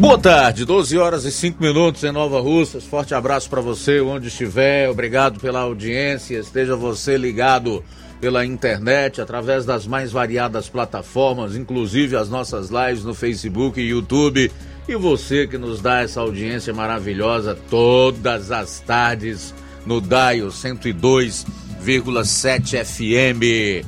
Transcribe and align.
Boa 0.00 0.16
tarde, 0.16 0.64
12 0.64 0.96
horas 0.96 1.26
e 1.26 1.30
5 1.30 1.62
minutos 1.62 2.02
em 2.04 2.10
Nova 2.10 2.40
Russas. 2.40 2.84
Forte 2.84 3.14
abraço 3.14 3.50
para 3.50 3.60
você, 3.60 4.00
onde 4.00 4.28
estiver. 4.28 4.88
Obrigado 4.88 5.38
pela 5.38 5.60
audiência. 5.60 6.38
Esteja 6.38 6.74
você 6.74 7.18
ligado 7.18 7.84
pela 8.18 8.46
internet, 8.46 9.20
através 9.20 9.66
das 9.66 9.86
mais 9.86 10.10
variadas 10.10 10.70
plataformas, 10.70 11.54
inclusive 11.54 12.16
as 12.16 12.30
nossas 12.30 12.70
lives 12.70 13.04
no 13.04 13.12
Facebook 13.12 13.78
e 13.78 13.90
YouTube. 13.90 14.50
E 14.88 14.96
você 14.96 15.46
que 15.46 15.58
nos 15.58 15.82
dá 15.82 16.00
essa 16.00 16.22
audiência 16.22 16.72
maravilhosa 16.72 17.54
todas 17.68 18.50
as 18.50 18.80
tardes 18.80 19.54
no 19.84 20.00
Daio 20.00 20.48
102,7 20.48 22.84
FM. 22.86 23.84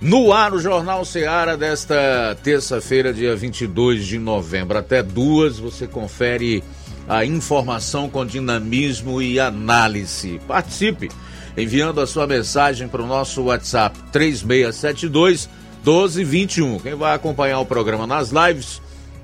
No 0.00 0.32
ar, 0.32 0.54
o 0.54 0.60
Jornal 0.60 1.04
Seara 1.04 1.56
desta 1.56 2.36
terça-feira, 2.44 3.12
dia 3.12 3.34
22 3.34 4.06
de 4.06 4.16
novembro. 4.16 4.78
Até 4.78 5.02
duas, 5.02 5.58
você 5.58 5.88
confere 5.88 6.62
a 7.08 7.24
informação 7.24 8.08
com 8.08 8.24
dinamismo 8.24 9.20
e 9.20 9.40
análise. 9.40 10.40
Participe 10.46 11.08
enviando 11.56 12.00
a 12.00 12.06
sua 12.06 12.28
mensagem 12.28 12.86
para 12.86 13.02
o 13.02 13.08
nosso 13.08 13.42
WhatsApp 13.42 13.98
3672 14.12 15.48
1221. 15.84 16.78
Quem 16.78 16.94
vai 16.94 17.16
acompanhar 17.16 17.58
o 17.58 17.66
programa 17.66 18.06
nas 18.06 18.30
lives, 18.30 18.80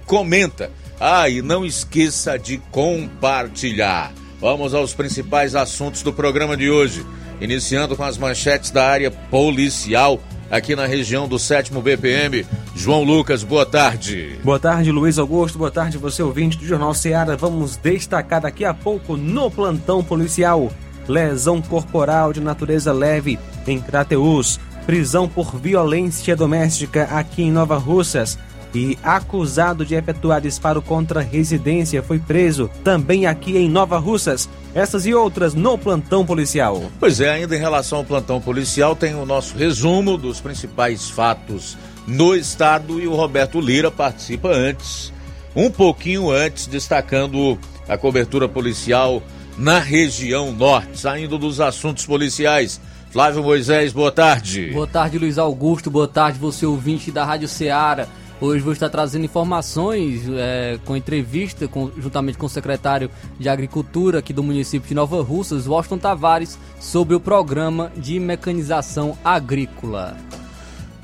comenta. 0.06 0.72
Ah, 0.98 1.28
e 1.28 1.40
não 1.40 1.64
esqueça 1.64 2.36
de 2.36 2.58
compartilhar. 2.72 4.12
Vamos 4.40 4.74
aos 4.74 4.92
principais 4.92 5.54
assuntos 5.54 6.02
do 6.02 6.12
programa 6.12 6.56
de 6.56 6.68
hoje. 6.68 7.06
Iniciando 7.40 7.96
com 7.96 8.02
as 8.02 8.18
manchetes 8.18 8.72
da 8.72 8.84
área 8.84 9.10
policial 9.10 10.20
aqui 10.50 10.74
na 10.76 10.86
região 10.86 11.26
do 11.26 11.38
7 11.38 11.72
BPM. 11.72 12.46
João 12.74 13.02
Lucas, 13.04 13.42
boa 13.42 13.64
tarde. 13.64 14.38
Boa 14.42 14.58
tarde, 14.58 14.90
Luiz 14.90 15.18
Augusto. 15.18 15.58
Boa 15.58 15.70
tarde, 15.70 15.98
você 15.98 16.22
ouvinte 16.22 16.58
do 16.58 16.66
Jornal 16.66 16.94
Ceará. 16.94 17.36
Vamos 17.36 17.76
destacar 17.76 18.40
daqui 18.40 18.64
a 18.64 18.74
pouco 18.74 19.16
no 19.16 19.50
plantão 19.50 20.02
policial. 20.02 20.70
Lesão 21.08 21.60
corporal 21.60 22.32
de 22.32 22.40
natureza 22.40 22.92
leve 22.92 23.38
em 23.66 23.80
Crateus. 23.80 24.58
Prisão 24.86 25.28
por 25.28 25.56
violência 25.56 26.36
doméstica 26.36 27.04
aqui 27.04 27.42
em 27.42 27.50
Nova 27.50 27.78
Russas 27.78 28.38
e 28.74 28.98
acusado 29.02 29.84
de 29.86 29.94
efetuar 29.94 30.40
disparo 30.40 30.82
contra 30.82 31.20
residência 31.20 32.02
foi 32.02 32.18
preso 32.18 32.68
também 32.82 33.26
aqui 33.26 33.56
em 33.56 33.68
Nova 33.68 33.98
Russas. 33.98 34.48
Essas 34.74 35.06
e 35.06 35.14
outras 35.14 35.54
no 35.54 35.78
plantão 35.78 36.26
policial. 36.26 36.82
Pois 36.98 37.20
é, 37.20 37.30
ainda 37.30 37.54
em 37.54 37.60
relação 37.60 37.98
ao 37.98 38.04
plantão 38.04 38.40
policial, 38.40 38.96
tem 38.96 39.14
o 39.14 39.24
nosso 39.24 39.56
resumo 39.56 40.18
dos 40.18 40.40
principais 40.40 41.08
fatos 41.08 41.78
no 42.08 42.34
estado 42.34 43.00
e 43.00 43.06
o 43.06 43.14
Roberto 43.14 43.60
Lira 43.60 43.90
participa 43.90 44.48
antes, 44.48 45.12
um 45.54 45.70
pouquinho 45.70 46.28
antes, 46.30 46.66
destacando 46.66 47.56
a 47.88 47.96
cobertura 47.96 48.48
policial 48.48 49.22
na 49.56 49.78
região 49.78 50.50
norte, 50.50 50.98
saindo 50.98 51.38
dos 51.38 51.60
assuntos 51.60 52.04
policiais. 52.04 52.80
Flávio 53.12 53.44
Moisés, 53.44 53.92
boa 53.92 54.10
tarde. 54.10 54.72
Boa 54.72 54.88
tarde, 54.88 55.18
Luiz 55.18 55.38
Augusto. 55.38 55.88
Boa 55.88 56.08
tarde, 56.08 56.36
você 56.36 56.66
ouvinte 56.66 57.12
da 57.12 57.24
Rádio 57.24 57.46
Ceará. 57.46 58.08
Hoje 58.40 58.64
vou 58.64 58.72
estar 58.72 58.88
trazendo 58.88 59.24
informações 59.24 60.22
é, 60.28 60.78
com 60.84 60.96
entrevista 60.96 61.68
com, 61.68 61.90
juntamente 61.96 62.36
com 62.36 62.46
o 62.46 62.48
secretário 62.48 63.08
de 63.38 63.48
Agricultura 63.48 64.18
aqui 64.18 64.32
do 64.32 64.42
município 64.42 64.88
de 64.88 64.94
Nova 64.94 65.22
Russas, 65.22 65.68
Washington 65.68 65.98
Tavares, 65.98 66.58
sobre 66.80 67.14
o 67.14 67.20
programa 67.20 67.92
de 67.96 68.18
mecanização 68.18 69.16
agrícola. 69.24 70.16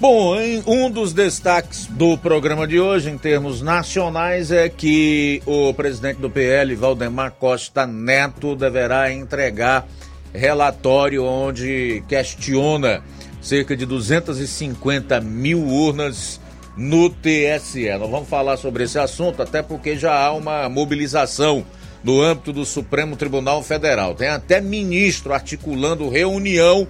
Bom, 0.00 0.34
um 0.66 0.90
dos 0.90 1.12
destaques 1.12 1.86
do 1.86 2.16
programa 2.16 2.66
de 2.66 2.80
hoje, 2.80 3.10
em 3.10 3.18
termos 3.18 3.60
nacionais, 3.60 4.50
é 4.50 4.68
que 4.68 5.42
o 5.44 5.72
presidente 5.74 6.18
do 6.18 6.30
PL, 6.30 6.74
Valdemar 6.74 7.32
Costa 7.32 7.86
Neto, 7.86 8.56
deverá 8.56 9.12
entregar 9.12 9.86
relatório 10.32 11.24
onde 11.24 12.02
questiona 12.08 13.02
cerca 13.42 13.76
de 13.76 13.84
250 13.84 15.20
mil 15.20 15.66
urnas 15.66 16.40
no 16.80 17.10
TSE. 17.10 17.90
Nós 17.98 18.10
vamos 18.10 18.26
falar 18.26 18.56
sobre 18.56 18.84
esse 18.84 18.98
assunto, 18.98 19.42
até 19.42 19.60
porque 19.60 19.98
já 19.98 20.18
há 20.18 20.32
uma 20.32 20.66
mobilização 20.66 21.62
no 22.02 22.22
âmbito 22.22 22.54
do 22.54 22.64
Supremo 22.64 23.16
Tribunal 23.16 23.62
Federal. 23.62 24.14
Tem 24.14 24.28
até 24.28 24.62
ministro 24.62 25.34
articulando 25.34 26.08
reunião 26.08 26.88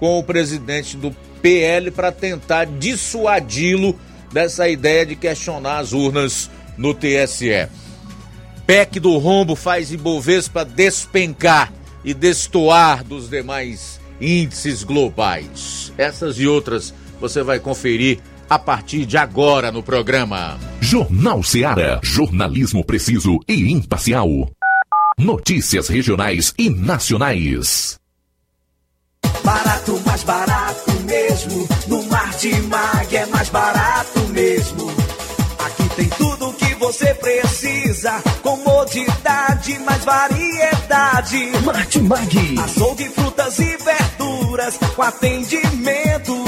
com 0.00 0.18
o 0.18 0.24
presidente 0.24 0.96
do 0.96 1.14
PL 1.42 1.90
para 1.90 2.10
tentar 2.10 2.64
dissuadi-lo 2.64 3.94
dessa 4.32 4.70
ideia 4.70 5.04
de 5.04 5.14
questionar 5.14 5.80
as 5.80 5.92
urnas 5.92 6.50
no 6.78 6.94
TSE. 6.94 7.68
PEC 8.66 8.98
do 8.98 9.18
rombo 9.18 9.54
faz 9.54 9.92
Ibovespa 9.92 10.64
despencar 10.64 11.70
e 12.02 12.14
destoar 12.14 13.04
dos 13.04 13.28
demais 13.28 14.00
índices 14.18 14.82
globais. 14.82 15.92
Essas 15.98 16.38
e 16.38 16.46
outras 16.46 16.94
você 17.20 17.42
vai 17.42 17.60
conferir 17.60 18.18
a 18.48 18.58
partir 18.58 19.04
de 19.06 19.16
agora 19.16 19.70
no 19.72 19.82
programa. 19.82 20.58
Jornal 20.80 21.42
Seara. 21.42 22.00
Jornalismo 22.02 22.84
preciso 22.84 23.38
e 23.48 23.72
imparcial. 23.72 24.28
Notícias 25.18 25.88
regionais 25.88 26.54
e 26.58 26.68
nacionais. 26.68 27.98
Barato, 29.42 30.00
mais 30.04 30.22
barato 30.22 30.92
mesmo. 31.04 31.68
No 31.88 32.02
Martimag 32.04 33.16
é 33.16 33.26
mais 33.26 33.48
barato 33.48 34.20
mesmo. 34.28 34.90
Aqui 35.64 35.88
tem 35.96 36.08
tudo 36.10 36.48
o 36.48 36.54
que 36.54 36.74
você 36.74 37.14
precisa. 37.14 38.22
Comodidade, 38.42 39.78
mais 39.80 40.04
variedade. 40.04 41.50
Martimag. 41.64 42.58
Açougue, 42.60 43.08
frutas 43.10 43.58
e 43.58 43.76
verduras. 43.76 44.78
Com 44.94 45.02
atendimento 45.02 46.05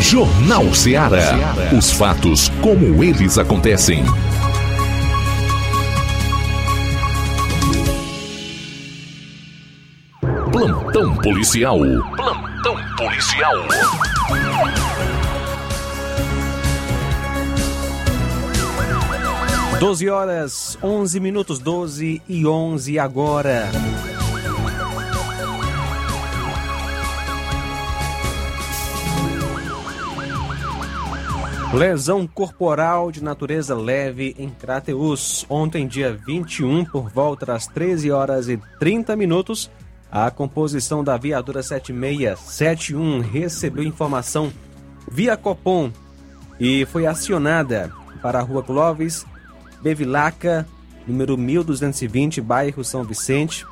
Jornal 0.00 0.72
Ceará. 0.74 1.54
Os 1.76 1.90
fatos 1.90 2.50
como 2.60 3.02
eles 3.02 3.38
acontecem. 3.38 4.04
Plantão 10.52 11.16
policial. 11.16 11.78
Plantão 12.16 12.76
policial. 12.96 13.56
Doze 19.80 20.08
horas, 20.08 20.78
11 20.82 21.20
minutos, 21.20 21.58
12 21.58 22.22
e 22.26 22.46
11 22.46 22.98
agora. 22.98 23.68
Lesão 31.72 32.26
corporal 32.26 33.10
de 33.10 33.22
natureza 33.22 33.74
leve 33.74 34.34
em 34.38 34.48
Crateus. 34.48 35.44
Ontem, 35.48 35.86
dia 35.86 36.12
21, 36.26 36.84
por 36.84 37.10
volta 37.10 37.44
das 37.44 37.66
13 37.66 38.10
horas 38.10 38.48
e 38.48 38.56
30 38.78 39.16
minutos, 39.16 39.70
a 40.10 40.30
composição 40.30 41.02
da 41.02 41.16
viatura 41.16 41.62
7671 41.62 43.20
recebeu 43.20 43.82
informação 43.82 44.52
via 45.10 45.36
Copom 45.36 45.90
e 46.58 46.86
foi 46.86 47.04
acionada 47.04 47.92
para 48.22 48.38
a 48.38 48.42
rua 48.42 48.62
Clóvis, 48.62 49.26
Bevilaca, 49.82 50.66
número 51.06 51.36
1220, 51.36 52.40
bairro 52.40 52.84
São 52.84 53.04
Vicente, 53.04 53.66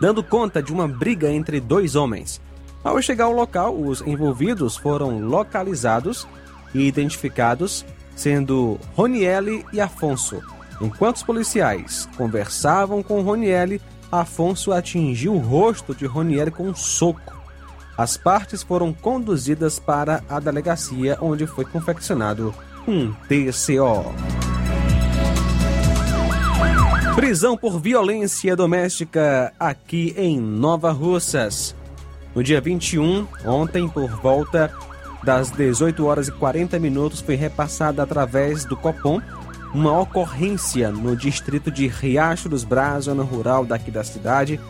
dando 0.00 0.22
conta 0.22 0.62
de 0.62 0.72
uma 0.72 0.86
briga 0.88 1.30
entre 1.30 1.60
dois 1.60 1.94
homens. 1.94 2.40
Ao 2.84 3.00
chegar 3.00 3.24
ao 3.24 3.32
local, 3.32 3.80
os 3.80 4.00
envolvidos 4.02 4.76
foram 4.76 5.20
localizados 5.20 6.26
e 6.74 6.86
identificados, 6.86 7.84
sendo 8.14 8.78
Roniele 8.94 9.64
e 9.72 9.80
Afonso. 9.80 10.42
Enquanto 10.80 11.16
os 11.16 11.22
policiais 11.22 12.08
conversavam 12.16 13.02
com 13.02 13.22
Roniele, 13.22 13.80
Afonso 14.10 14.72
atingiu 14.72 15.34
o 15.34 15.38
rosto 15.38 15.94
de 15.94 16.06
Roniele 16.06 16.50
com 16.50 16.64
um 16.64 16.74
soco. 16.74 17.34
As 17.96 18.16
partes 18.16 18.62
foram 18.62 18.92
conduzidas 18.92 19.78
para 19.78 20.22
a 20.28 20.38
delegacia, 20.38 21.16
onde 21.20 21.46
foi 21.46 21.64
confeccionado 21.64 22.54
um 22.86 23.12
TCO. 23.12 24.14
Prisão 27.14 27.56
por 27.56 27.80
violência 27.80 28.54
doméstica 28.54 29.52
aqui 29.58 30.14
em 30.18 30.38
Nova 30.38 30.92
Russas. 30.92 31.74
No 32.34 32.44
dia 32.44 32.60
21, 32.60 33.26
ontem, 33.46 33.88
por 33.88 34.10
volta 34.20 34.70
das 35.26 35.50
18 35.50 36.06
horas 36.06 36.28
e 36.28 36.32
40 36.32 36.78
minutos, 36.78 37.20
foi 37.20 37.34
repassada 37.34 38.00
através 38.00 38.64
do 38.64 38.76
Copom 38.76 39.20
uma 39.74 39.98
ocorrência 39.98 40.88
no 40.92 41.16
distrito 41.16 41.68
de 41.68 41.88
Riacho 41.88 42.48
dos 42.48 42.62
Braz, 42.62 43.06
zona 43.06 43.24
rural 43.24 43.66
daqui 43.66 43.90
da 43.90 44.04
cidade. 44.04 44.60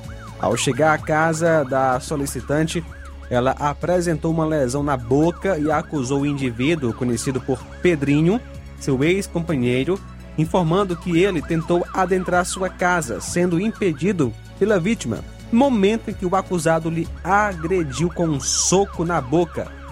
Ao 0.41 0.57
chegar 0.57 0.95
à 0.95 0.99
casa 0.99 1.63
da 1.63 2.01
solicitante, 2.01 2.83
ela 3.29 3.51
apresentou 3.51 4.33
uma 4.33 4.47
lesão 4.47 4.83
na 4.83 4.97
boca 4.97 5.59
e 5.59 5.71
acusou 5.71 6.23
o 6.23 6.27
indivíduo, 6.27 6.95
conhecido 6.95 7.39
por 7.39 7.63
Pedrinho, 7.83 8.41
seu 8.81 9.05
ex-companheiro, 9.05 10.01
informando 10.39 10.97
que 10.97 11.23
ele 11.23 11.43
tentou 11.43 11.85
adentrar 11.93 12.47
sua 12.47 12.71
casa, 12.71 13.21
sendo 13.21 13.61
impedido 13.61 14.33
pela 14.59 14.81
vítima, 14.81 15.19
momento 15.53 16.11
em 16.11 16.15
que 16.15 16.25
o 16.25 16.35
acusado 16.35 16.89
lhe 16.89 17.07
agrediu 17.23 18.09
com 18.09 18.27
um 18.27 18.41
soco 18.41 19.05
na 19.05 19.21
boca. 19.21 19.86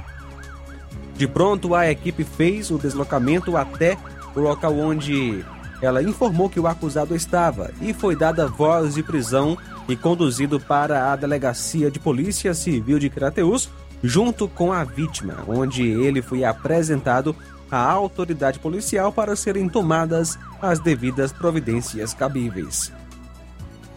De 1.17 1.29
pronto, 1.29 1.75
a 1.75 1.91
equipe 1.91 2.25
fez 2.25 2.71
o 2.71 2.79
deslocamento 2.79 3.57
até 3.57 3.97
o 4.35 4.41
local 4.41 4.77
onde 4.77 5.45
ela 5.81 6.03
informou 6.03 6.49
que 6.49 6.59
o 6.59 6.67
acusado 6.67 7.15
estava 7.15 7.71
e 7.81 7.93
foi 7.93 8.17
dada 8.17 8.49
voz 8.49 8.95
de 8.95 9.03
prisão 9.03 9.57
e 9.89 9.95
conduzido 9.95 10.59
para 10.59 11.13
a 11.13 11.17
delegacia 11.17 11.91
de 11.91 12.01
polícia 12.01 12.55
civil 12.55 12.99
de 12.99 13.11
Crateus 13.11 13.71
junto 14.03 14.49
com 14.49 14.73
a 14.73 14.83
vítima, 14.85 15.45
onde 15.47 15.83
ele 15.83 16.21
foi 16.21 16.45
apresentado 16.45 17.35
à 17.71 17.79
autoridade 17.79 18.59
policial 18.59 19.13
para 19.13 19.37
serem 19.37 19.69
tomadas 19.69 20.39
as 20.61 20.79
devidas 20.79 21.33
providências 21.33 22.13
cabíveis. 22.13 22.93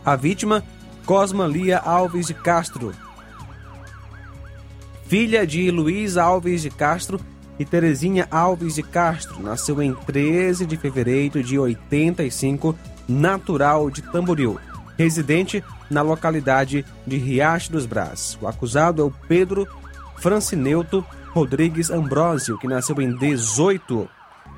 A 0.05 0.15
vítima, 0.15 0.63
Cosma 1.05 1.45
Lia 1.47 1.79
Alves 1.79 2.27
de 2.27 2.33
Castro, 2.33 2.93
filha 5.07 5.47
de 5.47 5.71
Luiz 5.71 6.17
Alves 6.17 6.61
de 6.61 6.69
Castro 6.69 7.19
e 7.57 7.65
Terezinha 7.65 8.27
Alves 8.29 8.75
de 8.75 8.83
Castro, 8.83 9.41
nasceu 9.41 9.81
em 9.81 9.93
13 9.93 10.65
de 10.65 10.77
fevereiro 10.77 11.41
de 11.41 11.57
85, 11.57 12.77
natural 13.07 13.89
de 13.89 14.01
Tamboril, 14.01 14.59
residente 14.97 15.63
na 15.89 16.01
localidade 16.01 16.85
de 17.05 17.17
Riacho 17.17 17.71
dos 17.71 17.85
Brás. 17.85 18.37
O 18.41 18.47
acusado 18.47 19.01
é 19.01 19.05
o 19.05 19.13
Pedro 19.27 19.67
Francineuto 20.17 21.03
Rodrigues 21.33 21.89
Ambrósio, 21.89 22.57
que 22.57 22.67
nasceu 22.67 22.99
em 23.01 23.15
18 23.15 24.09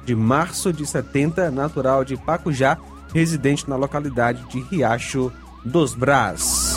de 0.05 0.15
março 0.15 0.73
de 0.73 0.85
70, 0.85 1.51
natural 1.51 2.03
de 2.03 2.17
Pacujá, 2.17 2.77
residente 3.13 3.69
na 3.69 3.75
localidade 3.75 4.43
de 4.49 4.61
Riacho 4.61 5.31
dos 5.63 5.93
Brás. 5.93 6.68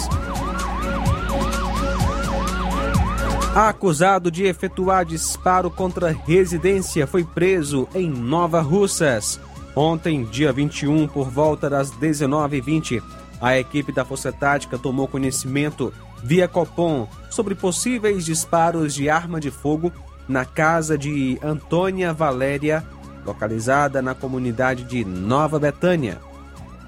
Acusado 3.54 4.30
de 4.30 4.44
efetuar 4.44 5.04
disparo 5.04 5.70
contra 5.70 6.10
residência 6.10 7.06
foi 7.06 7.22
preso 7.22 7.86
em 7.94 8.08
Nova 8.08 8.62
Russas. 8.62 9.38
Ontem, 9.76 10.24
dia 10.24 10.50
21, 10.50 11.06
por 11.06 11.28
volta 11.28 11.68
das 11.68 11.90
19h20, 11.92 13.02
a 13.42 13.58
equipe 13.58 13.92
da 13.92 14.06
Força 14.06 14.32
Tática 14.32 14.78
tomou 14.78 15.06
conhecimento 15.06 15.92
via 16.24 16.48
Copom 16.48 17.06
sobre 17.28 17.54
possíveis 17.54 18.24
disparos 18.24 18.94
de 18.94 19.10
arma 19.10 19.38
de 19.38 19.50
fogo 19.50 19.92
na 20.26 20.46
casa 20.46 20.96
de 20.96 21.38
Antônia 21.42 22.10
Valéria, 22.10 22.82
localizada 23.22 24.00
na 24.00 24.14
comunidade 24.14 24.84
de 24.84 25.04
Nova 25.04 25.58
Betânia. 25.58 26.22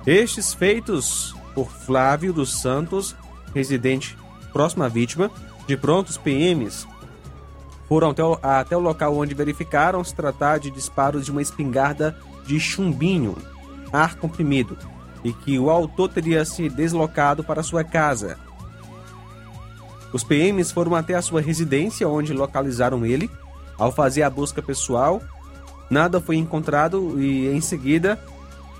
Estes 0.06 0.54
feitos 0.54 1.36
por 1.54 1.70
Flávio 1.70 2.32
dos 2.32 2.58
Santos, 2.58 3.14
residente 3.54 4.16
próximo 4.50 4.84
à 4.84 4.88
vítima, 4.88 5.30
de 5.66 5.76
pronto, 5.76 6.08
os 6.08 6.18
PMs 6.18 6.86
foram 7.88 8.10
até 8.10 8.24
o, 8.24 8.38
até 8.42 8.76
o 8.76 8.80
local 8.80 9.16
onde 9.16 9.34
verificaram 9.34 10.02
se 10.02 10.14
tratar 10.14 10.58
de 10.58 10.70
disparos 10.70 11.24
de 11.24 11.30
uma 11.30 11.42
espingarda 11.42 12.16
de 12.46 12.58
chumbinho, 12.60 13.36
ar 13.92 14.16
comprimido, 14.16 14.76
e 15.22 15.32
que 15.32 15.58
o 15.58 15.70
autor 15.70 16.08
teria 16.10 16.44
se 16.44 16.68
deslocado 16.68 17.42
para 17.42 17.62
sua 17.62 17.82
casa. 17.82 18.38
Os 20.12 20.22
PMs 20.22 20.70
foram 20.70 20.94
até 20.94 21.14
a 21.14 21.22
sua 21.22 21.40
residência, 21.40 22.08
onde 22.08 22.32
localizaram 22.32 23.04
ele. 23.04 23.28
Ao 23.76 23.90
fazer 23.90 24.22
a 24.22 24.30
busca 24.30 24.62
pessoal, 24.62 25.20
nada 25.90 26.20
foi 26.20 26.36
encontrado 26.36 27.20
e, 27.20 27.48
em 27.48 27.60
seguida, 27.60 28.20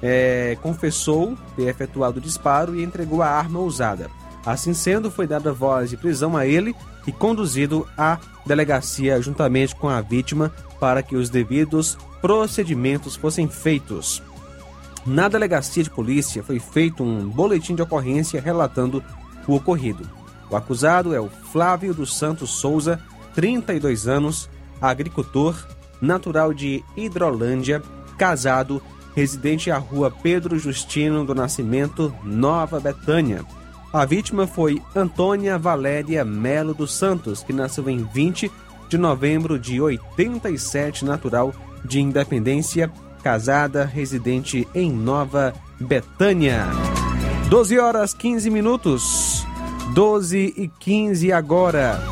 é, 0.01 0.57
confessou 0.63 1.37
ter 1.57 1.65
efetuado 1.65 2.19
o 2.19 2.23
disparo 2.23 2.77
e 2.77 2.85
entregou 2.85 3.21
a 3.21 3.29
arma 3.29 3.59
usada. 3.59 4.09
Assim 4.45 4.75
sendo, 4.75 5.11
foi 5.11 5.27
dada 5.27 5.53
voz 5.53 5.91
de 5.91 5.97
prisão 5.97 6.37
a 6.37 6.47
ele 6.47 6.75
e 7.07 7.13
conduzido 7.13 7.89
à 7.97 8.19
delegacia 8.45 9.21
juntamente 9.21 9.75
com 9.75 9.89
a 9.89 10.01
vítima 10.01 10.53
para 10.79 11.03
que 11.03 11.17
os 11.17 11.31
devidos 11.31 11.97
procedimentos 12.21 13.17
fossem 13.17 13.49
feitos. 13.49 14.23
Na 15.07 15.29
delegacia 15.29 15.83
de 15.83 15.91
polícia 15.91 16.43
foi 16.43 16.59
feito 16.59 17.03
um 17.03 17.29
boletim 17.29 17.75
de 17.75 17.83
ocorrência 17.83 18.41
relatando 18.41 19.03
o 19.47 19.55
ocorrido. 19.55 20.09
O 20.51 20.57
acusado 20.57 21.15
é 21.15 21.21
o 21.21 21.29
Flávio 21.29 21.95
dos 21.95 22.17
Santos 22.17 22.51
Souza, 22.51 23.01
32 23.35 24.07
anos, 24.07 24.49
agricultor, 24.81 25.55
natural 26.01 26.53
de 26.53 26.83
Hidrolândia, 26.97 27.83
casado, 28.17 28.81
residente 29.15 29.71
à 29.71 29.79
rua 29.79 30.11
Pedro 30.11 30.59
Justino 30.59 31.25
do 31.25 31.35
Nascimento, 31.35 32.15
Nova 32.23 32.81
Betânia. 32.81 33.45
A 33.95 34.05
vítima 34.05 34.45
foi 34.45 34.83
Antônia 34.93 35.57
Valéria 35.57 36.25
Melo 36.25 36.75
dos 36.75 36.93
Santos, 36.93 37.45
que 37.45 37.53
nasceu 37.53 37.89
em 37.89 38.03
20 38.03 38.51
de 38.89 38.99
novembro 38.99 39.57
de 39.57 39.81
87, 39.81 41.05
natural 41.05 41.55
de 41.85 42.01
Independência, 42.01 42.91
casada, 43.23 43.85
residente 43.85 44.67
em 44.75 44.93
Nova 44.93 45.55
Betânia. 45.79 46.67
12 47.49 47.79
horas 47.79 48.13
15 48.13 48.51
minutos. 48.51 49.47
12 49.95 50.55
e 50.57 50.67
15 50.67 51.31
agora. 51.31 52.03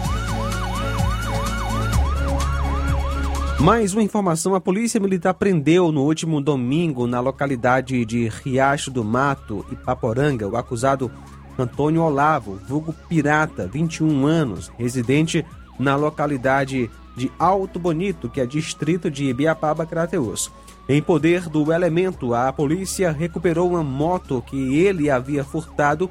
Mais 3.58 3.92
uma 3.92 4.04
informação: 4.04 4.54
a 4.54 4.60
Polícia 4.60 5.00
Militar 5.00 5.34
prendeu 5.34 5.90
no 5.90 6.04
último 6.04 6.40
domingo, 6.40 7.08
na 7.08 7.18
localidade 7.18 8.04
de 8.04 8.28
Riacho 8.28 8.88
do 8.88 9.02
Mato, 9.02 9.66
Ipaporanga, 9.72 10.46
o 10.46 10.56
acusado 10.56 11.10
Antônio 11.58 12.02
Olavo, 12.02 12.58
vulgo 12.66 12.94
Pirata, 13.08 13.66
21 13.66 14.26
anos, 14.26 14.70
residente 14.78 15.44
na 15.78 15.96
localidade 15.96 16.90
de 17.16 17.30
Alto 17.38 17.78
Bonito, 17.78 18.28
que 18.28 18.40
é 18.40 18.46
distrito 18.46 19.10
de 19.10 19.24
Ibiapaba, 19.24 19.84
Crateus. 19.84 20.50
Em 20.88 21.00
poder 21.02 21.48
do 21.48 21.72
elemento, 21.72 22.34
a 22.34 22.52
polícia 22.52 23.12
recuperou 23.12 23.70
uma 23.70 23.84
moto 23.84 24.42
que 24.46 24.78
ele 24.78 25.10
havia 25.10 25.44
furtado 25.44 26.10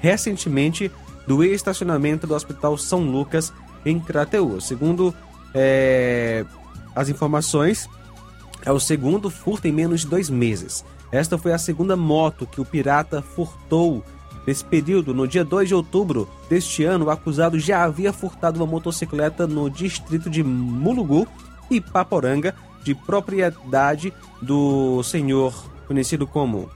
recentemente 0.00 0.90
do 1.26 1.44
estacionamento 1.44 2.26
do 2.26 2.34
Hospital 2.34 2.76
São 2.76 3.02
Lucas, 3.02 3.52
em 3.84 4.00
Crateus. 4.00 4.66
Segundo 4.66 5.14
é, 5.54 6.44
as 6.94 7.08
informações, 7.08 7.88
é 8.64 8.72
o 8.72 8.80
segundo 8.80 9.30
furto 9.30 9.68
em 9.68 9.72
menos 9.72 10.00
de 10.00 10.08
dois 10.08 10.28
meses. 10.28 10.84
Esta 11.12 11.38
foi 11.38 11.52
a 11.52 11.58
segunda 11.58 11.96
moto 11.96 12.46
que 12.46 12.60
o 12.60 12.64
pirata 12.64 13.22
furtou. 13.22 14.04
Nesse 14.46 14.64
período, 14.64 15.12
no 15.12 15.28
dia 15.28 15.44
2 15.44 15.68
de 15.68 15.74
outubro 15.74 16.28
deste 16.48 16.84
ano, 16.84 17.06
o 17.06 17.10
acusado 17.10 17.58
já 17.58 17.84
havia 17.84 18.12
furtado 18.12 18.58
uma 18.58 18.66
motocicleta 18.66 19.46
no 19.46 19.68
distrito 19.68 20.30
de 20.30 20.42
Mulugu 20.42 21.26
e 21.70 21.80
Paporanga, 21.80 22.54
de 22.82 22.94
propriedade 22.94 24.12
do 24.40 25.02
senhor 25.02 25.70
conhecido 25.86 26.26
como 26.26 26.70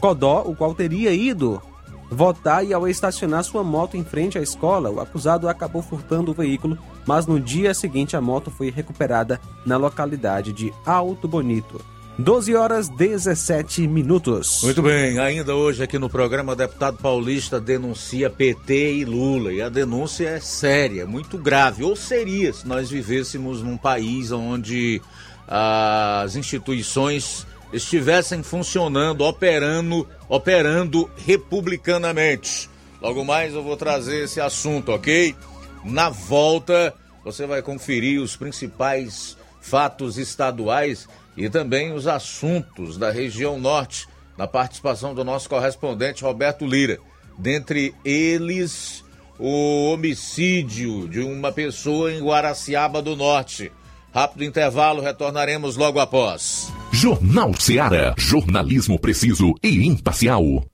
Codó, 0.00 0.42
o 0.42 0.54
qual 0.54 0.74
teria 0.74 1.12
ido 1.12 1.62
votar 2.10 2.64
e 2.64 2.74
ao 2.74 2.86
estacionar 2.86 3.42
sua 3.42 3.64
moto 3.64 3.96
em 3.96 4.04
frente 4.04 4.38
à 4.38 4.42
escola, 4.42 4.90
o 4.90 5.00
acusado 5.00 5.48
acabou 5.48 5.82
furtando 5.82 6.30
o 6.30 6.34
veículo, 6.34 6.78
mas 7.06 7.26
no 7.26 7.40
dia 7.40 7.72
seguinte 7.72 8.16
a 8.16 8.20
moto 8.20 8.50
foi 8.50 8.70
recuperada 8.70 9.40
na 9.64 9.76
localidade 9.76 10.52
de 10.52 10.72
Alto 10.84 11.26
Bonito. 11.26 11.80
12 12.16 12.54
horas 12.54 12.88
17 12.88 13.88
minutos. 13.88 14.60
Muito 14.62 14.80
bem, 14.80 15.18
ainda 15.18 15.52
hoje 15.56 15.82
aqui 15.82 15.98
no 15.98 16.08
programa, 16.08 16.54
deputado 16.54 16.96
paulista 16.98 17.60
denuncia 17.60 18.30
PT 18.30 18.98
e 18.98 19.04
Lula. 19.04 19.52
E 19.52 19.60
a 19.60 19.68
denúncia 19.68 20.28
é 20.28 20.38
séria, 20.38 21.06
muito 21.06 21.36
grave. 21.36 21.82
Ou 21.82 21.96
seria 21.96 22.52
se 22.52 22.68
nós 22.68 22.88
vivêssemos 22.88 23.62
num 23.62 23.76
país 23.76 24.30
onde 24.30 25.02
as 25.48 26.36
instituições 26.36 27.44
estivessem 27.72 28.44
funcionando, 28.44 29.24
operando, 29.24 30.06
operando 30.28 31.10
republicanamente. 31.16 32.70
Logo 33.02 33.24
mais 33.24 33.54
eu 33.54 33.62
vou 33.62 33.76
trazer 33.76 34.22
esse 34.22 34.40
assunto, 34.40 34.92
ok? 34.92 35.34
Na 35.82 36.10
volta, 36.10 36.94
você 37.24 37.44
vai 37.44 37.60
conferir 37.60 38.20
os 38.20 38.36
principais 38.36 39.36
fatos 39.60 40.16
estaduais 40.16 41.08
e 41.36 41.48
também 41.48 41.92
os 41.92 42.06
assuntos 42.06 42.96
da 42.96 43.10
região 43.10 43.58
norte, 43.58 44.06
na 44.36 44.46
participação 44.46 45.14
do 45.14 45.24
nosso 45.24 45.48
correspondente 45.48 46.24
Roberto 46.24 46.66
Lira. 46.66 46.98
Dentre 47.38 47.94
eles, 48.04 49.04
o 49.38 49.92
homicídio 49.92 51.08
de 51.08 51.20
uma 51.20 51.52
pessoa 51.52 52.12
em 52.12 52.22
Guaraciaba 52.22 53.02
do 53.02 53.16
Norte. 53.16 53.70
Rápido 54.12 54.44
intervalo, 54.44 55.02
retornaremos 55.02 55.76
logo 55.76 55.98
após. 55.98 56.72
Jornal 56.92 57.52
Seara. 57.58 58.14
Jornalismo 58.16 58.98
preciso 58.98 59.54
e 59.62 59.86
imparcial. 59.86 60.64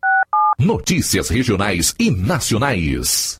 Notícias 0.58 1.30
regionais 1.30 1.94
e 1.98 2.10
nacionais. 2.10 3.39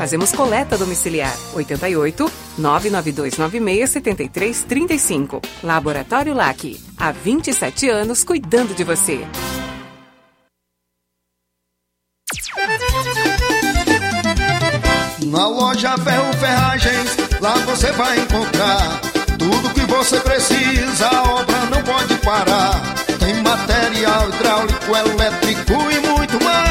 Fazemos 0.01 0.31
coleta 0.31 0.79
domiciliar 0.79 1.31
88 1.53 2.31
99296 2.57 3.87
7335. 3.87 5.39
Laboratório 5.63 6.33
LAC. 6.33 6.81
Há 6.97 7.11
27 7.11 7.87
anos 7.87 8.23
cuidando 8.23 8.73
de 8.73 8.83
você. 8.83 9.23
Na 15.27 15.47
loja 15.47 15.95
Ferro 15.99 16.33
Ferragens, 16.33 17.17
lá 17.39 17.53
você 17.57 17.91
vai 17.91 18.21
encontrar 18.21 18.99
tudo 19.37 19.71
que 19.71 19.81
você 19.81 20.19
precisa, 20.21 21.09
a 21.09 21.41
obra 21.41 21.65
não 21.67 21.83
pode 21.83 22.15
parar. 22.25 22.81
Tem 23.19 23.35
material 23.43 24.29
hidráulico, 24.29 24.95
elétrico 24.95 25.73
e 25.91 25.99
muito 26.07 26.43
mais. 26.43 26.70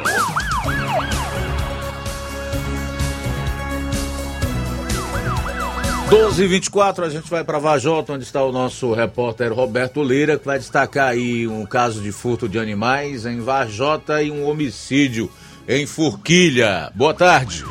Doze 6.11 6.42
e 6.42 6.47
24 6.47 7.05
a 7.05 7.11
gente 7.11 7.29
vai 7.29 7.44
para 7.44 7.59
Vajota, 7.59 8.14
onde 8.14 8.25
está 8.25 8.42
o 8.42 8.51
nosso 8.51 8.94
repórter 8.94 9.53
Roberto 9.53 10.03
Lira, 10.03 10.38
que 10.38 10.47
vai 10.47 10.59
destacar 10.59 11.09
aí 11.09 11.47
um 11.47 11.66
caso 11.66 12.01
de 12.01 12.11
furto 12.12 12.49
de 12.49 12.59
animais 12.59 13.27
em 13.27 13.40
Vajota 13.40 14.23
e 14.23 14.31
um 14.31 14.49
homicídio 14.49 15.31
em 15.68 15.85
Forquilha. 15.85 16.90
Boa 16.94 17.12
tarde. 17.12 17.62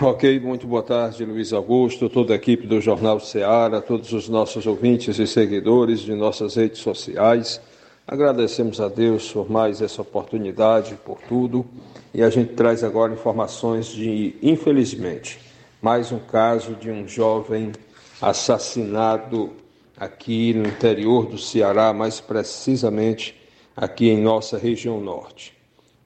Ok, 0.00 0.40
muito 0.40 0.66
boa 0.66 0.82
tarde, 0.82 1.24
Luiz 1.24 1.52
Augusto, 1.52 2.08
toda 2.08 2.32
a 2.32 2.36
equipe 2.36 2.66
do 2.66 2.80
Jornal 2.80 3.20
Ceará, 3.20 3.80
todos 3.80 4.12
os 4.12 4.28
nossos 4.28 4.66
ouvintes 4.66 5.16
e 5.20 5.26
seguidores 5.26 6.00
de 6.00 6.14
nossas 6.16 6.56
redes 6.56 6.80
sociais. 6.80 7.60
Agradecemos 8.08 8.80
a 8.80 8.88
Deus 8.88 9.30
por 9.30 9.48
mais 9.48 9.80
essa 9.80 10.02
oportunidade, 10.02 10.98
por 11.04 11.18
tudo, 11.28 11.64
e 12.12 12.24
a 12.24 12.30
gente 12.30 12.54
traz 12.54 12.82
agora 12.82 13.12
informações 13.12 13.86
de, 13.86 14.34
infelizmente, 14.42 15.49
mais 15.80 16.12
um 16.12 16.18
caso 16.18 16.74
de 16.74 16.90
um 16.90 17.08
jovem 17.08 17.72
assassinado 18.20 19.50
aqui 19.96 20.52
no 20.52 20.68
interior 20.68 21.24
do 21.24 21.38
Ceará, 21.38 21.94
mais 21.94 22.20
precisamente 22.20 23.34
aqui 23.74 24.10
em 24.10 24.20
nossa 24.20 24.58
região 24.58 25.00
norte. 25.00 25.54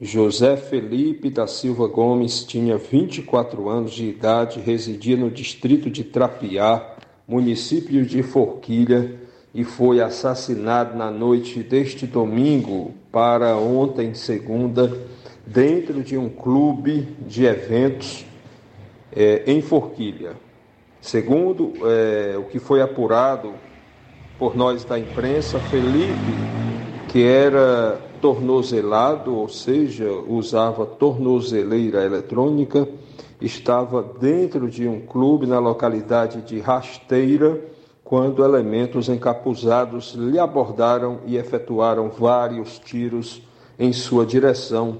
José 0.00 0.56
Felipe 0.56 1.28
da 1.28 1.48
Silva 1.48 1.88
Gomes 1.88 2.44
tinha 2.44 2.76
24 2.78 3.68
anos 3.68 3.92
de 3.92 4.08
idade, 4.08 4.60
residia 4.60 5.16
no 5.16 5.30
distrito 5.30 5.90
de 5.90 6.04
Trapiá, 6.04 6.94
município 7.26 8.04
de 8.06 8.22
Forquilha, 8.22 9.20
e 9.52 9.64
foi 9.64 10.00
assassinado 10.00 10.96
na 10.96 11.10
noite 11.10 11.62
deste 11.62 12.06
domingo 12.06 12.92
para 13.10 13.56
ontem, 13.56 14.14
segunda, 14.14 14.96
dentro 15.46 16.02
de 16.02 16.16
um 16.16 16.28
clube 16.28 17.08
de 17.26 17.44
eventos 17.44 18.24
é, 19.14 19.44
em 19.46 19.62
Forquilha. 19.62 20.36
Segundo 21.00 21.72
é, 21.86 22.36
o 22.38 22.44
que 22.44 22.58
foi 22.58 22.80
apurado 22.80 23.54
por 24.38 24.56
nós 24.56 24.84
da 24.84 24.98
imprensa, 24.98 25.58
Felipe, 25.58 26.14
que 27.08 27.22
era 27.22 28.00
tornozelado, 28.20 29.36
ou 29.36 29.48
seja, 29.48 30.10
usava 30.26 30.86
tornozeleira 30.86 32.04
eletrônica, 32.04 32.88
estava 33.40 34.02
dentro 34.02 34.68
de 34.68 34.88
um 34.88 35.00
clube 35.00 35.46
na 35.46 35.58
localidade 35.58 36.40
de 36.40 36.58
Rasteira, 36.58 37.60
quando 38.02 38.44
elementos 38.44 39.08
encapuzados 39.08 40.14
lhe 40.14 40.38
abordaram 40.38 41.20
e 41.26 41.36
efetuaram 41.36 42.10
vários 42.10 42.78
tiros 42.78 43.42
em 43.78 43.92
sua 43.92 44.26
direção. 44.26 44.98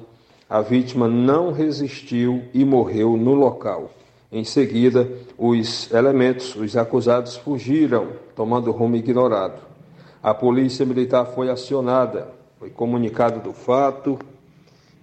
A 0.48 0.60
vítima 0.60 1.08
não 1.08 1.52
resistiu 1.52 2.42
e 2.52 2.64
morreu 2.64 3.16
no 3.16 3.34
local. 3.34 3.90
Em 4.34 4.42
seguida, 4.42 5.08
os 5.38 5.92
elementos, 5.92 6.56
os 6.56 6.76
acusados, 6.76 7.36
fugiram, 7.36 8.08
tomando 8.34 8.72
rumo 8.72 8.96
ignorado. 8.96 9.62
A 10.20 10.34
polícia 10.34 10.84
militar 10.84 11.24
foi 11.26 11.48
acionada, 11.48 12.26
foi 12.58 12.68
comunicado 12.68 13.38
do 13.38 13.52
fato 13.52 14.18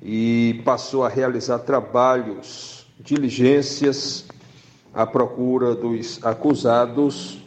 e 0.03 0.61
passou 0.65 1.05
a 1.05 1.07
realizar 1.07 1.59
trabalhos, 1.59 2.85
diligências 2.99 4.25
à 4.93 5.07
procura 5.07 5.75
dos 5.75 6.19
acusados 6.25 7.41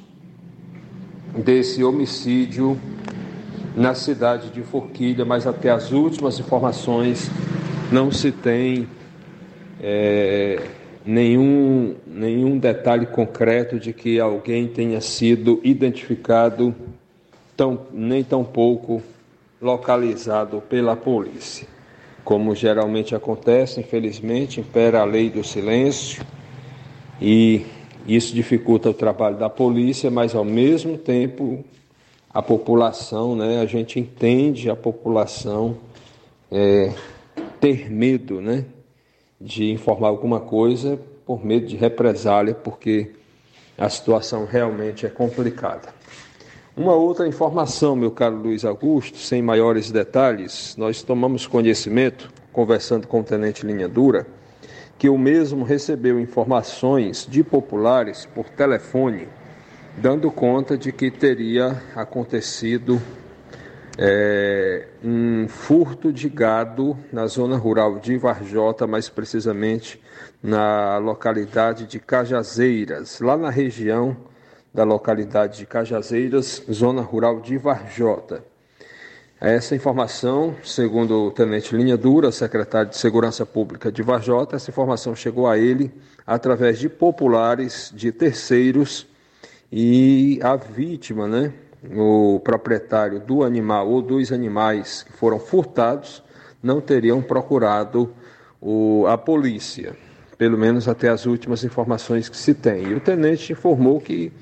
desse 1.37 1.85
homicídio 1.85 2.81
na 3.77 3.95
cidade 3.95 4.49
de 4.49 4.63
Forquilha, 4.63 5.27
mas 5.27 5.47
até 5.47 5.69
as 5.69 5.93
últimas 5.93 6.41
informações 6.41 7.31
não 7.93 8.11
se 8.11 8.33
tem 8.33 8.89
é, 9.83 10.67
nenhum, 11.05 11.95
nenhum 12.07 12.59
detalhe 12.59 13.07
concreto 13.07 13.79
de 13.79 13.93
que 13.93 14.19
alguém 14.19 14.67
tenha 14.67 15.01
sido 15.01 15.61
identificado, 15.63 16.75
tão, 17.57 17.81
nem 17.93 18.25
tão 18.25 18.43
pouco 18.43 19.03
localizado 19.61 20.63
pela 20.69 20.97
polícia. 20.97 21.69
Como 22.25 22.55
geralmente 22.55 23.15
acontece, 23.15 23.81
infelizmente, 23.81 24.61
impera 24.61 25.01
a 25.01 25.05
lei 25.05 25.29
do 25.29 25.45
silêncio 25.45 26.25
e 27.21 27.67
isso 28.07 28.35
dificulta 28.35 28.91
o 28.91 28.95
trabalho 28.95 29.37
da 29.37 29.51
polícia, 29.51 30.11
mas 30.11 30.35
ao 30.35 30.45
mesmo 30.45 30.97
tempo 30.97 31.65
a 32.33 32.43
população, 32.43 33.37
né, 33.37 33.61
a 33.61 33.67
gente 33.67 34.01
entende 34.01 34.69
a 34.69 34.75
população 34.75 35.77
é, 36.51 36.93
ter 37.61 37.91
medo, 37.91 38.41
né, 38.41 38.65
de 39.45 39.71
informar 39.71 40.09
alguma 40.09 40.41
coisa 40.41 40.99
por 41.27 41.45
medo 41.45 41.67
de 41.67 41.77
represália, 41.77 42.55
porque 42.55 43.11
a 43.77 43.91
situação 43.91 44.47
realmente 44.47 45.05
é 45.05 45.11
complicada. 45.11 45.93
Uma 46.75 46.95
outra 46.95 47.29
informação, 47.29 47.95
meu 47.95 48.11
caro 48.11 48.37
Luiz 48.37 48.65
Augusto, 48.65 49.19
sem 49.19 49.43
maiores 49.43 49.91
detalhes, 49.91 50.75
nós 50.79 51.03
tomamos 51.03 51.47
conhecimento, 51.47 52.33
conversando 52.53 53.07
com 53.07 53.21
o 53.21 53.25
tenente 53.25 53.67
Linha 53.67 53.87
Dura, 53.87 54.27
que 54.99 55.11
o 55.11 55.19
mesmo 55.19 55.63
recebeu 55.63 56.19
informações 56.19 57.27
de 57.29 57.45
populares 57.45 58.27
por 58.35 58.49
telefone, 58.49 59.29
dando 59.99 60.31
conta 60.31 60.79
de 60.79 60.91
que 60.91 61.11
teria 61.11 61.83
acontecido 61.95 63.01
é, 63.97 64.89
um 65.03 65.47
furto 65.49 66.13
de 66.13 66.29
gado 66.29 66.97
na 67.13 67.27
zona 67.27 67.57
rural 67.57 67.99
de 67.99 68.17
Varjota, 68.17 68.87
mais 68.87 69.09
precisamente 69.09 70.01
na 70.43 70.99
localidade 70.99 71.87
de 71.87 71.99
Cajazeiras, 71.99 73.21
lá 73.21 73.37
na 73.37 73.51
região 73.51 74.17
da 74.73 74.85
localidade 74.85 75.59
de 75.59 75.67
Cajazeiras, 75.67 76.63
zona 76.71 77.03
rural 77.03 77.41
de 77.41 77.57
Varjota. 77.57 78.45
Essa 79.41 79.77
informação, 79.77 80.55
segundo 80.65 81.27
o 81.27 81.31
Tenente 81.31 81.77
Linha 81.77 81.97
Dura, 81.97 82.33
secretário 82.33 82.91
de 82.91 82.97
Segurança 82.97 83.45
Pública 83.45 83.93
de 83.93 84.03
Varjota, 84.03 84.57
essa 84.57 84.71
informação 84.71 85.15
chegou 85.15 85.47
a 85.47 85.59
ele 85.59 85.93
através 86.27 86.79
de 86.79 86.89
populares, 86.89 87.93
de 87.95 88.11
terceiros, 88.11 89.07
e 89.77 90.39
a 90.41 90.55
vítima, 90.55 91.27
né, 91.27 91.53
o 91.93 92.41
proprietário 92.41 93.21
do 93.21 93.43
animal 93.43 93.89
ou 93.89 94.01
dos 94.01 94.33
animais 94.33 95.03
que 95.03 95.13
foram 95.13 95.39
furtados 95.39 96.23
não 96.63 96.81
teriam 96.81 97.21
procurado 97.21 98.13
o, 98.61 99.07
a 99.07 99.19
polícia, 99.19 99.95
pelo 100.39 100.57
menos 100.57 100.89
até 100.89 101.09
as 101.09 101.27
últimas 101.27 101.63
informações 101.63 102.29
que 102.29 102.37
se 102.37 102.55
tem. 102.55 102.85
E 102.89 102.95
o 102.95 103.01
tenente 103.01 103.53
informou 103.53 104.01
que 104.01 104.33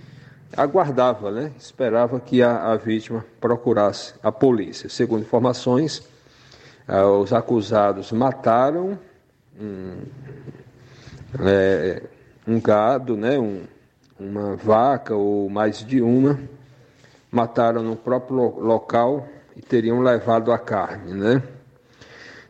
aguardava, 0.56 1.30
né, 1.30 1.50
esperava 1.58 2.20
que 2.20 2.42
a, 2.42 2.72
a 2.72 2.76
vítima 2.76 3.24
procurasse 3.40 4.14
a 4.22 4.30
polícia. 4.30 4.88
Segundo 4.88 5.22
informações, 5.22 6.06
ah, 6.86 7.06
os 7.08 7.32
acusados 7.32 8.12
mataram 8.12 8.98
um, 9.60 9.96
é, 11.40 12.02
um 12.46 12.60
gado, 12.60 13.16
né, 13.16 13.38
um, 13.38 13.62
uma 14.20 14.54
vaca 14.54 15.16
ou 15.16 15.48
mais 15.50 15.84
de 15.84 16.00
uma 16.00 16.38
mataram 17.32 17.82
no 17.82 17.96
próprio 17.96 18.60
local 18.60 19.26
e 19.56 19.62
teriam 19.62 20.00
levado 20.00 20.52
a 20.52 20.58
carne, 20.58 21.14
né? 21.14 21.42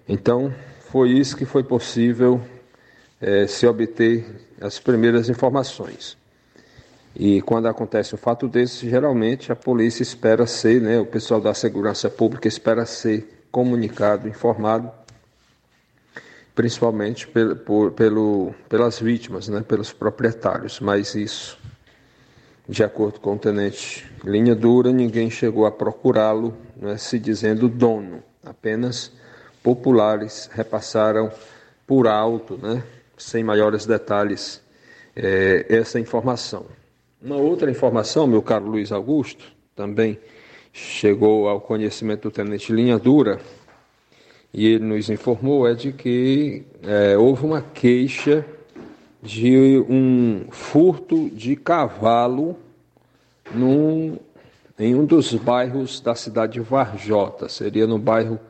Então, 0.08 0.52
foi 0.90 1.10
isso 1.10 1.36
que 1.36 1.44
foi 1.44 1.62
possível 1.62 2.40
é, 3.20 3.46
se 3.46 3.64
obter 3.64 4.26
as 4.60 4.80
primeiras 4.80 5.28
informações. 5.28 6.18
E 7.14 7.40
quando 7.42 7.68
acontece 7.68 8.14
um 8.14 8.18
fato 8.18 8.48
desse, 8.48 8.90
geralmente 8.90 9.52
a 9.52 9.56
polícia 9.56 10.02
espera 10.02 10.46
ser, 10.46 10.80
né, 10.80 10.98
o 10.98 11.06
pessoal 11.06 11.40
da 11.40 11.54
segurança 11.54 12.10
pública 12.10 12.48
espera 12.48 12.84
ser 12.84 13.46
comunicado, 13.50 14.28
informado, 14.28 14.90
principalmente 16.54 17.28
pelo, 17.28 17.54
por, 17.54 17.92
pelo, 17.92 18.54
pelas 18.68 18.98
vítimas, 18.98 19.48
né, 19.48 19.62
pelos 19.62 19.92
proprietários. 19.92 20.80
Mas 20.80 21.14
isso 21.14 21.61
de 22.68 22.84
acordo 22.84 23.18
com 23.20 23.34
o 23.34 23.38
tenente 23.38 24.06
Linha 24.24 24.54
Dura, 24.54 24.92
ninguém 24.92 25.30
chegou 25.30 25.66
a 25.66 25.72
procurá-lo, 25.72 26.56
né, 26.76 26.96
se 26.96 27.18
dizendo 27.18 27.68
dono. 27.68 28.22
Apenas 28.44 29.12
populares 29.62 30.48
repassaram 30.52 31.30
por 31.86 32.06
alto, 32.06 32.56
né, 32.56 32.82
sem 33.16 33.42
maiores 33.42 33.84
detalhes, 33.84 34.62
é, 35.14 35.66
essa 35.68 35.98
informação. 35.98 36.66
Uma 37.20 37.36
outra 37.36 37.70
informação, 37.70 38.26
meu 38.26 38.42
caro 38.42 38.66
Luiz 38.66 38.90
Augusto, 38.90 39.44
também 39.76 40.18
chegou 40.72 41.48
ao 41.48 41.60
conhecimento 41.60 42.22
do 42.22 42.30
tenente 42.30 42.72
Linha 42.72 42.98
Dura, 42.98 43.40
e 44.54 44.66
ele 44.66 44.84
nos 44.84 45.08
informou, 45.08 45.66
é 45.66 45.74
de 45.74 45.92
que 45.92 46.64
é, 46.82 47.16
houve 47.16 47.44
uma 47.44 47.62
queixa 47.62 48.44
de 49.22 49.78
um 49.88 50.46
furto 50.50 51.30
de 51.30 51.54
cavalo 51.54 52.56
num, 53.54 54.18
em 54.76 54.96
um 54.96 55.04
dos 55.04 55.32
bairros 55.34 56.00
da 56.00 56.14
cidade 56.14 56.54
de 56.54 56.60
Varjota, 56.60 57.48
seria 57.48 57.86
no 57.86 57.98
bairro 57.98 58.40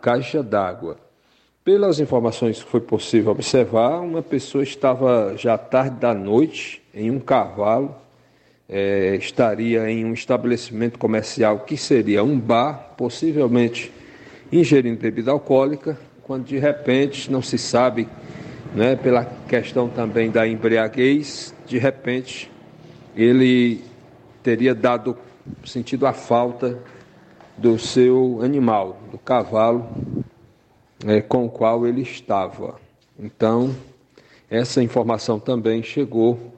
Caixa 0.00 0.42
d'Água. 0.42 0.96
Pelas 1.62 2.00
informações 2.00 2.62
que 2.62 2.68
foi 2.68 2.80
possível 2.80 3.30
observar, 3.30 4.00
uma 4.00 4.22
pessoa 4.22 4.64
estava 4.64 5.36
já 5.36 5.56
tarde 5.58 5.96
da 5.96 6.14
noite 6.14 6.82
em 6.94 7.10
um 7.10 7.20
cavalo, 7.20 7.94
é, 8.68 9.14
estaria 9.16 9.88
em 9.90 10.04
um 10.04 10.14
estabelecimento 10.14 10.98
comercial 10.98 11.60
que 11.60 11.76
seria 11.76 12.24
um 12.24 12.40
bar, 12.40 12.94
possivelmente 12.96 13.92
ingerindo 14.50 14.98
bebida 14.98 15.30
alcoólica, 15.30 15.96
quando 16.22 16.46
de 16.46 16.58
repente 16.58 17.30
não 17.30 17.42
se 17.42 17.58
sabe 17.58 18.08
né, 18.74 18.96
pela 18.96 19.24
questão 19.24 19.88
também 19.88 20.30
da 20.30 20.46
embriaguez, 20.46 21.54
de 21.66 21.78
repente 21.78 22.50
ele 23.16 23.82
teria 24.42 24.74
dado 24.74 25.16
sentido 25.64 26.06
a 26.06 26.12
falta 26.12 26.78
do 27.56 27.78
seu 27.78 28.40
animal, 28.42 28.98
do 29.10 29.18
cavalo 29.18 29.88
é, 31.06 31.20
com 31.20 31.46
o 31.46 31.50
qual 31.50 31.86
ele 31.86 32.02
estava. 32.02 32.76
Então, 33.18 33.74
essa 34.50 34.82
informação 34.82 35.38
também 35.38 35.82
chegou 35.82 36.54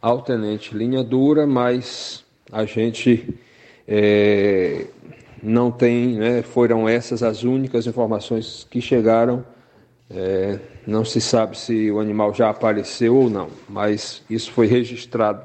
ao 0.00 0.22
tenente 0.22 0.74
Linha 0.74 1.02
Dura, 1.02 1.46
mas 1.46 2.24
a 2.50 2.64
gente 2.64 3.38
é, 3.86 4.86
não 5.42 5.70
tem, 5.70 6.16
né, 6.16 6.42
foram 6.42 6.88
essas 6.88 7.22
as 7.22 7.42
únicas 7.42 7.86
informações 7.86 8.66
que 8.70 8.80
chegaram. 8.80 9.44
É, 10.10 10.58
não 10.86 11.04
se 11.04 11.20
sabe 11.20 11.58
se 11.58 11.90
o 11.90 12.00
animal 12.00 12.32
já 12.32 12.48
apareceu 12.48 13.14
ou 13.14 13.28
não, 13.28 13.48
mas 13.68 14.22
isso 14.28 14.50
foi 14.52 14.66
registrado 14.66 15.44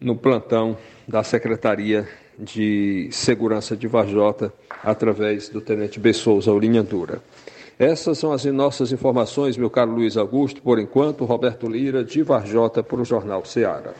no 0.00 0.16
plantão 0.16 0.76
da 1.06 1.22
Secretaria 1.22 2.08
de 2.38 3.08
Segurança 3.12 3.76
de 3.76 3.86
Vajota 3.86 4.52
através 4.82 5.48
do 5.48 5.60
Tenente 5.60 6.00
Bessouza, 6.00 6.52
o 6.52 6.58
Linha 6.58 6.82
Dura. 6.82 7.22
Essas 7.78 8.18
são 8.18 8.32
as 8.32 8.44
nossas 8.46 8.90
informações, 8.90 9.56
meu 9.56 9.68
caro 9.68 9.92
Luiz 9.92 10.16
Augusto. 10.16 10.62
Por 10.62 10.78
enquanto, 10.78 11.24
Roberto 11.24 11.68
Lira, 11.68 12.02
de 12.02 12.22
Varjota, 12.22 12.82
para 12.82 13.00
o 13.00 13.04
Jornal 13.04 13.44
Ceará. 13.44 13.92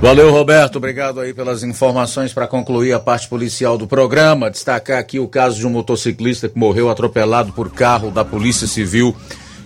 Valeu, 0.00 0.30
Roberto. 0.30 0.76
Obrigado 0.76 1.20
aí 1.20 1.34
pelas 1.34 1.64
informações 1.64 2.32
para 2.32 2.46
concluir 2.46 2.92
a 2.92 3.00
parte 3.00 3.28
policial 3.28 3.76
do 3.76 3.86
programa. 3.86 4.48
Destacar 4.48 4.98
aqui 4.98 5.18
o 5.18 5.26
caso 5.26 5.58
de 5.58 5.66
um 5.66 5.70
motociclista 5.70 6.48
que 6.48 6.56
morreu 6.56 6.88
atropelado 6.88 7.52
por 7.52 7.68
carro 7.70 8.10
da 8.12 8.24
Polícia 8.24 8.68
Civil 8.68 9.14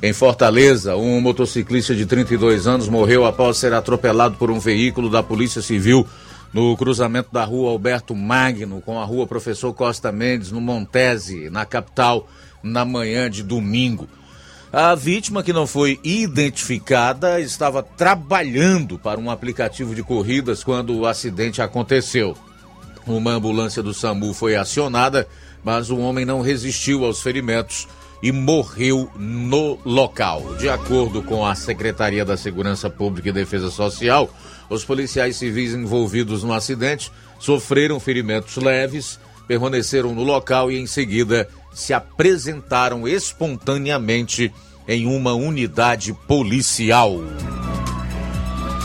em 0.02 0.12
Fortaleza. 0.14 0.96
Um 0.96 1.20
motociclista 1.20 1.94
de 1.94 2.06
32 2.06 2.66
anos 2.66 2.88
morreu 2.88 3.26
após 3.26 3.58
ser 3.58 3.74
atropelado 3.74 4.36
por 4.36 4.50
um 4.50 4.58
veículo 4.58 5.10
da 5.10 5.22
Polícia 5.22 5.60
Civil 5.60 6.06
no 6.50 6.74
cruzamento 6.78 7.28
da 7.30 7.44
rua 7.44 7.70
Alberto 7.70 8.14
Magno 8.14 8.80
com 8.80 8.98
a 8.98 9.04
rua 9.04 9.26
Professor 9.26 9.72
Costa 9.74 10.10
Mendes, 10.10 10.50
no 10.50 10.62
Montese, 10.62 11.50
na 11.50 11.66
capital, 11.66 12.26
na 12.62 12.86
manhã 12.86 13.30
de 13.30 13.42
domingo. 13.42 14.08
A 14.72 14.94
vítima, 14.94 15.42
que 15.42 15.52
não 15.52 15.66
foi 15.66 16.00
identificada, 16.02 17.38
estava 17.38 17.82
trabalhando 17.82 18.98
para 18.98 19.20
um 19.20 19.30
aplicativo 19.30 19.94
de 19.94 20.02
corridas 20.02 20.64
quando 20.64 20.96
o 20.96 21.06
acidente 21.06 21.60
aconteceu. 21.60 22.34
Uma 23.06 23.32
ambulância 23.32 23.82
do 23.82 23.92
SAMU 23.92 24.32
foi 24.32 24.56
acionada, 24.56 25.28
mas 25.62 25.90
o 25.90 25.98
homem 25.98 26.24
não 26.24 26.40
resistiu 26.40 27.04
aos 27.04 27.20
ferimentos 27.20 27.86
e 28.22 28.32
morreu 28.32 29.10
no 29.14 29.78
local. 29.84 30.54
De 30.56 30.70
acordo 30.70 31.22
com 31.22 31.44
a 31.44 31.54
Secretaria 31.54 32.24
da 32.24 32.38
Segurança 32.38 32.88
Pública 32.88 33.28
e 33.28 33.32
Defesa 33.32 33.70
Social, 33.70 34.34
os 34.70 34.86
policiais 34.86 35.36
civis 35.36 35.74
envolvidos 35.74 36.42
no 36.42 36.54
acidente 36.54 37.12
sofreram 37.38 38.00
ferimentos 38.00 38.56
leves, 38.56 39.20
permaneceram 39.46 40.14
no 40.14 40.22
local 40.22 40.72
e 40.72 40.78
em 40.78 40.86
seguida 40.86 41.46
se 41.72 41.92
apresentaram 41.92 43.06
espontaneamente 43.06 44.52
em 44.86 45.06
uma 45.06 45.32
unidade 45.32 46.12
policial. 46.26 47.20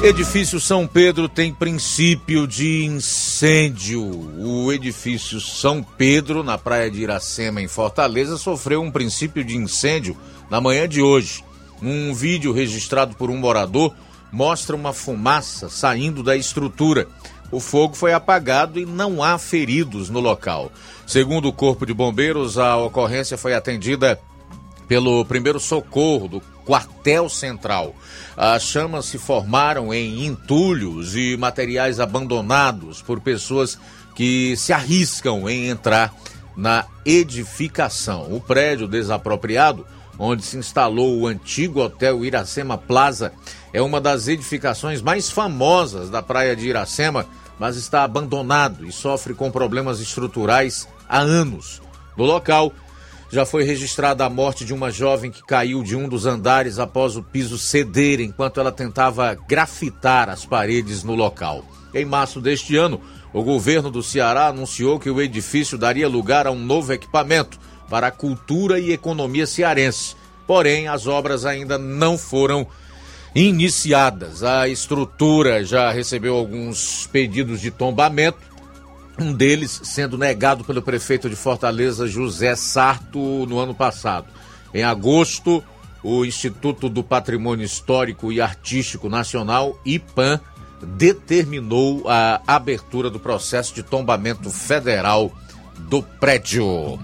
Edifício 0.02 0.60
São 0.60 0.86
Pedro 0.86 1.28
tem 1.28 1.52
princípio 1.52 2.47
de 2.47 2.86
incêndio. 2.86 4.04
O 4.38 4.71
edifício 4.71 5.41
São 5.41 5.82
Pedro, 5.82 6.43
na 6.43 6.56
praia 6.56 6.89
de 6.91 7.02
Iracema, 7.02 7.62
em 7.62 7.67
Fortaleza, 7.67 8.38
sofreu 8.38 8.82
um 8.84 8.91
princípio 8.91 9.43
de 9.43 9.58
incêndio 9.58 10.15
na 10.52 10.62
manhã 10.62 10.88
de 10.88 11.02
hoje. 11.02 11.43
Um 11.82 12.13
vídeo 12.13 12.54
registrado 12.54 13.15
por 13.15 13.32
um 13.32 13.38
morador 13.38 13.91
mostra 14.32 14.76
uma 14.76 14.93
fumaça 14.93 15.67
saindo 15.67 16.21
da 16.21 16.36
estrutura. 16.36 17.08
O 17.51 17.60
fogo 17.60 17.95
foi 17.95 18.13
apagado 18.13 18.79
e 18.79 18.86
não 18.86 19.23
há 19.23 19.38
feridos 19.38 20.10
no 20.10 20.19
local. 20.19 20.71
Segundo 21.05 21.47
o 21.47 21.53
Corpo 21.53 21.86
de 21.86 21.93
Bombeiros, 21.93 22.57
a 22.57 22.75
ocorrência 22.75 23.38
foi 23.38 23.53
atendida 23.53 24.19
pelo 24.88 25.23
primeiro 25.25 25.60
socorro 25.60 26.27
do 26.27 26.41
quartel 26.65 27.29
central. 27.29 27.95
As 28.36 28.63
chamas 28.63 29.05
se 29.05 29.17
formaram 29.17 29.93
em 29.93 30.25
entulhos 30.25 31.15
e 31.15 31.38
materiais 31.38 31.99
abandonados 31.99 33.01
por 33.01 33.21
pessoas 33.21 33.79
que 34.13 34.55
se 34.57 34.73
arriscam 34.73 35.49
em 35.49 35.69
entrar 35.69 36.13
na 36.55 36.86
edificação. 37.05 38.33
O 38.33 38.41
prédio 38.41 38.88
desapropriado, 38.88 39.86
onde 40.19 40.43
se 40.43 40.57
instalou 40.57 41.19
o 41.19 41.27
antigo 41.27 41.81
Hotel 41.81 42.25
Iracema 42.25 42.77
Plaza, 42.77 43.31
é 43.71 43.81
uma 43.81 44.01
das 44.01 44.27
edificações 44.27 45.01
mais 45.01 45.29
famosas 45.29 46.10
da 46.10 46.21
praia 46.21 46.55
de 46.55 46.67
Iracema, 46.67 47.27
mas 47.60 47.76
está 47.76 48.04
abandonado 48.04 48.86
e 48.86 48.91
sofre 48.91 49.34
com 49.34 49.52
problemas 49.52 50.00
estruturais 50.00 50.88
há 51.08 51.20
anos. 51.20 51.82
No 52.15 52.26
local, 52.26 52.72
já 53.30 53.46
foi 53.46 53.63
registrada 53.63 54.26
a 54.26 54.30
morte 54.30 54.63
de 54.63 54.74
uma 54.74 54.89
jovem 54.89 55.30
que 55.30 55.43
caiu 55.43 55.84
de 55.84 55.96
um 55.96 56.08
dos 56.08 56.26
andares 56.26 56.80
após 56.80 57.15
o 57.15 57.24
piso 57.24 57.58
ceder 57.58 58.22
enquanto 58.22 58.60
ela 58.60 58.72
tentava 58.72 59.36
grafitar 59.48 60.30
as 60.30 60.46
paredes 60.46 61.04
no 61.04 61.13
local. 61.13 61.63
Em 61.93 62.06
março 62.06 62.39
deste 62.39 62.78
ano, 62.78 63.02
o 63.34 63.43
governo 63.43 63.91
do 63.91 64.02
Ceará 64.02 64.48
anunciou 64.48 65.00
que 65.00 65.10
o 65.10 65.22
edifício 65.22 65.78
daria 65.78 66.08
lugar 66.08 66.48
a 66.48 66.52
um 66.52 66.60
novo 66.60 66.93
equipamento 66.93 67.60
para 67.89 68.08
a 68.08 68.12
cultura 68.12 68.80
e 68.80 68.91
economia 68.91 69.46
cearense. 69.46 70.15
Porém, 70.46 70.88
as 70.88 71.08
obras 71.08 71.46
ainda 71.46 71.78
não 71.78 72.17
foram 72.17 72.65
iniciadas. 73.38 74.41
A 74.41 74.67
estrutura 74.67 75.63
já 75.63 75.91
recebeu 75.91 76.36
alguns 76.36 77.08
pedidos 77.12 77.62
de 77.62 77.69
tombamento 77.69 78.39
um 79.19 79.34
deles 79.34 79.82
sendo 79.84 80.17
negado 80.17 80.63
pelo 80.63 80.82
prefeito 80.82 81.30
de 81.30 81.36
Fortaleza, 81.36 82.08
José 82.08 82.56
Sarto, 82.56 83.45
no 83.47 83.58
ano 83.58 83.73
passado. 83.73 84.28
Em 84.73 84.84
agosto, 84.84 85.63
o 86.04 86.23
Instituto 86.23 86.88
do 86.88 87.04
Patrimônio 87.04 87.65
Histórico 87.65 88.32
e 88.32 88.39
Artístico 88.39 89.10
Nacional, 89.10 89.80
IPAN, 89.84 90.39
determinou 90.84 92.04
a 92.08 92.41
abertura 92.45 93.10
do 93.10 93.19
processo 93.19 93.73
de 93.73 93.82
tombamento 93.82 94.52
federal 94.52 95.32
do 95.80 96.04
prédio. 96.04 97.00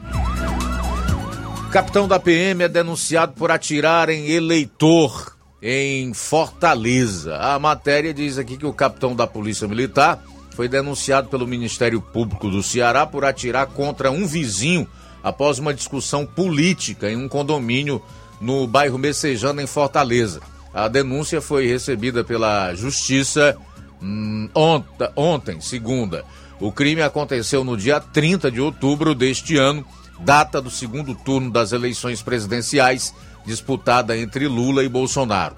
Capitão 1.72 2.08
da 2.08 2.20
PM 2.20 2.64
é 2.64 2.70
denunciado 2.70 3.34
por 3.34 3.50
atirar 3.50 4.10
em 4.10 4.30
eleitor 4.30 5.34
em 5.66 6.14
Fortaleza. 6.14 7.38
A 7.38 7.58
matéria 7.58 8.14
diz 8.14 8.38
aqui 8.38 8.58
que 8.58 8.66
o 8.66 8.74
capitão 8.74 9.16
da 9.16 9.26
Polícia 9.26 9.66
Militar 9.66 10.22
foi 10.54 10.68
denunciado 10.68 11.30
pelo 11.30 11.48
Ministério 11.48 12.02
Público 12.02 12.50
do 12.50 12.62
Ceará 12.62 13.06
por 13.06 13.24
atirar 13.24 13.68
contra 13.68 14.12
um 14.12 14.28
vizinho 14.28 14.86
após 15.24 15.60
uma 15.60 15.74
discussão 15.74 16.26
política 16.26 17.10
em 17.10 17.16
um 17.16 17.30
condomínio 17.30 18.02
no 18.42 18.68
bairro 18.68 18.98
Messejana, 18.98 19.64
em 19.64 19.68
Fortaleza. 19.68 20.42
A 20.74 20.90
denúncia 20.90 21.40
foi 21.40 21.66
recebida 21.66 22.26
pela 22.26 22.76
Justiça 22.76 23.56
hum, 24.02 24.50
ontem, 24.54 25.10
ontem, 25.16 25.62
segunda. 25.62 26.26
O 26.60 26.74
crime 26.74 27.02
aconteceu 27.02 27.64
no 27.64 27.78
dia 27.78 28.02
30 28.02 28.52
de 28.52 28.60
outubro 28.60 29.16
deste 29.16 29.56
ano, 29.56 29.86
data 30.20 30.62
do 30.62 30.70
segundo 30.70 31.16
turno 31.16 31.50
das 31.50 31.72
eleições 31.72 32.22
presidenciais 32.22 33.14
disputada 33.46 34.18
entre 34.18 34.48
Lula 34.48 34.84
e 34.84 34.90
Bolsonaro. 34.90 35.56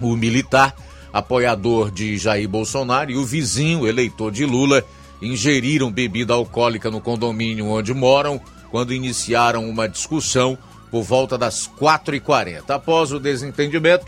O 0.00 0.16
militar 0.16 0.74
apoiador 1.12 1.90
de 1.90 2.16
Jair 2.16 2.48
Bolsonaro, 2.48 3.10
e 3.10 3.16
o 3.16 3.24
vizinho, 3.24 3.86
eleitor 3.86 4.32
de 4.32 4.46
Lula, 4.46 4.82
ingeriram 5.20 5.92
bebida 5.92 6.32
alcoólica 6.32 6.90
no 6.90 7.00
condomínio 7.00 7.66
onde 7.66 7.92
moram 7.92 8.40
quando 8.70 8.94
iniciaram 8.94 9.68
uma 9.68 9.88
discussão 9.88 10.56
por 10.90 11.02
volta 11.02 11.36
das 11.36 11.68
4h40. 11.68 12.70
Após 12.70 13.12
o 13.12 13.20
desentendimento, 13.20 14.06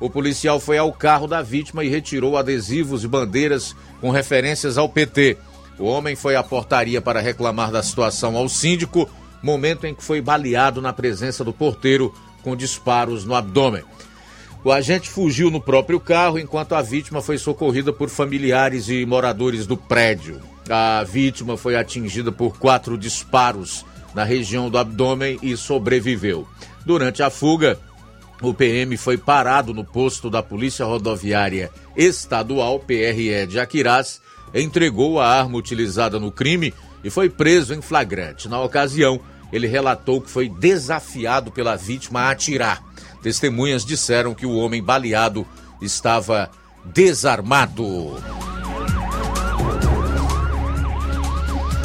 o 0.00 0.10
policial 0.10 0.58
foi 0.58 0.78
ao 0.78 0.92
carro 0.92 1.26
da 1.26 1.42
vítima 1.42 1.84
e 1.84 1.88
retirou 1.88 2.36
adesivos 2.36 3.04
e 3.04 3.08
bandeiras 3.08 3.74
com 4.00 4.10
referências 4.10 4.76
ao 4.76 4.88
PT. 4.88 5.36
O 5.78 5.84
homem 5.84 6.16
foi 6.16 6.36
à 6.36 6.42
portaria 6.42 7.00
para 7.00 7.20
reclamar 7.20 7.70
da 7.70 7.82
situação 7.82 8.36
ao 8.36 8.48
síndico, 8.48 9.08
momento 9.42 9.86
em 9.86 9.94
que 9.94 10.04
foi 10.04 10.20
baleado 10.20 10.82
na 10.82 10.92
presença 10.92 11.44
do 11.44 11.52
porteiro 11.52 12.12
com 12.42 12.56
disparos 12.56 13.24
no 13.24 13.34
abdômen. 13.34 13.82
O 14.62 14.70
agente 14.70 15.08
fugiu 15.08 15.50
no 15.50 15.60
próprio 15.60 15.98
carro 15.98 16.38
enquanto 16.38 16.74
a 16.74 16.82
vítima 16.82 17.22
foi 17.22 17.38
socorrida 17.38 17.92
por 17.92 18.10
familiares 18.10 18.88
e 18.88 19.06
moradores 19.06 19.66
do 19.66 19.76
prédio. 19.76 20.40
A 20.68 21.02
vítima 21.02 21.56
foi 21.56 21.76
atingida 21.76 22.30
por 22.30 22.58
quatro 22.58 22.98
disparos 22.98 23.84
na 24.14 24.22
região 24.22 24.68
do 24.68 24.76
abdômen 24.76 25.38
e 25.42 25.56
sobreviveu. 25.56 26.46
Durante 26.84 27.22
a 27.22 27.30
fuga, 27.30 27.78
o 28.42 28.52
PM 28.52 28.96
foi 28.96 29.16
parado 29.16 29.72
no 29.72 29.84
posto 29.84 30.28
da 30.28 30.42
Polícia 30.42 30.84
Rodoviária 30.84 31.70
Estadual, 31.96 32.80
PRE 32.80 33.46
de 33.46 33.58
Aquirás, 33.58 34.20
entregou 34.54 35.20
a 35.20 35.28
arma 35.28 35.56
utilizada 35.56 36.18
no 36.18 36.30
crime 36.30 36.74
e 37.02 37.10
foi 37.10 37.28
preso 37.28 37.74
em 37.74 37.80
flagrante. 37.80 38.48
Na 38.48 38.60
ocasião, 38.60 39.20
ele 39.52 39.66
relatou 39.66 40.20
que 40.20 40.30
foi 40.30 40.48
desafiado 40.48 41.50
pela 41.50 41.76
vítima 41.76 42.20
a 42.20 42.30
atirar. 42.30 42.82
Testemunhas 43.22 43.84
disseram 43.84 44.34
que 44.34 44.46
o 44.46 44.56
homem 44.56 44.82
baleado 44.82 45.46
estava 45.80 46.50
desarmado. 46.84 48.16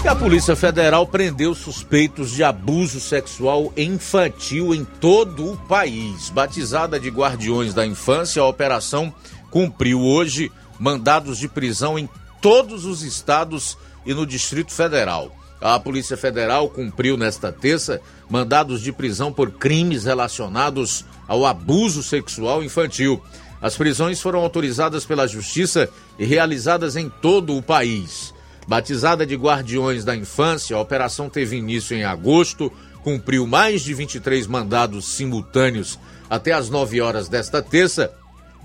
E 0.04 0.08
a 0.08 0.16
Polícia 0.16 0.56
Federal 0.56 1.08
prendeu 1.08 1.56
suspeitos 1.56 2.30
de 2.30 2.44
abuso 2.44 3.00
sexual 3.00 3.74
infantil 3.76 4.74
em 4.76 4.86
todo 4.86 5.54
o 5.54 5.58
país. 5.58 6.30
Batizada 6.30 7.00
de 7.00 7.10
Guardiões 7.10 7.74
da 7.74 7.88
Infância, 7.88 8.40
a 8.40 8.48
operação 8.48 9.12
cumpriu 9.50 10.02
hoje 10.02 10.52
mandados 10.80 11.40
de 11.40 11.48
prisão 11.48 11.98
em 11.98 12.08
todos 12.40 12.86
os 12.86 13.02
estados 13.02 13.76
e 14.06 14.14
no 14.14 14.28
Distrito 14.28 14.72
Federal. 14.72 15.36
A 15.74 15.80
Polícia 15.80 16.16
Federal 16.16 16.70
cumpriu 16.70 17.18
nesta 17.18 17.52
terça 17.52 18.00
mandados 18.30 18.82
de 18.82 18.92
prisão 18.92 19.34
por 19.34 19.50
crimes 19.50 20.04
relacionados 20.04 21.04
ao 21.28 21.44
abuso 21.44 22.04
sexual 22.04 22.64
infantil. 22.64 23.20
As 23.60 23.76
prisões 23.76 24.22
foram 24.22 24.42
autorizadas 24.42 25.06
pela 25.06 25.28
Justiça 25.28 25.90
e 26.20 26.26
realizadas 26.26 26.96
em 26.96 27.10
todo 27.10 27.58
o 27.58 27.64
país. 27.64 28.32
Batizada 28.68 29.26
de 29.26 29.36
Guardiões 29.36 30.06
da 30.06 30.16
Infância, 30.16 30.76
a 30.76 30.80
operação 30.80 31.32
teve 31.32 31.58
início 31.58 31.98
em 31.98 32.04
agosto, 32.04 32.72
cumpriu 33.04 33.48
mais 33.48 33.82
de 33.82 33.92
23 33.96 34.46
mandados 34.46 35.06
simultâneos 35.06 35.98
até 36.30 36.52
as 36.52 36.70
9 36.70 37.02
horas 37.02 37.28
desta 37.28 37.60
terça 37.60 38.14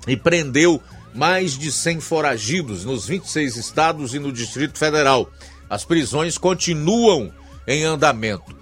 e 0.07 0.19
prendeu 0.19 0.83
mais 1.15 1.59
de 1.59 1.73
100 1.73 2.01
foragidos 2.01 2.85
nos 2.85 3.07
26 3.07 3.57
estados 3.57 4.15
e 4.15 4.19
no 4.19 4.31
Distrito 4.31 4.79
Federal. 4.79 5.31
As 5.71 5.85
prisões 5.85 6.37
continuam 6.37 7.33
em 7.67 7.85
andamento. 7.85 8.59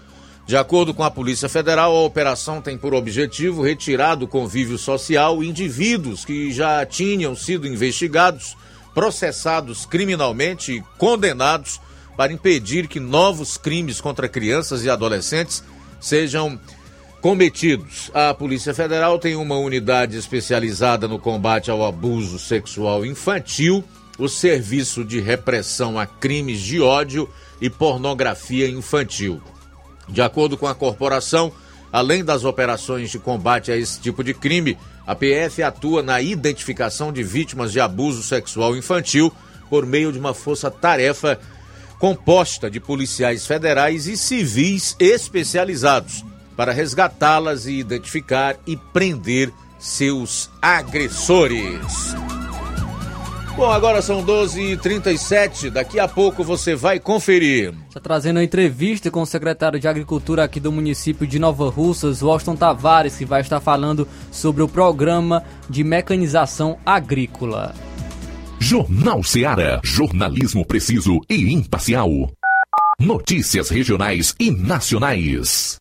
De 0.46 0.56
acordo 0.56 0.92
com 0.92 1.02
a 1.02 1.10
Polícia 1.10 1.48
Federal, 1.48 1.94
a 1.94 2.04
operação 2.04 2.60
tem 2.60 2.76
por 2.76 2.94
objetivo 2.94 3.62
retirar 3.62 4.14
do 4.14 4.28
convívio 4.28 4.78
social 4.78 5.42
indivíduos 5.42 6.24
que 6.24 6.52
já 6.52 6.84
tinham 6.86 7.34
sido 7.34 7.66
investigados 7.66 8.56
processados 8.94 9.86
criminalmente 9.86 10.72
e 10.72 10.82
condenados 10.98 11.80
para 12.16 12.32
impedir 12.32 12.88
que 12.88 12.98
novos 12.98 13.56
crimes 13.56 14.00
contra 14.00 14.28
crianças 14.28 14.84
e 14.84 14.90
adolescentes 14.90 15.62
sejam 16.00 16.58
cometidos. 17.20 18.10
A 18.12 18.34
Polícia 18.34 18.74
Federal 18.74 19.18
tem 19.18 19.36
uma 19.36 19.56
unidade 19.56 20.16
especializada 20.16 21.06
no 21.06 21.18
combate 21.18 21.70
ao 21.70 21.84
abuso 21.84 22.38
sexual 22.38 23.04
infantil, 23.04 23.84
o 24.18 24.28
Serviço 24.28 25.04
de 25.04 25.20
Repressão 25.20 25.98
a 25.98 26.04
Crimes 26.04 26.60
de 26.60 26.80
Ódio 26.80 27.28
e 27.60 27.70
Pornografia 27.70 28.68
Infantil. 28.68 29.40
De 30.08 30.20
acordo 30.20 30.56
com 30.56 30.66
a 30.66 30.74
corporação, 30.74 31.52
além 31.92 32.24
das 32.24 32.44
operações 32.44 33.10
de 33.10 33.18
combate 33.18 33.70
a 33.70 33.76
esse 33.76 34.00
tipo 34.00 34.24
de 34.24 34.34
crime, 34.34 34.76
a 35.06 35.14
PF 35.14 35.62
atua 35.62 36.02
na 36.02 36.20
identificação 36.20 37.12
de 37.12 37.22
vítimas 37.22 37.72
de 37.72 37.80
abuso 37.80 38.22
sexual 38.22 38.76
infantil 38.76 39.32
por 39.70 39.86
meio 39.86 40.12
de 40.12 40.18
uma 40.18 40.34
força-tarefa 40.34 41.38
composta 41.98 42.70
de 42.70 42.80
policiais 42.80 43.46
federais 43.46 44.06
e 44.06 44.16
civis 44.16 44.96
especializados 44.98 46.24
para 46.56 46.72
resgatá-las 46.72 47.66
e 47.66 47.72
identificar 47.72 48.56
e 48.66 48.76
prender 48.76 49.52
seus 49.78 50.50
agressores. 50.60 52.14
Bom, 53.58 53.72
agora 53.72 54.00
são 54.00 54.24
12h37. 54.24 55.70
Daqui 55.70 55.98
a 55.98 56.06
pouco 56.06 56.44
você 56.44 56.76
vai 56.76 57.00
conferir. 57.00 57.74
Está 57.88 57.98
trazendo 57.98 58.36
uma 58.36 58.44
entrevista 58.44 59.10
com 59.10 59.20
o 59.20 59.26
secretário 59.26 59.80
de 59.80 59.88
Agricultura 59.88 60.44
aqui 60.44 60.60
do 60.60 60.70
município 60.70 61.26
de 61.26 61.40
Nova 61.40 61.68
Russas, 61.68 62.22
Washington 62.22 62.54
Tavares, 62.54 63.16
que 63.16 63.24
vai 63.24 63.40
estar 63.40 63.58
falando 63.58 64.06
sobre 64.30 64.62
o 64.62 64.68
programa 64.68 65.42
de 65.68 65.82
mecanização 65.82 66.78
agrícola. 66.86 67.74
Jornal 68.60 69.24
Seara. 69.24 69.80
Jornalismo 69.82 70.64
preciso 70.64 71.18
e 71.28 71.52
imparcial. 71.52 72.30
Notícias 73.00 73.70
regionais 73.70 74.36
e 74.38 74.52
nacionais. 74.52 75.80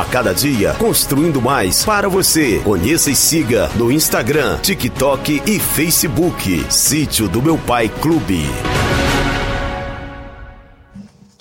A 0.00 0.04
cada 0.06 0.32
dia, 0.32 0.72
construindo 0.78 1.42
mais 1.42 1.84
para 1.84 2.08
você. 2.08 2.58
Conheça 2.60 3.10
e 3.10 3.14
siga 3.14 3.68
no 3.76 3.92
Instagram, 3.92 4.58
TikTok 4.60 5.42
e 5.44 5.58
Facebook. 5.58 6.64
Sítio 6.70 7.28
do 7.28 7.42
Meu 7.42 7.58
Pai 7.58 7.90
Clube. 8.00 8.40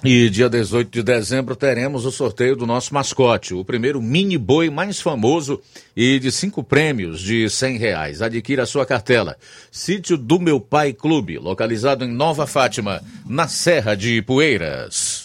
E 0.04 0.30
dia 0.30 0.50
18 0.50 0.92
de 0.92 1.02
dezembro 1.02 1.56
teremos 1.56 2.06
o 2.06 2.12
sorteio 2.12 2.58
do 2.58 2.66
nosso 2.66 2.94
mascote, 2.94 3.54
o 3.54 3.64
primeiro 3.64 4.02
mini 4.02 4.38
boi 4.38 4.70
mais 4.70 5.00
famoso 5.00 5.62
e 5.96 6.20
de 6.20 6.30
cinco 6.30 6.62
prêmios 6.62 7.22
de 7.22 7.50
cem 7.50 7.78
reais. 7.78 8.22
Adquira 8.22 8.66
sua 8.66 8.86
cartela. 8.86 9.38
Sítio 9.72 10.18
do 10.18 10.38
Meu 10.38 10.60
Pai 10.60 10.92
Clube, 10.92 11.38
localizado 11.38 12.04
em 12.04 12.12
Nova 12.12 12.46
Fátima, 12.46 13.02
na 13.26 13.48
Serra 13.48 13.96
de 13.96 14.18
Ipueiras. 14.18 15.19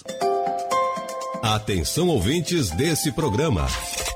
Atenção 1.45 2.09
ouvintes 2.09 2.71
desse 2.71 3.13
programa. 3.13 3.67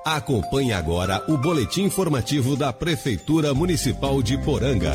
Acompanhe 0.02 0.72
agora 0.72 1.22
o 1.28 1.36
boletim 1.36 1.82
informativo 1.82 2.56
da 2.56 2.72
Prefeitura 2.72 3.52
Municipal 3.52 4.22
de 4.22 4.38
Poranga. 4.38 4.94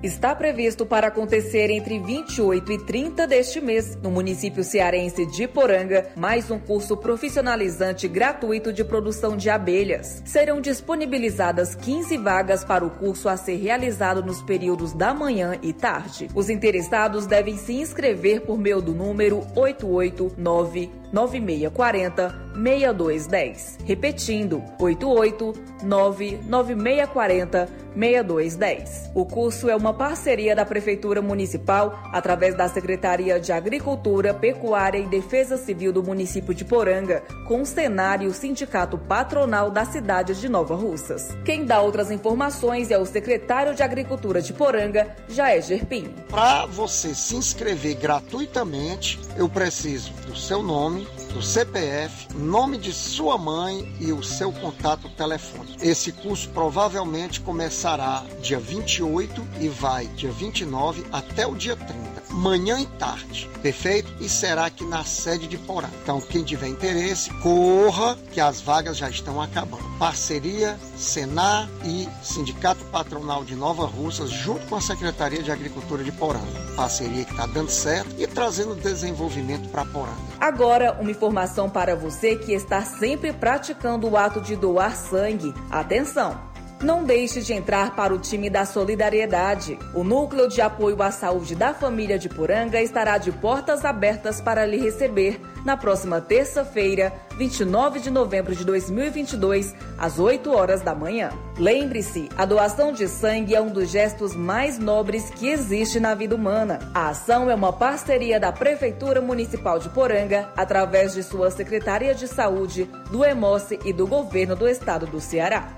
Está 0.00 0.36
previsto 0.36 0.86
para 0.86 1.08
acontecer 1.08 1.70
entre 1.70 1.98
28 1.98 2.70
e 2.70 2.78
30 2.78 3.26
deste 3.26 3.60
mês, 3.60 3.98
no 4.00 4.08
município 4.08 4.62
cearense 4.62 5.26
de 5.26 5.48
Poranga, 5.48 6.10
mais 6.14 6.48
um 6.48 6.60
curso 6.60 6.96
profissionalizante 6.96 8.06
gratuito 8.06 8.72
de 8.72 8.84
produção 8.84 9.36
de 9.36 9.50
abelhas. 9.50 10.22
Serão 10.24 10.60
disponibilizadas 10.60 11.74
15 11.74 12.16
vagas 12.18 12.62
para 12.62 12.86
o 12.86 12.90
curso 12.90 13.28
a 13.28 13.36
ser 13.36 13.56
realizado 13.56 14.22
nos 14.22 14.40
períodos 14.42 14.92
da 14.92 15.12
manhã 15.12 15.58
e 15.60 15.72
tarde. 15.72 16.28
Os 16.36 16.48
interessados 16.48 17.26
devem 17.26 17.56
se 17.56 17.72
inscrever 17.72 18.42
por 18.42 18.56
meio 18.56 18.80
do 18.80 18.94
número 18.94 19.44
889 19.56 21.02
9640 21.12 22.44
6210. 22.54 23.78
Repetindo, 23.84 24.62
889 24.78 26.40
9640 26.44 27.84
6210. 27.94 29.10
O 29.14 29.24
curso 29.24 29.68
é 29.68 29.76
uma 29.76 29.94
parceria 29.94 30.54
da 30.54 30.64
Prefeitura 30.64 31.22
Municipal 31.22 31.98
através 32.12 32.56
da 32.56 32.68
Secretaria 32.68 33.38
de 33.38 33.52
Agricultura, 33.52 34.34
Pecuária 34.34 34.98
e 34.98 35.06
Defesa 35.06 35.56
Civil 35.56 35.92
do 35.92 36.02
município 36.02 36.54
de 36.54 36.64
Poranga, 36.64 37.22
com 37.46 37.62
o 37.62 37.66
Senar 37.66 38.22
e 38.22 38.26
o 38.26 38.32
Sindicato 38.32 38.98
Patronal 38.98 39.70
da 39.70 39.84
cidade 39.84 40.34
de 40.34 40.48
Nova 40.48 40.74
Russas. 40.74 41.36
Quem 41.44 41.64
dá 41.64 41.80
outras 41.80 42.10
informações 42.10 42.90
é 42.90 42.98
o 42.98 43.06
secretário 43.06 43.74
de 43.74 43.82
Agricultura 43.82 44.42
de 44.42 44.52
Poranga, 44.52 45.14
Jair 45.28 45.64
Pinho. 45.86 46.12
Para 46.28 46.66
você 46.66 47.14
se 47.14 47.36
inscrever 47.36 47.94
gratuitamente, 47.94 49.20
eu 49.36 49.48
preciso 49.48 50.12
do 50.26 50.36
seu 50.36 50.62
nome, 50.62 50.93
me? 50.94 51.23
CPF, 51.42 52.34
nome 52.34 52.78
de 52.78 52.92
sua 52.92 53.36
mãe 53.36 53.94
e 54.00 54.12
o 54.12 54.22
seu 54.22 54.52
contato 54.52 55.08
telefônico. 55.10 55.78
Esse 55.82 56.12
curso 56.12 56.48
provavelmente 56.50 57.40
começará 57.40 58.24
dia 58.40 58.58
28 58.58 59.46
e 59.60 59.68
vai 59.68 60.06
dia 60.08 60.32
29 60.32 61.04
até 61.12 61.46
o 61.46 61.54
dia 61.54 61.76
30 61.76 62.14
manhã 62.34 62.80
e 62.80 62.86
tarde, 62.86 63.48
perfeito? 63.62 64.12
E 64.20 64.28
será 64.28 64.66
aqui 64.66 64.84
na 64.84 65.04
sede 65.04 65.46
de 65.46 65.56
Porã. 65.56 65.88
Então, 66.02 66.20
quem 66.20 66.42
tiver 66.42 66.66
interesse, 66.66 67.30
corra, 67.34 68.18
que 68.32 68.40
as 68.40 68.60
vagas 68.60 68.96
já 68.96 69.08
estão 69.08 69.40
acabando. 69.40 69.84
Parceria 69.98 70.76
Senar 70.96 71.68
e 71.84 72.08
Sindicato 72.22 72.84
Patronal 72.86 73.44
de 73.44 73.54
Nova 73.54 73.86
Russas, 73.86 74.30
junto 74.30 74.66
com 74.66 74.76
a 74.76 74.80
Secretaria 74.80 75.42
de 75.42 75.50
Agricultura 75.50 76.02
de 76.02 76.10
Porã. 76.10 76.40
Parceria 76.76 77.24
que 77.24 77.30
está 77.30 77.46
dando 77.46 77.70
certo 77.70 78.14
e 78.18 78.26
trazendo 78.26 78.74
desenvolvimento 78.74 79.68
para 79.68 79.84
Porã. 79.84 80.12
Agora, 80.40 80.92
uma 81.00 81.10
informação 81.24 81.70
para 81.70 81.96
você 81.96 82.36
que 82.36 82.52
está 82.52 82.82
sempre 82.82 83.32
praticando 83.32 84.08
o 84.08 84.16
ato 84.16 84.42
de 84.42 84.54
doar 84.54 84.94
sangue. 84.94 85.54
Atenção! 85.70 86.53
Não 86.82 87.04
deixe 87.04 87.40
de 87.40 87.52
entrar 87.52 87.94
para 87.96 88.12
o 88.12 88.18
time 88.18 88.50
da 88.50 88.64
solidariedade. 88.64 89.78
O 89.94 90.04
Núcleo 90.04 90.48
de 90.48 90.60
Apoio 90.60 91.00
à 91.02 91.10
Saúde 91.10 91.54
da 91.54 91.72
Família 91.72 92.18
de 92.18 92.28
Poranga 92.28 92.80
estará 92.82 93.16
de 93.16 93.32
portas 93.32 93.84
abertas 93.84 94.40
para 94.40 94.66
lhe 94.66 94.76
receber 94.76 95.40
na 95.64 95.78
próxima 95.78 96.20
terça-feira, 96.20 97.12
29 97.38 97.98
de 97.98 98.10
novembro 98.10 98.54
de 98.54 98.64
2022, 98.64 99.74
às 99.96 100.18
8 100.18 100.52
horas 100.52 100.82
da 100.82 100.94
manhã. 100.94 101.30
Lembre-se, 101.58 102.28
a 102.36 102.44
doação 102.44 102.92
de 102.92 103.08
sangue 103.08 103.54
é 103.54 103.62
um 103.62 103.70
dos 103.70 103.88
gestos 103.88 104.36
mais 104.36 104.78
nobres 104.78 105.30
que 105.30 105.48
existe 105.48 105.98
na 105.98 106.14
vida 106.14 106.36
humana. 106.36 106.80
A 106.92 107.08
ação 107.08 107.50
é 107.50 107.54
uma 107.54 107.72
parceria 107.72 108.38
da 108.38 108.52
Prefeitura 108.52 109.22
Municipal 109.22 109.78
de 109.78 109.88
Poranga, 109.88 110.50
através 110.54 111.14
de 111.14 111.22
sua 111.22 111.50
Secretaria 111.50 112.14
de 112.14 112.28
Saúde, 112.28 112.84
do 113.10 113.24
EMOSSE 113.24 113.80
e 113.86 113.92
do 113.92 114.06
Governo 114.06 114.54
do 114.54 114.68
Estado 114.68 115.06
do 115.06 115.20
Ceará. 115.20 115.74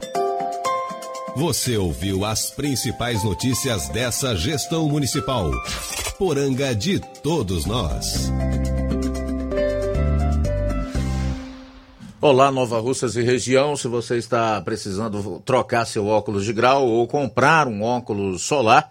Você 1.37 1.76
ouviu 1.76 2.24
as 2.24 2.51
principais 2.51 3.22
notícias 3.22 3.91
dessa 3.91 4.34
gestão 4.34 4.89
municipal. 4.89 5.51
Poranga 6.16 6.74
de 6.74 6.99
todos 7.22 7.66
nós. 7.66 8.32
Olá, 12.22 12.51
Nova 12.51 12.80
Russas 12.80 13.16
e 13.16 13.22
região. 13.22 13.76
Se 13.76 13.87
você 13.87 14.16
está 14.16 14.62
precisando 14.62 15.43
trocar 15.45 15.84
seu 15.84 16.07
óculos 16.07 16.43
de 16.43 16.55
grau 16.55 16.89
ou 16.89 17.07
comprar 17.07 17.68
um 17.68 17.82
óculos 17.82 18.43
solar, 18.43 18.91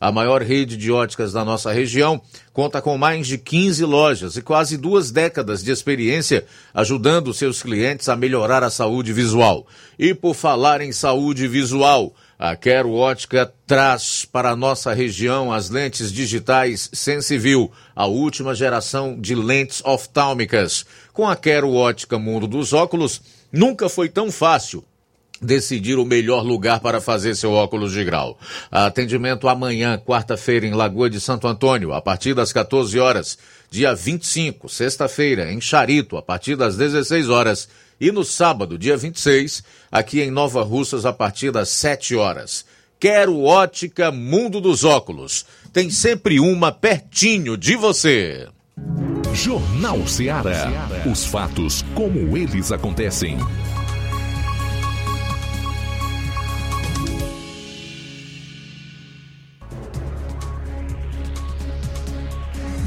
A 0.00 0.12
maior 0.12 0.42
rede 0.42 0.76
de 0.76 0.92
óticas 0.92 1.32
da 1.32 1.44
nossa 1.44 1.72
região 1.72 2.20
conta 2.52 2.80
com 2.80 2.96
mais 2.96 3.26
de 3.26 3.38
15 3.38 3.84
lojas 3.84 4.36
e 4.36 4.42
quase 4.42 4.76
duas 4.76 5.10
décadas 5.10 5.62
de 5.62 5.70
experiência 5.70 6.44
ajudando 6.72 7.34
seus 7.34 7.62
clientes 7.62 8.08
a 8.08 8.16
melhorar 8.16 8.62
a 8.62 8.70
saúde 8.70 9.12
visual. 9.12 9.66
E 9.98 10.14
por 10.14 10.34
falar 10.34 10.80
em 10.80 10.92
saúde 10.92 11.48
visual, 11.48 12.14
a 12.38 12.54
Quero 12.54 12.92
Ótica 12.92 13.52
traz 13.66 14.24
para 14.24 14.50
a 14.50 14.56
nossa 14.56 14.92
região 14.92 15.52
as 15.52 15.70
lentes 15.70 16.12
digitais 16.12 16.88
Sensivil, 16.92 17.70
a 17.96 18.06
última 18.06 18.54
geração 18.54 19.20
de 19.20 19.34
lentes 19.34 19.82
oftálmicas. 19.84 20.86
Com 21.12 21.26
a 21.26 21.34
Quero 21.34 21.72
Ótica 21.72 22.18
Mundo 22.18 22.46
dos 22.46 22.72
Óculos, 22.72 23.20
Nunca 23.50 23.88
foi 23.88 24.08
tão 24.08 24.30
fácil 24.30 24.84
decidir 25.40 25.98
o 25.98 26.04
melhor 26.04 26.42
lugar 26.42 26.80
para 26.80 27.00
fazer 27.00 27.34
seu 27.34 27.52
óculos 27.52 27.92
de 27.92 28.04
grau. 28.04 28.38
Atendimento 28.70 29.48
amanhã, 29.48 29.98
quarta-feira, 29.98 30.66
em 30.66 30.74
Lagoa 30.74 31.08
de 31.08 31.20
Santo 31.20 31.46
Antônio, 31.46 31.92
a 31.92 32.00
partir 32.00 32.34
das 32.34 32.52
14 32.52 32.98
horas. 32.98 33.38
Dia 33.70 33.94
25, 33.94 34.68
sexta-feira, 34.68 35.52
em 35.52 35.60
Charito, 35.60 36.16
a 36.16 36.22
partir 36.22 36.56
das 36.56 36.76
16 36.76 37.28
horas. 37.28 37.68
E 38.00 38.12
no 38.12 38.24
sábado, 38.24 38.78
dia 38.78 38.96
26, 38.96 39.62
aqui 39.90 40.20
em 40.20 40.30
Nova 40.30 40.62
Russas, 40.62 41.04
a 41.04 41.12
partir 41.12 41.50
das 41.50 41.68
7 41.68 42.16
horas. 42.16 42.64
Quero 43.00 43.42
ótica 43.42 44.10
Mundo 44.10 44.60
dos 44.60 44.84
Óculos. 44.84 45.46
Tem 45.72 45.90
sempre 45.90 46.40
uma 46.40 46.72
pertinho 46.72 47.56
de 47.56 47.76
você. 47.76 48.48
Jornal 49.34 50.04
Ceará. 50.06 50.68
Os 51.10 51.24
fatos 51.24 51.84
como 51.94 52.36
eles 52.36 52.72
acontecem. 52.72 53.38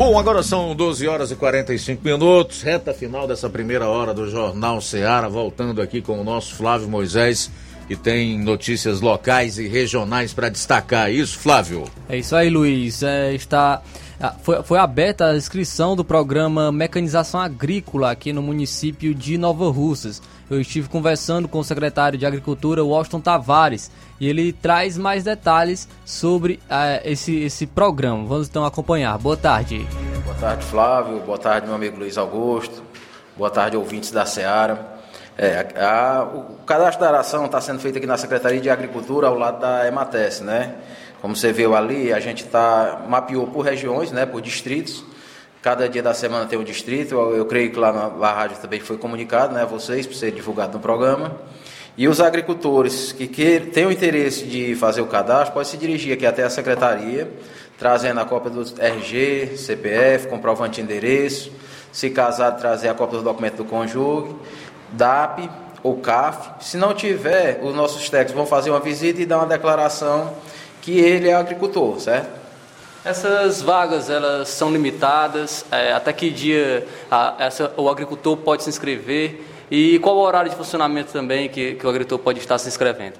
Bom, 0.03 0.17
agora 0.17 0.41
são 0.41 0.75
12 0.75 1.07
horas 1.07 1.29
e 1.29 1.35
45 1.35 2.03
minutos, 2.03 2.63
reta 2.63 2.91
final 2.91 3.27
dessa 3.27 3.47
primeira 3.47 3.87
hora 3.87 4.15
do 4.15 4.27
Jornal 4.27 4.81
Ceará, 4.81 5.29
voltando 5.29 5.79
aqui 5.79 6.01
com 6.01 6.19
o 6.19 6.23
nosso 6.23 6.55
Flávio 6.55 6.89
Moisés, 6.89 7.51
que 7.87 7.95
tem 7.95 8.39
notícias 8.39 8.99
locais 8.99 9.59
e 9.59 9.67
regionais 9.67 10.33
para 10.33 10.49
destacar. 10.49 11.11
Isso, 11.11 11.37
Flávio? 11.37 11.83
É 12.09 12.17
isso 12.17 12.35
aí, 12.35 12.49
Luiz. 12.49 13.03
É, 13.03 13.31
está 13.35 13.83
ah, 14.19 14.33
foi, 14.41 14.63
foi 14.63 14.79
aberta 14.79 15.27
a 15.27 15.37
inscrição 15.37 15.95
do 15.95 16.03
programa 16.03 16.71
Mecanização 16.71 17.39
Agrícola 17.39 18.09
aqui 18.09 18.33
no 18.33 18.41
município 18.41 19.13
de 19.13 19.37
Nova 19.37 19.69
Russas. 19.69 20.19
Eu 20.51 20.59
estive 20.59 20.89
conversando 20.89 21.47
com 21.47 21.59
o 21.59 21.63
secretário 21.63 22.19
de 22.19 22.25
Agricultura, 22.25 22.83
Washington 22.83 23.21
Tavares, 23.21 23.89
e 24.19 24.27
ele 24.27 24.51
traz 24.51 24.97
mais 24.97 25.23
detalhes 25.23 25.87
sobre 26.03 26.59
uh, 26.69 27.01
esse, 27.05 27.39
esse 27.39 27.65
programa. 27.65 28.25
Vamos 28.25 28.49
então 28.49 28.65
acompanhar. 28.65 29.17
Boa 29.17 29.37
tarde. 29.37 29.87
Boa 30.25 30.35
tarde, 30.35 30.65
Flávio. 30.65 31.19
Boa 31.21 31.37
tarde, 31.37 31.67
meu 31.67 31.75
amigo 31.75 31.97
Luiz 31.97 32.17
Augusto. 32.17 32.83
Boa 33.37 33.49
tarde, 33.49 33.77
ouvintes 33.77 34.11
da 34.11 34.25
Seara. 34.25 34.99
É, 35.37 35.67
a, 35.77 36.23
o 36.23 36.57
cadastro 36.65 37.01
da 37.01 37.07
aração 37.07 37.45
está 37.45 37.61
sendo 37.61 37.79
feito 37.79 37.97
aqui 37.97 38.05
na 38.05 38.17
Secretaria 38.17 38.59
de 38.59 38.69
Agricultura, 38.69 39.27
ao 39.27 39.37
lado 39.37 39.61
da 39.61 39.87
Emates, 39.87 40.41
né? 40.41 40.75
Como 41.21 41.35
você 41.35 41.53
viu 41.53 41.75
ali, 41.75 42.11
a 42.11 42.19
gente 42.19 42.43
tá, 42.45 43.03
mapeou 43.07 43.47
por 43.47 43.61
regiões, 43.61 44.11
né, 44.11 44.25
por 44.25 44.41
distritos. 44.41 45.05
Cada 45.61 45.87
dia 45.87 46.01
da 46.01 46.13
semana 46.15 46.47
tem 46.47 46.57
um 46.57 46.63
distrito. 46.63 47.13
Eu, 47.13 47.45
creio 47.45 47.69
que 47.71 47.77
lá 47.77 47.91
na, 47.93 48.31
rádio 48.31 48.57
também 48.57 48.79
foi 48.79 48.97
comunicado, 48.97 49.53
né, 49.53 49.61
a 49.61 49.65
vocês, 49.65 50.07
para 50.07 50.15
ser 50.15 50.31
divulgado 50.31 50.73
no 50.73 50.79
programa. 50.79 51.37
E 51.95 52.07
os 52.07 52.19
agricultores 52.19 53.11
que, 53.11 53.27
que 53.27 53.59
têm 53.59 53.85
o 53.85 53.91
interesse 53.91 54.45
de 54.45 54.73
fazer 54.73 55.01
o 55.01 55.05
cadastro 55.05 55.53
podem 55.53 55.69
se 55.69 55.77
dirigir 55.77 56.13
aqui 56.13 56.25
até 56.25 56.43
a 56.43 56.49
secretaria, 56.49 57.31
trazendo 57.77 58.19
a 58.19 58.25
cópia 58.25 58.49
do 58.49 58.61
RG, 58.81 59.55
CPF, 59.55 60.27
comprovante 60.29 60.75
de 60.75 60.81
endereço. 60.81 61.51
Se 61.91 62.09
casado, 62.09 62.59
trazer 62.59 62.89
a 62.89 62.95
cópia 62.95 63.19
do 63.19 63.23
documento 63.23 63.57
do 63.57 63.65
cônjuge, 63.65 64.33
DAP 64.93 65.47
ou 65.83 65.97
CAF. 65.97 66.65
Se 66.65 66.75
não 66.75 66.95
tiver, 66.95 67.59
os 67.61 67.75
nossos 67.75 68.09
técnicos 68.09 68.33
vão 68.33 68.47
fazer 68.47 68.71
uma 68.71 68.79
visita 68.79 69.21
e 69.21 69.27
dar 69.27 69.37
uma 69.37 69.47
declaração 69.47 70.33
que 70.81 70.97
ele 70.97 71.29
é 71.29 71.35
agricultor, 71.35 71.99
certo? 71.99 72.40
Essas 73.03 73.63
vagas 73.63 74.11
elas 74.11 74.49
são 74.49 74.71
limitadas. 74.71 75.65
É, 75.71 75.91
até 75.91 76.13
que 76.13 76.29
dia 76.29 76.87
a, 77.09 77.35
essa, 77.39 77.73
o 77.75 77.89
agricultor 77.89 78.37
pode 78.37 78.63
se 78.63 78.69
inscrever 78.69 79.43
e 79.71 79.97
qual 79.99 80.17
o 80.17 80.19
horário 80.19 80.51
de 80.51 80.55
funcionamento 80.55 81.11
também 81.11 81.49
que, 81.49 81.75
que 81.75 81.85
o 81.85 81.89
agricultor 81.89 82.19
pode 82.19 82.39
estar 82.39 82.57
se 82.59 82.67
inscrevendo? 82.67 83.15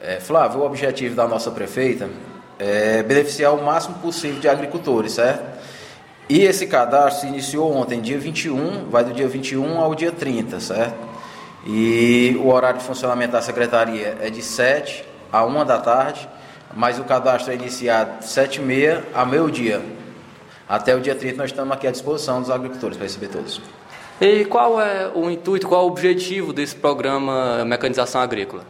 É, 0.00 0.20
Flávio, 0.20 0.60
o 0.60 0.66
objetivo 0.66 1.14
da 1.14 1.26
nossa 1.26 1.50
prefeita 1.50 2.10
é 2.58 3.02
beneficiar 3.02 3.54
o 3.54 3.64
máximo 3.64 3.94
possível 3.98 4.40
de 4.40 4.48
agricultores, 4.48 5.12
certo? 5.12 5.42
E 6.28 6.42
esse 6.42 6.66
cadastro 6.66 7.22
se 7.22 7.26
iniciou 7.26 7.74
ontem, 7.74 8.00
dia 8.00 8.18
21, 8.18 8.90
vai 8.90 9.04
do 9.04 9.12
dia 9.12 9.28
21 9.28 9.78
ao 9.78 9.94
dia 9.94 10.12
30, 10.12 10.60
certo? 10.60 10.96
E 11.66 12.38
o 12.42 12.48
horário 12.48 12.78
de 12.78 12.84
funcionamento 12.84 13.32
da 13.32 13.40
secretaria 13.40 14.18
é 14.20 14.28
de 14.28 14.42
7 14.42 15.04
a 15.32 15.44
1 15.44 15.64
da 15.64 15.78
tarde 15.78 16.28
mas 16.76 16.98
o 16.98 17.04
cadastro 17.04 17.52
é 17.52 17.54
iniciado 17.54 18.18
de 18.18 18.26
7 18.26 18.60
e 18.60 18.62
meia 18.62 19.04
a 19.14 19.24
meio-dia. 19.24 19.82
Até 20.68 20.94
o 20.94 21.00
dia 21.00 21.14
30 21.14 21.36
nós 21.36 21.50
estamos 21.50 21.72
aqui 21.72 21.86
à 21.86 21.90
disposição 21.90 22.40
dos 22.40 22.50
agricultores 22.50 22.96
para 22.96 23.06
receber 23.06 23.28
todos. 23.28 23.60
E 24.20 24.44
qual 24.44 24.80
é 24.80 25.10
o 25.14 25.28
intuito, 25.28 25.66
qual 25.68 25.82
é 25.82 25.84
o 25.84 25.88
objetivo 25.88 26.52
desse 26.52 26.74
programa 26.74 27.64
Mecanização 27.64 28.20
Agrícola? 28.20 28.64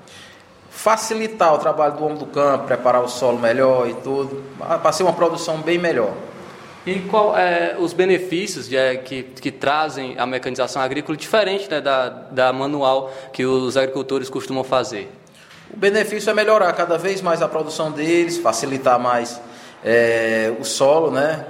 Facilitar 0.70 1.54
o 1.54 1.58
trabalho 1.58 1.96
do 1.96 2.04
homem 2.04 2.18
do 2.18 2.26
campo, 2.26 2.66
preparar 2.66 3.02
o 3.02 3.08
solo 3.08 3.38
melhor 3.38 3.88
e 3.88 3.94
tudo, 3.94 4.42
para 4.58 4.92
ser 4.92 5.02
uma 5.04 5.12
produção 5.12 5.58
bem 5.58 5.78
melhor. 5.78 6.12
E 6.86 7.00
qual 7.00 7.36
é 7.36 7.76
os 7.78 7.92
benefícios 7.92 8.68
de, 8.68 8.76
é, 8.76 8.96
que, 8.96 9.22
que 9.22 9.50
trazem 9.50 10.16
a 10.18 10.26
mecanização 10.26 10.82
agrícola 10.82 11.16
diferente 11.16 11.70
né, 11.70 11.80
da, 11.80 12.08
da 12.08 12.52
manual 12.52 13.10
que 13.32 13.46
os 13.46 13.76
agricultores 13.76 14.28
costumam 14.28 14.64
fazer? 14.64 15.10
O 15.74 15.76
benefício 15.76 16.30
é 16.30 16.32
melhorar 16.32 16.72
cada 16.72 16.96
vez 16.96 17.20
mais 17.20 17.42
a 17.42 17.48
produção 17.48 17.90
deles, 17.90 18.38
facilitar 18.38 18.96
mais 18.96 19.40
é, 19.84 20.52
o 20.60 20.64
solo, 20.64 21.10
né? 21.10 21.44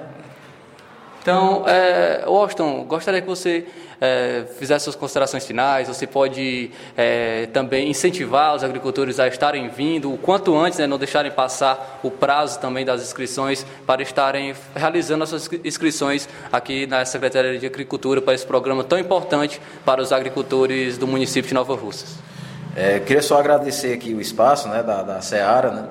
Então, 1.20 1.68
é, 1.68 2.24
Washington, 2.26 2.84
gostaria 2.84 3.20
que 3.20 3.26
você 3.26 3.66
é, 4.00 4.44
fizesse 4.58 4.84
suas 4.84 4.96
considerações 4.96 5.44
finais. 5.44 5.88
Você 5.88 6.06
pode 6.06 6.70
é, 6.96 7.50
também 7.52 7.90
incentivar 7.90 8.54
os 8.54 8.64
agricultores 8.64 9.20
a 9.20 9.28
estarem 9.28 9.68
vindo 9.68 10.10
o 10.10 10.16
quanto 10.16 10.56
antes, 10.56 10.78
né, 10.78 10.86
não 10.86 10.96
deixarem 10.96 11.30
passar 11.30 12.00
o 12.02 12.10
prazo 12.10 12.58
também 12.60 12.82
das 12.82 13.02
inscrições 13.02 13.66
para 13.86 14.00
estarem 14.00 14.54
realizando 14.74 15.22
as 15.22 15.28
suas 15.28 15.50
inscrições 15.62 16.26
aqui 16.50 16.86
na 16.86 17.04
Secretaria 17.04 17.58
de 17.58 17.66
Agricultura 17.66 18.22
para 18.22 18.32
esse 18.32 18.46
programa 18.46 18.82
tão 18.82 18.98
importante 18.98 19.60
para 19.84 20.00
os 20.00 20.12
agricultores 20.12 20.96
do 20.96 21.06
município 21.06 21.48
de 21.48 21.54
Nova 21.54 21.74
Russas. 21.74 22.33
É, 22.76 22.98
queria 22.98 23.22
só 23.22 23.38
agradecer 23.38 23.92
aqui 23.92 24.12
o 24.12 24.20
espaço 24.20 24.68
né, 24.68 24.82
da, 24.82 25.02
da 25.02 25.20
Seara 25.20 25.70
né, 25.70 25.88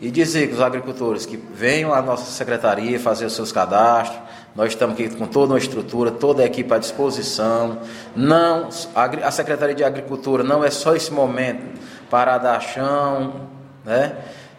e 0.00 0.10
dizer 0.10 0.48
que 0.48 0.54
os 0.54 0.62
agricultores 0.62 1.26
que 1.26 1.36
venham 1.36 1.92
à 1.92 2.00
nossa 2.00 2.24
secretaria 2.30 2.98
fazer 2.98 3.26
os 3.26 3.34
seus 3.34 3.52
cadastros, 3.52 4.18
nós 4.56 4.68
estamos 4.68 4.94
aqui 4.94 5.14
com 5.14 5.26
toda 5.26 5.52
uma 5.52 5.58
estrutura, 5.58 6.10
toda 6.10 6.42
a 6.42 6.46
equipe 6.46 6.72
à 6.72 6.78
disposição. 6.78 7.78
Não, 8.16 8.68
a, 8.94 9.04
a 9.04 9.30
Secretaria 9.30 9.74
de 9.74 9.84
Agricultura 9.84 10.42
não 10.42 10.64
é 10.64 10.70
só 10.70 10.96
esse 10.96 11.12
momento 11.12 11.78
para 12.10 12.36
dar 12.38 12.60
chão, 12.60 13.48
né? 13.84 14.16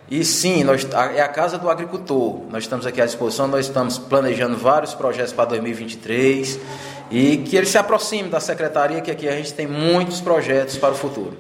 E 0.10 0.24
sim, 0.24 0.64
nós, 0.64 0.88
é 1.16 1.22
a 1.22 1.28
Casa 1.28 1.58
do 1.58 1.70
Agricultor. 1.70 2.42
Nós 2.52 2.64
estamos 2.64 2.86
aqui 2.86 3.02
à 3.02 3.06
disposição, 3.06 3.48
nós 3.48 3.66
estamos 3.66 3.98
planejando 3.98 4.58
vários 4.58 4.94
projetos 4.94 5.34
para 5.34 5.46
2023 5.46 6.60
e 7.12 7.38
que 7.38 7.56
ele 7.56 7.66
se 7.66 7.78
aproxime 7.78 8.30
da 8.30 8.40
secretaria, 8.40 9.02
que 9.02 9.12
aqui 9.12 9.28
a 9.28 9.36
gente 9.36 9.54
tem 9.54 9.68
muitos 9.68 10.22
projetos 10.22 10.78
para 10.78 10.92
o 10.92 10.96
futuro. 10.96 11.38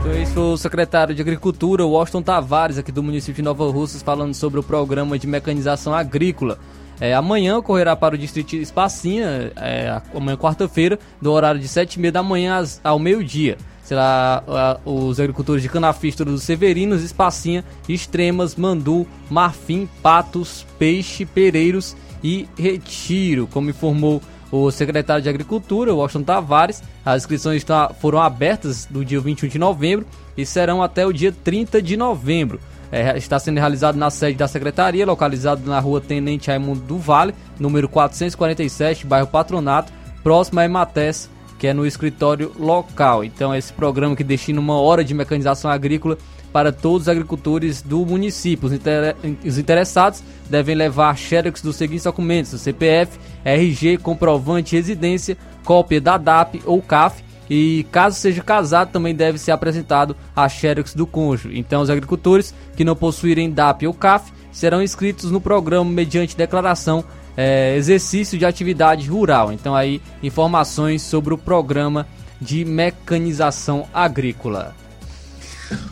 Então, 0.00 0.22
esse 0.22 0.38
o 0.38 0.56
secretário 0.56 1.14
de 1.14 1.20
Agricultura, 1.20 1.84
Washington 1.84 2.22
Tavares, 2.22 2.78
aqui 2.78 2.90
do 2.90 3.02
município 3.02 3.34
de 3.34 3.42
Nova 3.42 3.70
Russas, 3.70 4.02
falando 4.02 4.32
sobre 4.32 4.58
o 4.58 4.62
programa 4.62 5.18
de 5.18 5.26
mecanização 5.26 5.92
agrícola. 5.92 6.58
É, 7.00 7.14
amanhã 7.14 7.58
ocorrerá 7.58 7.94
para 7.94 8.14
o 8.14 8.18
distrito 8.18 8.56
Espacinha, 8.56 9.52
é, 9.56 10.00
amanhã 10.14 10.36
quarta-feira, 10.36 10.98
do 11.20 11.30
horário 11.30 11.60
de 11.60 11.68
7h30 11.68 12.10
da 12.10 12.22
manhã 12.22 12.64
ao 12.82 12.98
meio-dia. 12.98 13.56
Será 13.82 14.42
a, 14.46 14.78
os 14.84 15.18
agricultores 15.20 15.62
de 15.62 15.68
Canafístoro 15.68 16.30
dos 16.30 16.42
Severinos, 16.42 17.02
Espacinha, 17.02 17.64
Extremas, 17.88 18.56
Mandu, 18.56 19.06
Marfim, 19.30 19.88
Patos, 20.02 20.66
Peixe, 20.78 21.24
Pereiros 21.24 21.96
e 22.22 22.48
Retiro, 22.56 23.46
como 23.46 23.70
informou 23.70 24.20
o 24.50 24.70
secretário 24.70 25.22
de 25.22 25.28
Agricultura, 25.28 25.94
Washington 25.94 26.24
Tavares. 26.24 26.82
As 27.04 27.22
inscrições 27.22 27.64
foram 28.00 28.20
abertas 28.20 28.86
do 28.86 29.04
dia 29.04 29.20
21 29.20 29.48
de 29.48 29.58
novembro 29.58 30.06
e 30.36 30.46
serão 30.46 30.82
até 30.82 31.06
o 31.06 31.12
dia 31.12 31.32
30 31.32 31.82
de 31.82 31.96
novembro. 31.96 32.60
É, 32.90 33.18
está 33.18 33.38
sendo 33.38 33.58
realizado 33.58 33.96
na 33.96 34.08
sede 34.08 34.38
da 34.38 34.48
secretaria, 34.48 35.04
localizado 35.04 35.68
na 35.68 35.78
rua 35.78 36.00
Tenente 36.00 36.48
Raimundo 36.48 36.80
do 36.80 36.98
Vale, 36.98 37.34
número 37.58 37.86
447, 37.86 39.06
bairro 39.06 39.26
Patronato, 39.26 39.92
próximo 40.22 40.60
a 40.60 40.64
Emates, 40.64 41.28
que 41.58 41.66
é 41.66 41.74
no 41.74 41.86
escritório 41.86 42.50
local. 42.58 43.22
Então, 43.22 43.54
esse 43.54 43.72
programa 43.72 44.16
que 44.16 44.24
destina 44.24 44.58
uma 44.58 44.80
hora 44.80 45.04
de 45.04 45.12
mecanização 45.12 45.70
agrícola 45.70 46.16
para 46.52 46.72
todos 46.72 47.02
os 47.02 47.08
agricultores 47.08 47.82
do 47.82 48.04
município. 48.06 48.66
Os, 48.66 48.72
inter... 48.72 49.16
os 49.44 49.58
interessados 49.58 50.22
devem 50.48 50.74
levar 50.74 51.16
xerox 51.16 51.60
dos 51.60 51.76
seguintes 51.76 52.04
documentos: 52.04 52.58
CPF, 52.60 53.18
RG, 53.54 53.98
comprovante 53.98 54.70
de 54.70 54.76
residência, 54.76 55.36
cópia 55.64 56.00
da 56.00 56.16
DAP 56.16 56.62
ou 56.64 56.80
CAF. 56.82 57.22
E 57.50 57.86
caso 57.90 58.18
seja 58.18 58.42
casado, 58.42 58.92
também 58.92 59.14
deve 59.14 59.38
ser 59.38 59.52
apresentado 59.52 60.14
a 60.36 60.48
xerox 60.48 60.94
do 60.94 61.06
cônjuge. 61.06 61.58
Então, 61.58 61.80
os 61.80 61.88
agricultores 61.88 62.54
que 62.76 62.84
não 62.84 62.94
possuírem 62.94 63.50
DAP 63.50 63.86
ou 63.86 63.94
CAF 63.94 64.32
serão 64.52 64.82
inscritos 64.82 65.30
no 65.30 65.40
programa 65.40 65.90
mediante 65.90 66.36
declaração 66.36 67.04
é, 67.36 67.76
exercício 67.76 68.38
de 68.38 68.44
atividade 68.44 69.08
rural. 69.08 69.52
Então, 69.52 69.74
aí, 69.74 70.02
informações 70.22 71.02
sobre 71.02 71.32
o 71.32 71.38
programa 71.38 72.06
de 72.40 72.64
mecanização 72.64 73.86
agrícola. 73.94 74.74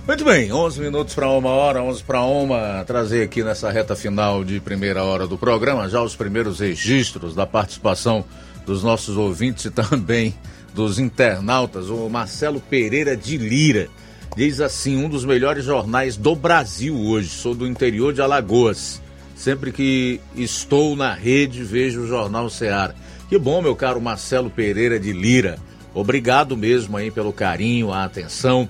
Muito 0.07 0.24
bem, 0.24 0.53
11 0.53 0.81
minutos 0.81 1.14
para 1.14 1.29
uma 1.29 1.51
hora, 1.51 1.83
11 1.83 2.03
para 2.05 2.22
uma, 2.22 2.85
trazer 2.85 3.24
aqui 3.24 3.43
nessa 3.43 3.70
reta 3.70 3.95
final 3.95 4.45
de 4.45 4.61
primeira 4.61 5.05
hora 5.05 5.27
do 5.27 5.37
programa 5.37 5.89
já 5.89 6.01
os 6.01 6.16
primeiros 6.16 6.61
registros 6.61 7.35
da 7.35 7.47
participação 7.47 8.24
dos 8.64 8.83
nossos 8.83 9.16
ouvintes 9.16 9.66
e 9.66 9.70
também 9.70 10.35
dos 10.74 10.99
internautas. 10.99 11.91
O 11.91 12.09
Marcelo 12.09 12.61
Pereira 12.61 13.16
de 13.16 13.37
Lira 13.37 13.89
diz 14.37 14.61
assim: 14.61 14.97
um 14.97 15.09
dos 15.09 15.24
melhores 15.24 15.64
jornais 15.64 16.16
do 16.16 16.35
Brasil 16.35 16.97
hoje. 16.97 17.29
Sou 17.29 17.55
do 17.55 17.66
interior 17.66 18.12
de 18.12 18.22
Alagoas. 18.22 19.03
Sempre 19.35 19.70
que 19.70 20.20
estou 20.35 20.97
na 20.97 21.12
rede, 21.12 21.62
vejo 21.62 22.03
o 22.03 22.07
Jornal 22.07 22.49
Ceará. 22.49 22.95
Que 23.29 23.39
bom, 23.39 23.61
meu 23.61 23.77
caro 23.77 24.01
Marcelo 24.01 24.49
Pereira 24.49 24.99
de 24.99 25.12
Lira. 25.12 25.59
Obrigado 25.93 26.57
mesmo 26.57 26.97
aí 26.97 27.11
pelo 27.11 27.33
carinho, 27.33 27.93
a 27.93 28.05
atenção 28.05 28.68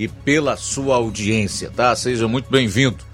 e 0.00 0.08
pela 0.08 0.56
sua 0.56 0.96
audiência, 0.96 1.70
tá? 1.70 1.94
Seja 1.94 2.26
muito 2.26 2.50
bem-vindo. 2.50 3.04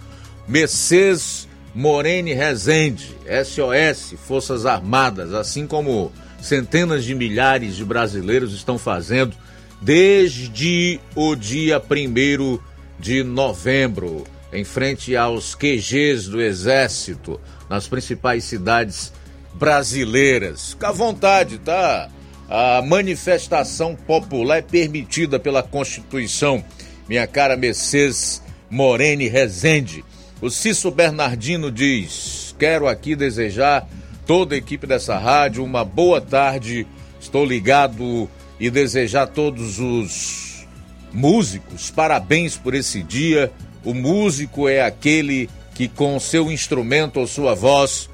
Mercedes 0.46 1.48
Morene 1.74 2.32
Rezende, 2.32 3.12
SOS, 3.44 4.14
Forças 4.24 4.64
Armadas, 4.64 5.34
assim 5.34 5.66
como 5.66 6.12
centenas 6.40 7.04
de 7.04 7.12
milhares 7.12 7.74
de 7.74 7.84
brasileiros 7.84 8.54
estão 8.54 8.78
fazendo 8.78 9.34
desde 9.82 11.00
o 11.16 11.34
dia 11.34 11.82
1 11.82 12.60
de 13.00 13.24
novembro, 13.24 14.22
em 14.52 14.62
frente 14.62 15.16
aos 15.16 15.56
QGs 15.56 16.28
do 16.28 16.40
Exército, 16.40 17.40
nas 17.68 17.88
principais 17.88 18.44
cidades 18.44 19.12
brasileiras. 19.54 20.70
Fica 20.70 20.90
à 20.90 20.92
vontade, 20.92 21.58
tá? 21.58 22.08
A 22.48 22.80
manifestação 22.80 23.96
popular 23.96 24.58
é 24.58 24.62
permitida 24.62 25.36
pela 25.36 25.64
Constituição. 25.64 26.64
Minha 27.08 27.26
cara 27.26 27.56
Mercedes 27.56 28.42
Morene 28.68 29.28
Rezende. 29.28 30.04
O 30.40 30.50
Cício 30.50 30.90
Bernardino 30.90 31.70
diz: 31.70 32.54
Quero 32.58 32.88
aqui 32.88 33.14
desejar 33.14 33.88
toda 34.26 34.54
a 34.54 34.58
equipe 34.58 34.86
dessa 34.86 35.16
rádio 35.16 35.64
uma 35.64 35.84
boa 35.84 36.20
tarde. 36.20 36.86
Estou 37.20 37.44
ligado 37.44 38.28
e 38.58 38.70
desejar 38.70 39.22
a 39.22 39.26
todos 39.26 39.78
os 39.78 40.66
músicos 41.12 41.90
parabéns 41.90 42.56
por 42.56 42.74
esse 42.74 43.02
dia. 43.02 43.50
O 43.84 43.94
músico 43.94 44.68
é 44.68 44.82
aquele 44.82 45.48
que, 45.74 45.88
com 45.88 46.18
seu 46.18 46.50
instrumento 46.50 47.20
ou 47.20 47.26
sua 47.26 47.54
voz, 47.54 48.10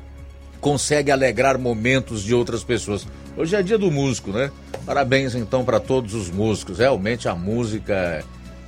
consegue 0.61 1.11
alegrar 1.11 1.59
momentos 1.59 2.23
de 2.23 2.35
outras 2.35 2.63
pessoas. 2.63 3.07
Hoje 3.37 3.57
é 3.57 3.63
dia 3.63 3.79
do 3.79 3.91
músico, 3.91 4.31
né? 4.31 4.51
Parabéns 4.85 5.35
então 5.35 5.65
para 5.65 5.81
todos 5.81 6.15
os 6.15 6.31
músicos. 6.31 6.79
Realmente 6.79 7.29
a 7.29 7.35
música 7.35 8.23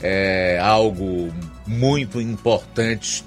é 0.07 0.59
algo 0.61 1.33
muito 1.67 2.21
importante 2.21 3.25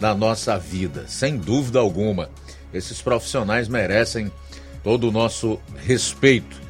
na 0.00 0.12
nossa 0.12 0.58
vida, 0.58 1.04
sem 1.06 1.36
dúvida 1.38 1.78
alguma. 1.78 2.28
Esses 2.74 3.00
profissionais 3.00 3.68
merecem 3.68 4.30
todo 4.82 5.08
o 5.08 5.12
nosso 5.12 5.60
respeito. 5.86 6.60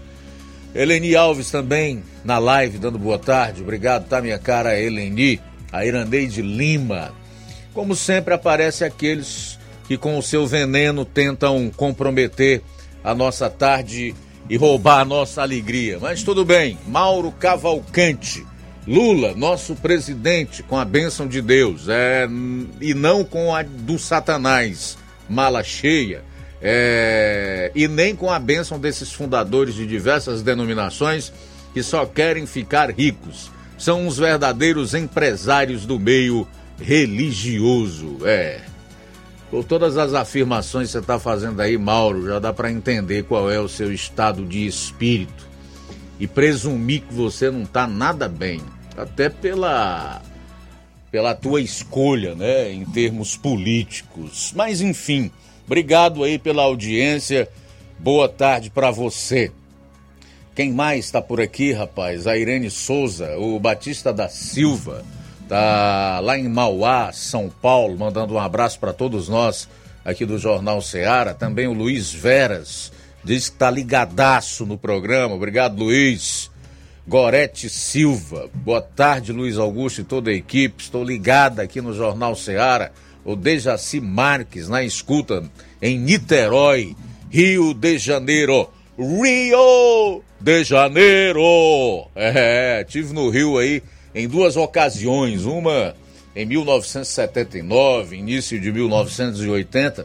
Eleni 0.75 1.17
Alves 1.17 1.51
também 1.51 2.05
na 2.23 2.39
live 2.39 2.77
dando 2.77 2.99
boa 2.99 3.19
tarde. 3.19 3.63
Obrigado, 3.63 4.07
tá, 4.07 4.21
minha 4.21 4.39
cara 4.39 4.79
Eleni. 4.79 5.41
A 5.73 5.87
Irandeide 5.87 6.43
Lima. 6.43 7.13
Como 7.73 7.97
sempre, 7.97 8.35
aparece 8.35 8.85
aqueles 8.85 9.59
que 9.89 9.97
com 9.97 10.19
o 10.19 10.23
seu 10.23 10.47
veneno 10.47 11.03
tentam 11.05 11.71
comprometer 11.75 12.63
a 13.03 13.15
nossa 13.15 13.49
tarde 13.49 14.15
e 14.51 14.57
roubar 14.57 15.01
a 15.01 15.05
nossa 15.05 15.41
alegria. 15.41 15.99
Mas 15.99 16.23
tudo 16.23 16.45
bem. 16.45 16.79
Mauro 16.87 17.33
Cavalcante. 17.33 18.45
Lula, 18.87 19.35
nosso 19.35 19.75
presidente, 19.75 20.63
com 20.63 20.79
a 20.79 20.85
bênção 20.85 21.27
de 21.27 21.43
Deus, 21.43 21.89
é, 21.89 22.29
e 22.81 22.95
não 22.95 23.25
com 23.25 23.53
a 23.53 23.65
do 23.65 23.99
Satanás, 23.99 24.97
mala 25.29 25.65
cheia, 25.65 26.23
é, 26.63 27.73
e 27.75 27.89
nem 27.89 28.15
com 28.15 28.31
a 28.31 28.39
bênção 28.39 28.79
desses 28.79 29.13
fundadores 29.13 29.75
de 29.75 29.85
diversas 29.85 30.41
denominações 30.41 31.33
que 31.75 31.83
só 31.83 32.07
querem 32.07 32.47
ficar 32.47 32.93
ricos. 32.93 33.51
São 33.77 34.07
os 34.07 34.19
verdadeiros 34.19 34.95
empresários 34.95 35.85
do 35.85 35.99
meio 35.99 36.47
religioso. 36.81 38.19
É. 38.25 38.61
Por 39.51 39.65
todas 39.65 39.97
as 39.97 40.15
afirmações 40.15 40.89
que 40.89 40.93
você 40.93 40.99
está 40.99 41.19
fazendo 41.19 41.61
aí, 41.61 41.77
Mauro, 41.77 42.25
já 42.27 42.39
dá 42.39 42.53
para 42.53 42.71
entender 42.71 43.25
qual 43.25 43.51
é 43.51 43.61
o 43.61 43.69
seu 43.69 43.93
estado 43.93 44.45
de 44.45 44.65
espírito. 44.65 45.45
E 46.19 46.27
presumir 46.27 47.03
que 47.03 47.13
você 47.13 47.51
não 47.51 47.65
está 47.65 47.87
nada 47.87 48.27
bem 48.29 48.63
até 48.97 49.29
pela 49.29 50.23
pela 51.11 51.35
tua 51.35 51.61
escolha, 51.61 52.35
né, 52.35 52.71
em 52.73 52.85
termos 52.85 53.37
políticos. 53.37 54.53
Mas 54.55 54.81
enfim, 54.81 55.31
obrigado 55.65 56.23
aí 56.23 56.39
pela 56.39 56.63
audiência. 56.63 57.49
Boa 57.99 58.29
tarde 58.29 58.69
para 58.69 58.91
você. 58.91 59.51
Quem 60.55 60.73
mais 60.73 61.07
está 61.07 61.23
por 61.23 61.41
aqui, 61.41 61.73
rapaz? 61.73 62.27
A 62.27 62.37
Irene 62.37 62.71
Souza, 62.71 63.37
o 63.39 63.59
Batista 63.59 64.13
da 64.13 64.29
Silva, 64.29 65.05
tá 65.49 66.19
lá 66.21 66.39
em 66.39 66.49
Mauá, 66.49 67.13
São 67.13 67.49
Paulo, 67.49 67.97
mandando 67.97 68.35
um 68.35 68.39
abraço 68.39 68.79
para 68.79 68.93
todos 68.93 69.29
nós 69.29 69.69
aqui 70.05 70.25
do 70.25 70.39
Jornal 70.39 70.81
Ceará. 70.83 71.35
Também 71.35 71.67
o 71.67 71.73
Luiz 71.73 72.13
Veras 72.13 72.93
diz 73.25 73.49
que 73.49 73.57
tá 73.57 73.71
ligadaço 73.71 74.65
no 74.65 74.79
programa. 74.79 75.35
Obrigado, 75.35 75.79
Luiz. 75.79 76.51
Gorete 77.09 77.71
Silva. 77.71 78.51
Boa 78.53 78.83
tarde, 78.83 79.31
Luiz 79.31 79.59
Augusto 79.59 80.01
e 80.01 80.05
toda 80.05 80.31
a 80.31 80.35
equipe. 80.35 80.83
Estou 80.83 81.05
ligada 81.05 81.63
aqui 81.63 81.81
no 81.81 81.95
Jornal 81.95 82.35
Ceará. 82.35 82.91
O 83.25 83.37
Dejaci 83.37 84.01
Marques 84.01 84.69
na 84.69 84.83
escuta 84.83 85.49
em 85.81 86.01
Niterói, 86.01 86.97
Rio 87.31 87.73
de 87.73 87.97
Janeiro. 87.97 88.69
Rio 88.99 90.21
de 90.41 90.65
Janeiro! 90.65 92.09
É, 92.17 92.83
tive 92.83 93.15
no 93.15 93.31
Rio 93.31 93.57
aí 93.57 93.85
em 94.13 94.27
duas 94.27 94.57
ocasiões. 94.57 95.45
Uma 95.45 95.95
em 96.35 96.45
1979, 96.45 98.17
início 98.17 98.61
de 98.61 98.73
1980. 98.73 100.05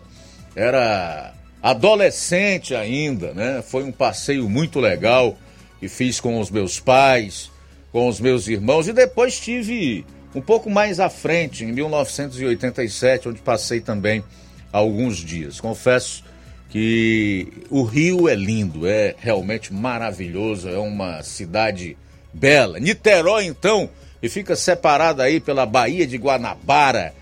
Era 0.55 1.33
adolescente 1.63 2.75
ainda, 2.75 3.33
né? 3.33 3.63
Foi 3.67 3.83
um 3.83 3.91
passeio 3.91 4.47
muito 4.47 4.79
legal 4.79 5.35
que 5.81 5.89
fiz 5.89 6.19
com 6.19 6.39
os 6.39 6.51
meus 6.51 6.79
pais, 6.79 7.51
com 7.91 8.07
os 8.07 8.21
meus 8.21 8.47
irmãos, 8.47 8.87
e 8.87 8.93
depois 8.93 9.39
tive 9.39 10.05
um 10.35 10.39
pouco 10.39 10.69
mais 10.69 10.99
à 10.99 11.09
frente, 11.09 11.65
em 11.65 11.71
1987, 11.73 13.27
onde 13.27 13.41
passei 13.41 13.81
também 13.81 14.23
alguns 14.71 15.17
dias. 15.17 15.59
Confesso 15.59 16.23
que 16.69 17.47
o 17.69 17.81
Rio 17.81 18.29
é 18.29 18.35
lindo, 18.35 18.87
é 18.87 19.15
realmente 19.17 19.73
maravilhoso, 19.73 20.69
é 20.69 20.77
uma 20.77 21.23
cidade 21.23 21.97
bela. 22.31 22.79
Niterói, 22.79 23.45
então, 23.45 23.89
e 24.21 24.29
fica 24.29 24.55
separada 24.55 25.23
aí 25.23 25.39
pela 25.39 25.65
Baía 25.65 26.05
de 26.05 26.15
Guanabara, 26.15 27.13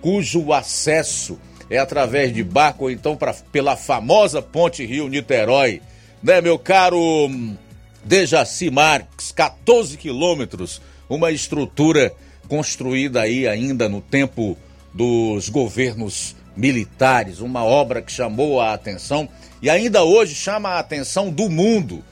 cujo 0.00 0.54
acesso 0.54 1.38
é 1.68 1.78
através 1.78 2.32
de 2.32 2.42
barco 2.42 2.84
ou 2.84 2.90
então 2.90 3.14
pra, 3.14 3.34
pela 3.52 3.76
famosa 3.76 4.40
Ponte 4.40 4.86
Rio-Niterói. 4.86 5.82
Né, 6.22 6.40
meu 6.40 6.58
caro 6.58 7.28
Dejaci 8.06 8.70
Marques, 8.70 9.32
14 9.32 9.96
quilômetros, 9.96 10.80
uma 11.08 11.32
estrutura 11.32 12.14
construída 12.48 13.22
aí 13.22 13.48
ainda 13.48 13.88
no 13.88 14.00
tempo 14.00 14.56
dos 14.94 15.48
governos 15.48 16.36
militares, 16.56 17.40
uma 17.40 17.64
obra 17.64 18.00
que 18.00 18.12
chamou 18.12 18.60
a 18.60 18.72
atenção 18.72 19.28
e 19.60 19.68
ainda 19.68 20.04
hoje 20.04 20.36
chama 20.36 20.68
a 20.68 20.78
atenção 20.78 21.30
do 21.30 21.50
mundo 21.50 22.04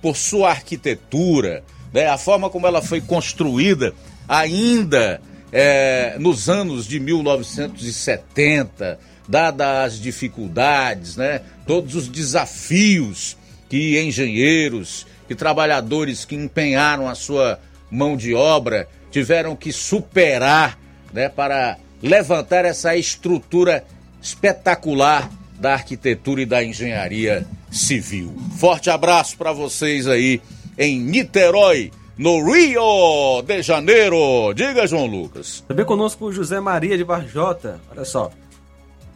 por 0.00 0.16
sua 0.16 0.50
arquitetura, 0.50 1.64
né, 1.92 2.06
a 2.06 2.16
forma 2.16 2.48
como 2.48 2.68
ela 2.68 2.80
foi 2.80 3.00
construída 3.00 3.92
ainda 4.28 5.20
é, 5.50 6.14
nos 6.20 6.48
anos 6.48 6.86
de 6.86 7.00
1970, 7.00 9.00
dadas 9.28 9.94
as 9.94 10.00
dificuldades, 10.00 11.16
né, 11.16 11.40
todos 11.66 11.96
os 11.96 12.06
desafios 12.06 13.36
que 13.68 14.00
engenheiros 14.00 15.10
que 15.30 15.34
trabalhadores 15.36 16.24
que 16.24 16.34
empenharam 16.34 17.08
a 17.08 17.14
sua 17.14 17.60
mão 17.88 18.16
de 18.16 18.34
obra 18.34 18.88
tiveram 19.12 19.54
que 19.54 19.72
superar 19.72 20.76
né, 21.12 21.28
para 21.28 21.78
levantar 22.02 22.64
essa 22.64 22.96
estrutura 22.96 23.84
espetacular 24.20 25.30
da 25.54 25.74
arquitetura 25.74 26.42
e 26.42 26.46
da 26.46 26.64
engenharia 26.64 27.46
civil. 27.70 28.34
Forte 28.56 28.90
abraço 28.90 29.38
para 29.38 29.52
vocês 29.52 30.08
aí 30.08 30.42
em 30.76 30.98
Niterói, 30.98 31.92
no 32.18 32.42
Rio 32.44 33.40
de 33.42 33.62
Janeiro. 33.62 34.52
Diga, 34.52 34.84
João 34.84 35.06
Lucas. 35.06 35.62
Também 35.68 35.86
conosco 35.86 36.24
o 36.24 36.32
José 36.32 36.58
Maria 36.58 36.98
de 36.98 37.04
Varjota. 37.04 37.80
Olha 37.92 38.04
só. 38.04 38.32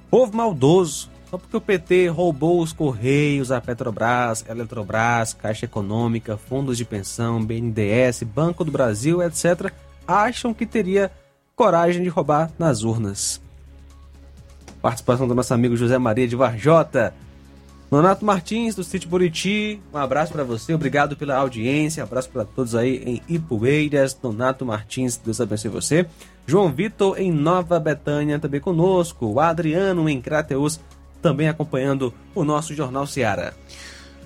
Povo 0.09 0.37
maldoso 0.37 1.11
só 1.35 1.39
porque 1.39 1.57
o 1.57 1.61
PT 1.61 2.07
roubou 2.07 2.63
os 2.63 2.73
Correios, 2.73 3.51
a 3.51 3.61
Petrobras, 3.61 4.45
Eletrobras, 4.49 5.33
Caixa 5.33 5.65
Econômica, 5.65 6.37
fundos 6.37 6.79
de 6.79 6.85
pensão, 6.85 7.45
BNDES, 7.45 8.23
Banco 8.23 8.63
do 8.63 8.71
Brasil, 8.71 9.21
etc., 9.21 9.73
acham 10.07 10.55
que 10.55 10.65
teria 10.65 11.11
coragem 11.57 12.05
de 12.05 12.09
roubar 12.09 12.53
nas 12.57 12.85
urnas. 12.85 13.41
Participação 14.81 15.27
do 15.27 15.35
nosso 15.35 15.53
amigo 15.53 15.77
José 15.77 15.99
Maria 15.99 16.29
de 16.29 16.37
Varjota. 16.37 17.13
Donato 17.91 18.25
Martins, 18.25 18.77
do 18.77 18.85
Sítio 18.85 19.09
Buriti, 19.09 19.81
um 19.93 19.99
abraço 19.99 20.33
para 20.33 20.45
você, 20.45 20.73
obrigado 20.73 21.17
pela 21.17 21.37
audiência, 21.37 22.03
abraço 22.03 22.29
para 22.29 22.45
todos 22.45 22.77
aí 22.77 23.03
em 23.05 23.23
Ipueiras, 23.29 24.15
Donato 24.15 24.65
Martins, 24.65 25.17
Deus 25.17 25.41
abençoe 25.41 25.71
você. 25.71 26.07
João 26.47 26.71
Vitor 26.71 27.19
em 27.21 27.33
Nova 27.33 27.81
Betânia 27.81 28.39
também 28.39 28.61
conosco, 28.61 29.27
o 29.27 29.41
Adriano 29.41 30.09
em 30.09 30.21
Crateus, 30.21 30.81
também 31.25 31.49
acompanhando 31.49 32.13
o 32.35 32.45
nosso 32.45 32.75
Jornal 32.75 33.07
Seara. 33.07 33.55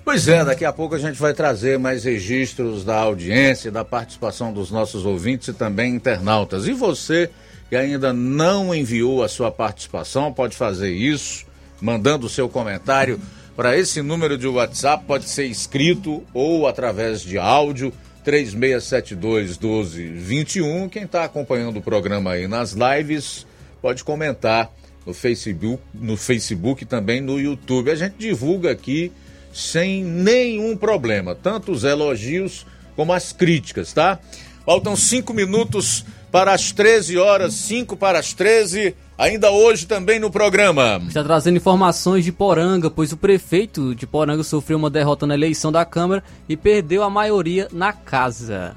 Pois 0.03 0.27
é, 0.27 0.43
daqui 0.43 0.65
a 0.65 0.73
pouco 0.73 0.95
a 0.95 0.99
gente 0.99 1.17
vai 1.17 1.33
trazer 1.33 1.79
mais 1.79 2.03
registros 2.03 2.83
da 2.83 2.97
audiência, 2.97 3.71
da 3.71 3.85
participação 3.85 4.51
dos 4.51 4.69
nossos 4.69 5.05
ouvintes 5.05 5.47
e 5.47 5.53
também 5.53 5.95
internautas. 5.95 6.67
E 6.67 6.73
você 6.73 7.29
que 7.69 7.75
ainda 7.77 8.11
não 8.11 8.75
enviou 8.75 9.23
a 9.23 9.29
sua 9.29 9.49
participação, 9.49 10.33
pode 10.33 10.57
fazer 10.57 10.91
isso, 10.91 11.45
mandando 11.79 12.25
o 12.25 12.29
seu 12.29 12.49
comentário 12.49 13.17
para 13.55 13.77
esse 13.77 14.01
número 14.01 14.37
de 14.37 14.47
WhatsApp, 14.47 15.05
pode 15.07 15.29
ser 15.29 15.45
escrito 15.45 16.21
ou 16.33 16.67
através 16.67 17.21
de 17.21 17.37
áudio, 17.37 17.93
3672 18.25 19.57
1221. 19.57 20.89
Quem 20.89 21.03
está 21.03 21.23
acompanhando 21.23 21.77
o 21.77 21.81
programa 21.81 22.31
aí 22.31 22.45
nas 22.45 22.73
lives, 22.73 23.47
pode 23.81 24.03
comentar 24.03 24.69
no 25.05 25.13
Facebook, 25.13 25.81
no 25.93 26.17
Facebook 26.17 26.83
e 26.83 26.85
também 26.85 27.21
no 27.21 27.39
YouTube. 27.39 27.91
A 27.91 27.95
gente 27.95 28.15
divulga 28.17 28.71
aqui 28.71 29.11
sem 29.53 30.03
nenhum 30.03 30.77
problema, 30.77 31.35
tanto 31.35 31.71
os 31.71 31.83
elogios 31.83 32.65
como 32.95 33.13
as 33.13 33.31
críticas, 33.31 33.93
tá? 33.93 34.19
Faltam 34.65 34.95
cinco 34.95 35.33
minutos 35.33 36.05
para 36.31 36.53
as 36.53 36.71
13 36.71 37.17
horas, 37.17 37.53
5 37.53 37.97
para 37.97 38.19
as 38.19 38.33
13, 38.33 38.95
ainda 39.17 39.51
hoje 39.51 39.87
também 39.87 40.19
no 40.19 40.29
programa. 40.29 41.01
Está 41.07 41.23
trazendo 41.23 41.57
informações 41.57 42.23
de 42.23 42.31
Poranga, 42.31 42.89
pois 42.89 43.11
o 43.11 43.17
prefeito 43.17 43.95
de 43.95 44.05
Poranga 44.05 44.43
sofreu 44.43 44.77
uma 44.77 44.89
derrota 44.89 45.25
na 45.25 45.33
eleição 45.33 45.71
da 45.71 45.83
Câmara 45.85 46.23
e 46.47 46.55
perdeu 46.55 47.03
a 47.03 47.09
maioria 47.09 47.67
na 47.71 47.91
casa. 47.91 48.75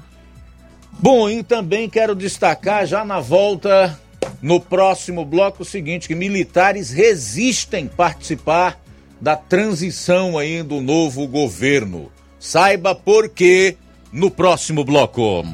Bom, 0.99 1.29
e 1.29 1.43
também 1.43 1.89
quero 1.89 2.15
destacar 2.15 2.85
já 2.85 3.03
na 3.03 3.19
volta, 3.19 3.99
no 4.43 4.59
próximo 4.59 5.23
bloco, 5.23 5.63
o 5.63 5.65
seguinte: 5.65 6.09
que 6.09 6.13
militares 6.13 6.91
resistem 6.91 7.87
participar 7.87 8.77
da 9.21 9.37
transição 9.37 10.37
aí 10.37 10.61
do 10.61 10.81
novo 10.81 11.25
governo. 11.25 12.11
Saiba 12.37 12.93
por 12.93 13.29
quê 13.29 13.77
no 14.11 14.29
próximo 14.29 14.83
bloco. 14.83 15.45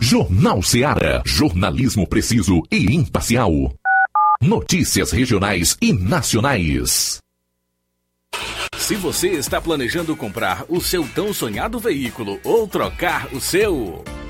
Jornal 0.00 0.62
Seara. 0.62 1.22
Jornalismo 1.26 2.06
preciso 2.06 2.62
e 2.72 2.96
imparcial. 2.96 3.52
Notícias 4.40 5.12
regionais 5.12 5.76
e 5.82 5.92
nacionais. 5.92 7.18
Se 8.78 8.94
você 8.96 9.28
está 9.32 9.60
planejando 9.60 10.16
comprar 10.16 10.64
o 10.66 10.80
seu 10.80 11.06
tão 11.14 11.34
sonhado 11.34 11.78
veículo 11.78 12.40
ou 12.42 12.66
trocar 12.66 13.28
o 13.34 13.40
seu. 13.40 14.02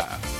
Bye. 0.00 0.39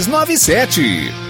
6297. 0.00 1.29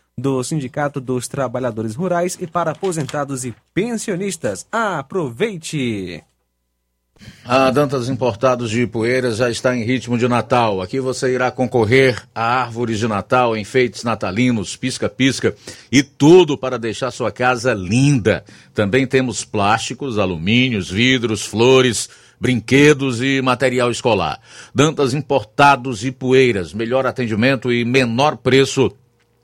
do 0.17 0.43
Sindicato 0.43 0.99
dos 0.99 1.27
Trabalhadores 1.27 1.95
Rurais 1.95 2.37
e 2.39 2.47
para 2.47 2.71
aposentados 2.71 3.45
e 3.45 3.55
pensionistas. 3.73 4.65
Aproveite! 4.71 6.23
A 7.45 7.69
Dantas 7.69 8.09
Importados 8.09 8.69
de 8.69 8.83
Ipueiras 8.83 9.37
já 9.37 9.49
está 9.49 9.75
em 9.75 9.83
ritmo 9.83 10.17
de 10.17 10.27
Natal. 10.27 10.81
Aqui 10.81 10.99
você 10.99 11.33
irá 11.33 11.51
concorrer 11.51 12.21
a 12.33 12.61
árvores 12.61 12.99
de 12.99 13.07
Natal, 13.07 13.55
enfeites 13.57 14.03
natalinos, 14.03 14.75
pisca-pisca 14.75 15.55
e 15.91 16.01
tudo 16.01 16.57
para 16.57 16.79
deixar 16.79 17.11
sua 17.11 17.31
casa 17.31 17.73
linda. 17.73 18.43
Também 18.73 19.05
temos 19.05 19.43
plásticos, 19.43 20.17
alumínios, 20.17 20.89
vidros, 20.89 21.45
flores, 21.45 22.09
brinquedos 22.39 23.21
e 23.21 23.41
material 23.41 23.91
escolar. 23.91 24.39
Dantas 24.73 25.13
Importados 25.13 26.03
e 26.03 26.11
Poeiras, 26.11 26.73
melhor 26.73 27.05
atendimento 27.05 27.71
e 27.71 27.85
menor 27.85 28.37
preço 28.37 28.91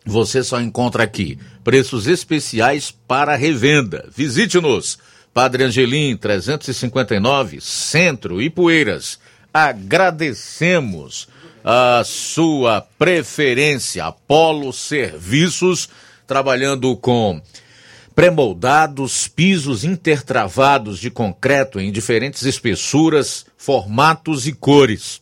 você 0.08 0.43
só 0.43 0.60
encontra 0.62 1.03
aqui. 1.03 1.38
Preços 1.64 2.08
especiais 2.08 2.91
para 3.08 3.36
revenda. 3.36 4.10
Visite-nos. 4.16 4.97
Padre 5.34 5.66
Angelim, 5.66 6.18
359, 6.18 7.62
Centro 7.62 8.41
e 8.41 8.49
Poeiras. 8.49 9.20
Agradecemos 9.53 11.28
a 11.64 12.01
sua 12.03 12.82
preferência. 12.97 14.05
Apolo 14.05 14.74
Serviços, 14.74 15.89
trabalhando 16.26 16.95
com 16.95 17.41
pré-moldados, 18.16 19.28
pisos 19.28 19.84
intertravados 19.84 20.97
de 20.97 21.12
concreto 21.12 21.80
em 21.80 21.91
diferentes 21.91 22.43
espessuras, 22.43 23.45
formatos 23.58 24.47
e 24.47 24.53
cores 24.53 25.22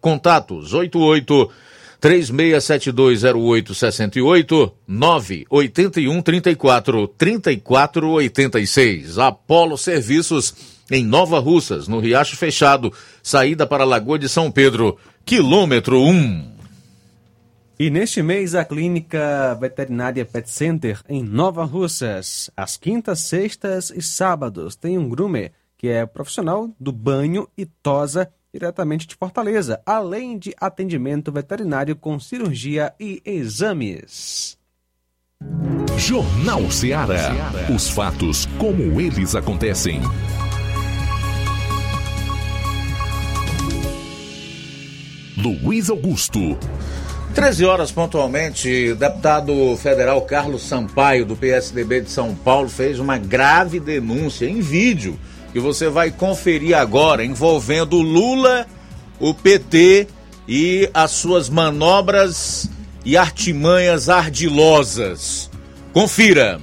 Contatos 0.00 0.72
88 0.72 1.50
36720868 2.00 4.72
981 4.88 6.22
34 6.22 7.08
34 7.08 8.08
86. 8.08 9.18
Apolo 9.18 9.76
Serviços 9.76 10.54
em 10.90 11.04
Nova 11.04 11.38
Russas, 11.38 11.86
no 11.86 12.00
Riacho 12.00 12.36
Fechado, 12.36 12.90
saída 13.22 13.66
para 13.66 13.84
a 13.84 13.86
Lagoa 13.86 14.18
de 14.18 14.28
São 14.28 14.50
Pedro, 14.50 14.98
quilômetro 15.24 16.02
1. 16.02 16.50
E 17.78 17.90
neste 17.90 18.22
mês, 18.22 18.54
a 18.54 18.64
Clínica 18.64 19.56
Veterinária 19.60 20.24
Pet 20.24 20.50
Center 20.50 21.00
em 21.08 21.22
Nova 21.22 21.64
Russas, 21.64 22.50
às 22.56 22.76
quintas, 22.76 23.20
sextas 23.20 23.90
e 23.90 24.02
sábados, 24.02 24.74
tem 24.74 24.98
um 24.98 25.08
groomer 25.08 25.52
que 25.78 25.88
é 25.88 26.04
profissional 26.04 26.68
do 26.78 26.92
banho 26.92 27.48
e 27.56 27.64
tosa 27.64 28.30
diretamente 28.52 29.06
de 29.06 29.14
Fortaleza, 29.14 29.80
além 29.86 30.38
de 30.38 30.54
atendimento 30.60 31.30
veterinário 31.30 31.94
com 31.94 32.18
cirurgia 32.18 32.92
e 32.98 33.22
exames. 33.24 34.58
Jornal 35.96 36.70
Ceará. 36.70 37.30
Os 37.74 37.90
fatos 37.90 38.46
como 38.58 39.00
eles 39.00 39.34
acontecem. 39.34 40.00
Luiz 45.36 45.88
Augusto. 45.88 46.58
13 47.34 47.64
horas 47.64 47.92
pontualmente, 47.92 48.92
deputado 48.94 49.76
federal 49.76 50.20
Carlos 50.22 50.62
Sampaio, 50.62 51.24
do 51.24 51.36
PSDB 51.36 52.00
de 52.00 52.10
São 52.10 52.34
Paulo, 52.34 52.68
fez 52.68 52.98
uma 52.98 53.16
grave 53.16 53.78
denúncia 53.78 54.46
em 54.46 54.60
vídeo 54.60 55.18
que 55.52 55.60
você 55.60 55.88
vai 55.88 56.10
conferir 56.10 56.76
agora, 56.76 57.24
envolvendo 57.24 58.00
Lula, 58.00 58.66
o 59.18 59.34
PT 59.34 60.06
e 60.48 60.88
as 60.94 61.10
suas 61.12 61.48
manobras 61.48 62.70
e 63.04 63.16
artimanhas 63.16 64.08
ardilosas. 64.08 65.50
Confira. 65.92 66.60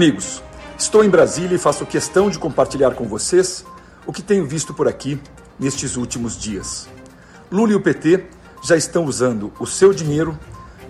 Amigos, 0.00 0.42
estou 0.78 1.04
em 1.04 1.10
Brasília 1.10 1.56
e 1.56 1.58
faço 1.58 1.84
questão 1.84 2.30
de 2.30 2.38
compartilhar 2.38 2.92
com 2.92 3.04
vocês 3.04 3.66
o 4.06 4.12
que 4.14 4.22
tenho 4.22 4.46
visto 4.46 4.72
por 4.72 4.88
aqui 4.88 5.20
nestes 5.58 5.94
últimos 5.94 6.38
dias. 6.38 6.88
Lula 7.52 7.72
e 7.72 7.74
o 7.74 7.82
PT 7.82 8.24
já 8.64 8.78
estão 8.78 9.04
usando 9.04 9.52
o 9.60 9.66
seu 9.66 9.92
dinheiro 9.92 10.38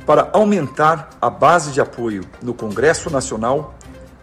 para 0.06 0.30
aumentar 0.32 1.10
a 1.20 1.28
base 1.28 1.72
de 1.72 1.80
apoio 1.80 2.22
no 2.40 2.54
Congresso 2.54 3.10
Nacional 3.10 3.74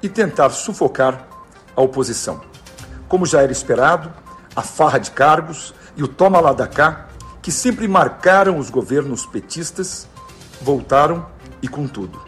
e 0.02 0.08
tentar 0.08 0.52
sufocar 0.52 1.28
a 1.76 1.82
oposição. 1.82 2.40
Como 3.10 3.26
já 3.26 3.42
era 3.42 3.52
esperado, 3.52 4.10
a 4.56 4.62
farra 4.62 5.00
de 5.00 5.12
cargos 5.12 5.74
e 5.98 6.04
o 6.04 6.08
toma 6.08 6.40
lá 6.40 6.54
da 6.54 6.66
cá, 6.66 7.10
que 7.42 7.52
sempre 7.52 7.90
marcaram 7.90 8.58
os 8.58 8.70
governos 8.70 9.26
petistas, 9.26 10.08
voltaram 10.62 11.28
e 11.62 11.68
com 11.68 11.90
tudo. 11.90 12.22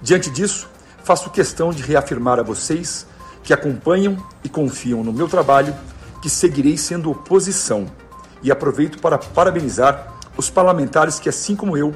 Diante 0.00 0.30
disso, 0.30 0.69
faço 1.10 1.28
questão 1.30 1.72
de 1.72 1.82
reafirmar 1.82 2.38
a 2.38 2.42
vocês 2.44 3.04
que 3.42 3.52
acompanham 3.52 4.16
e 4.44 4.48
confiam 4.48 5.02
no 5.02 5.12
meu 5.12 5.26
trabalho 5.26 5.74
que 6.22 6.30
seguirei 6.30 6.76
sendo 6.76 7.10
oposição 7.10 7.86
e 8.44 8.48
aproveito 8.48 9.00
para 9.00 9.18
parabenizar 9.18 10.14
os 10.36 10.48
parlamentares 10.48 11.18
que, 11.18 11.28
assim 11.28 11.56
como 11.56 11.76
eu, 11.76 11.92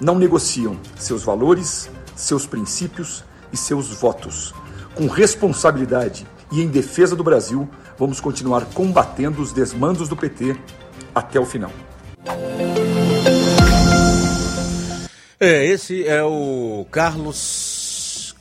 não 0.00 0.18
negociam 0.18 0.76
seus 0.98 1.22
valores, 1.22 1.88
seus 2.16 2.44
princípios 2.44 3.22
e 3.52 3.56
seus 3.56 3.90
votos. 3.90 4.52
Com 4.96 5.06
responsabilidade 5.06 6.26
e 6.50 6.60
em 6.60 6.66
defesa 6.66 7.14
do 7.14 7.22
Brasil, 7.22 7.68
vamos 7.96 8.18
continuar 8.18 8.64
combatendo 8.74 9.40
os 9.40 9.52
desmandos 9.52 10.08
do 10.08 10.16
PT 10.16 10.56
até 11.14 11.38
o 11.38 11.46
final. 11.46 11.70
É, 15.38 15.64
esse 15.66 16.04
é 16.04 16.24
o 16.24 16.84
Carlos 16.90 17.65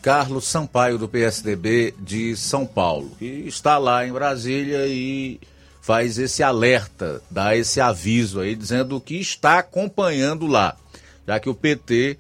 Carlos 0.06 0.46
Sampaio, 0.46 1.00
do 1.00 1.10
PSDB 1.10 1.96
de 2.00 2.38
São 2.38 2.64
Paulo, 2.64 3.10
que 3.18 3.26
está 3.26 3.80
lá 3.80 4.06
em 4.06 4.14
Brasília 4.14 4.86
e 4.86 5.40
faz 5.82 6.20
esse 6.20 6.44
alerta, 6.44 7.24
dá 7.28 7.58
esse 7.58 7.82
aviso 7.82 8.40
aí, 8.40 8.56
dizendo 8.56 9.02
que 9.02 9.16
está 9.16 9.58
acompanhando 9.58 10.46
lá, 10.46 10.78
já 11.28 11.40
que 11.40 11.50
o 11.50 11.56
PT 11.56 12.20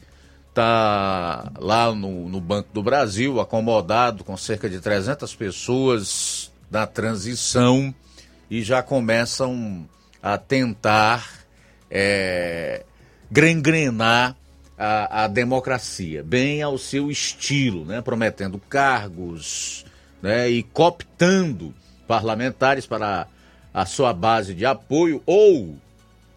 está 0.50 1.52
lá 1.60 1.94
no, 1.94 2.28
no 2.28 2.42
Banco 2.42 2.70
do 2.74 2.82
Brasil, 2.82 3.40
acomodado 3.40 4.24
com 4.24 4.36
cerca 4.36 4.68
de 4.68 4.80
300 4.80 5.36
pessoas 5.36 6.52
na 6.72 6.88
transição 6.88 7.94
e 8.50 8.64
já 8.64 8.82
começam 8.82 9.88
a 10.24 10.40
tentar 10.40 11.46
é, 11.92 12.84
a, 14.78 15.24
a 15.24 15.28
democracia, 15.28 16.24
bem 16.24 16.62
ao 16.62 16.78
seu 16.78 17.10
estilo, 17.10 17.86
né? 17.86 18.02
prometendo 18.02 18.60
cargos 18.70 19.86
né? 20.22 20.50
e 20.50 20.64
cooptando 20.64 21.74
parlamentares 22.08 22.86
para 22.86 23.28
a 23.74 23.86
sua 23.86 24.14
base 24.14 24.54
de 24.54 24.66
apoio 24.66 25.22
ou 25.26 25.78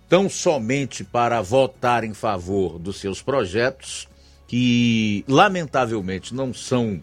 tão 0.09 0.29
somente 0.29 1.05
para 1.05 1.43
votar 1.43 2.03
em 2.03 2.15
favor 2.15 2.79
dos 2.79 2.99
seus 2.99 3.21
projetos, 3.21 4.09
que 4.47 5.25
lamentavelmente 5.29 6.35
não 6.35 6.55
são 6.55 7.03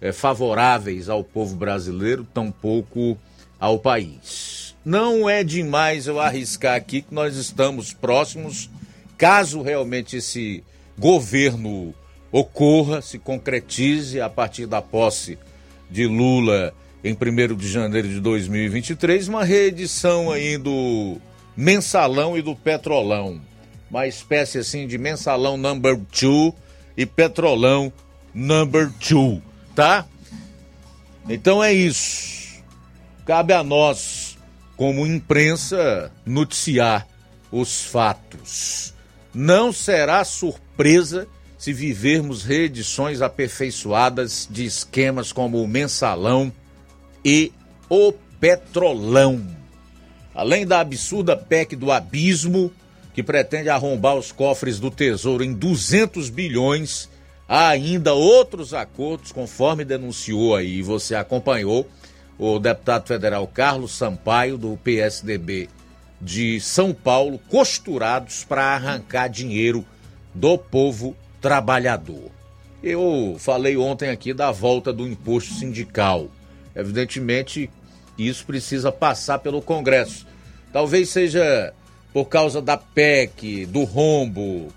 é, 0.00 0.12
favoráveis 0.12 1.08
ao 1.08 1.24
povo 1.24 1.56
brasileiro, 1.56 2.24
tampouco 2.32 3.18
ao 3.58 3.78
país. 3.78 4.76
Não 4.84 5.28
é 5.28 5.42
demais 5.42 6.06
eu 6.06 6.20
arriscar 6.20 6.76
aqui 6.76 7.02
que 7.02 7.12
nós 7.12 7.36
estamos 7.36 7.92
próximos, 7.92 8.70
caso 9.16 9.62
realmente 9.62 10.18
esse 10.18 10.62
governo 10.98 11.94
ocorra, 12.30 13.00
se 13.00 13.18
concretize 13.18 14.20
a 14.20 14.28
partir 14.28 14.66
da 14.66 14.82
posse 14.82 15.38
de 15.90 16.06
Lula 16.06 16.74
em 17.04 17.12
1 17.12 17.54
de 17.54 17.68
janeiro 17.68 18.08
de 18.08 18.18
2023, 18.20 19.28
uma 19.28 19.44
reedição 19.44 20.32
aí 20.32 20.56
do 20.56 21.18
mensalão 21.56 22.36
e 22.36 22.42
do 22.42 22.56
petrolão. 22.56 23.40
Uma 23.90 24.06
espécie 24.06 24.58
assim 24.58 24.86
de 24.86 24.96
mensalão 24.96 25.56
number 25.56 26.00
two 26.10 26.54
e 26.96 27.04
petrolão 27.04 27.92
number 28.32 28.90
two, 28.98 29.42
tá? 29.74 30.06
Então 31.28 31.62
é 31.62 31.72
isso. 31.72 32.62
Cabe 33.26 33.52
a 33.52 33.62
nós, 33.62 34.36
como 34.76 35.06
imprensa, 35.06 36.10
noticiar 36.24 37.06
os 37.52 37.84
fatos. 37.84 38.93
Não 39.34 39.72
será 39.72 40.24
surpresa 40.24 41.26
se 41.58 41.72
vivermos 41.72 42.44
reedições 42.44 43.20
aperfeiçoadas 43.20 44.46
de 44.48 44.64
esquemas 44.64 45.32
como 45.32 45.60
o 45.60 45.66
mensalão 45.66 46.52
e 47.24 47.52
o 47.88 48.12
petrolão. 48.38 49.44
Além 50.34 50.66
da 50.66 50.80
absurda 50.80 51.36
PEC 51.36 51.74
do 51.74 51.90
abismo, 51.90 52.70
que 53.12 53.22
pretende 53.22 53.68
arrombar 53.68 54.14
os 54.16 54.30
cofres 54.30 54.78
do 54.78 54.90
Tesouro 54.90 55.42
em 55.42 55.52
200 55.52 56.28
bilhões, 56.30 57.08
há 57.48 57.68
ainda 57.68 58.12
outros 58.12 58.74
acordos, 58.74 59.32
conforme 59.32 59.84
denunciou 59.84 60.54
aí, 60.54 60.82
você 60.82 61.14
acompanhou, 61.14 61.88
o 62.38 62.58
deputado 62.58 63.06
federal 63.06 63.46
Carlos 63.46 63.92
Sampaio, 63.92 64.58
do 64.58 64.76
PSDB 64.76 65.68
de 66.20 66.60
São 66.60 66.92
Paulo 66.92 67.38
costurados 67.48 68.44
para 68.44 68.74
arrancar 68.74 69.28
dinheiro 69.28 69.84
do 70.34 70.56
povo 70.56 71.16
trabalhador. 71.40 72.30
Eu 72.82 73.36
falei 73.38 73.76
ontem 73.76 74.10
aqui 74.10 74.34
da 74.34 74.50
volta 74.50 74.92
do 74.92 75.06
imposto 75.06 75.54
sindical. 75.54 76.28
Evidentemente, 76.74 77.70
isso 78.18 78.44
precisa 78.44 78.92
passar 78.92 79.38
pelo 79.38 79.62
Congresso. 79.62 80.26
Talvez 80.72 81.08
seja 81.08 81.72
por 82.12 82.26
causa 82.26 82.60
da 82.60 82.76
PEC, 82.76 83.66
do 83.66 83.84
rombo, 83.84 84.68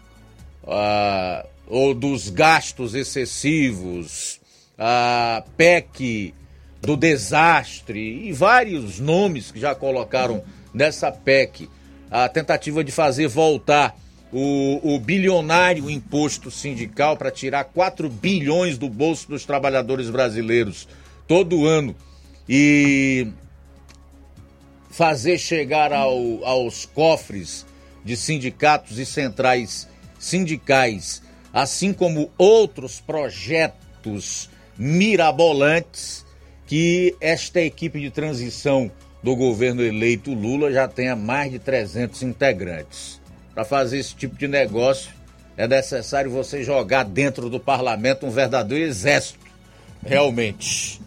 ah, 0.65 1.45
ou 1.67 1.93
dos 1.93 2.29
gastos 2.29 2.95
excessivos, 2.95 4.39
a 4.77 5.43
PEC 5.55 6.33
do 6.81 6.95
desastre 6.95 8.27
e 8.27 8.31
vários 8.31 8.99
nomes 8.99 9.51
que 9.51 9.59
já 9.59 9.75
colocaram 9.75 10.43
nessa 10.77 11.11
PEC. 11.11 11.67
A 12.09 12.29
tentativa 12.29 12.83
de 12.83 12.91
fazer 12.91 13.27
voltar 13.27 13.97
o, 14.31 14.95
o 14.95 14.99
bilionário 14.99 15.89
imposto 15.89 16.51
sindical 16.51 17.17
para 17.17 17.31
tirar 17.31 17.65
4 17.65 18.09
bilhões 18.09 18.77
do 18.77 18.87
bolso 18.87 19.27
dos 19.27 19.45
trabalhadores 19.45 20.09
brasileiros 20.09 20.87
todo 21.27 21.65
ano 21.65 21.95
e 22.47 23.27
fazer 24.89 25.37
chegar 25.37 25.91
ao, 25.91 26.45
aos 26.45 26.85
cofres 26.85 27.65
de 28.03 28.15
sindicatos 28.15 28.97
e 28.97 29.05
centrais 29.05 29.87
sindicais, 30.17 31.21
assim 31.53 31.91
como 31.91 32.31
outros 32.37 33.01
projetos 33.01 34.49
mirabolantes 34.77 36.25
que 36.65 37.15
esta 37.19 37.61
equipe 37.61 37.99
de 37.99 38.09
transição 38.09 38.91
do 39.21 39.35
governo 39.35 39.81
eleito 39.81 40.33
Lula 40.33 40.71
já 40.71 40.87
tenha 40.87 41.15
mais 41.15 41.51
de 41.51 41.59
300 41.59 42.23
integrantes. 42.23 43.21
Para 43.53 43.65
fazer 43.65 43.99
esse 43.99 44.15
tipo 44.15 44.35
de 44.35 44.47
negócio 44.47 45.11
é 45.57 45.67
necessário 45.67 46.29
você 46.29 46.63
jogar 46.63 47.03
dentro 47.03 47.49
do 47.49 47.59
parlamento 47.59 48.25
um 48.25 48.29
verdadeiro 48.29 48.85
exército, 48.85 49.39
realmente. 50.05 51.01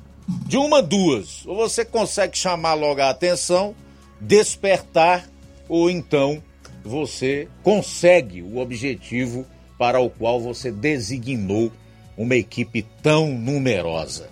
De 0.47 0.57
uma, 0.57 0.83
duas. 0.83 1.47
Ou 1.47 1.55
você 1.55 1.85
consegue 1.85 2.37
chamar 2.37 2.75
logo 2.75 3.01
a 3.01 3.11
atenção, 3.11 3.75
despertar, 4.21 5.29
ou 5.69 5.89
então 5.89 6.43
você 6.85 7.47
consegue 7.63 8.43
o 8.43 8.59
objetivo 8.59 9.47
para 9.79 10.01
o 10.01 10.11
qual 10.11 10.41
você 10.41 10.73
designou 10.73 11.71
uma 12.17 12.35
equipe 12.35 12.83
tão 13.03 13.29
numerosa. 13.29 14.29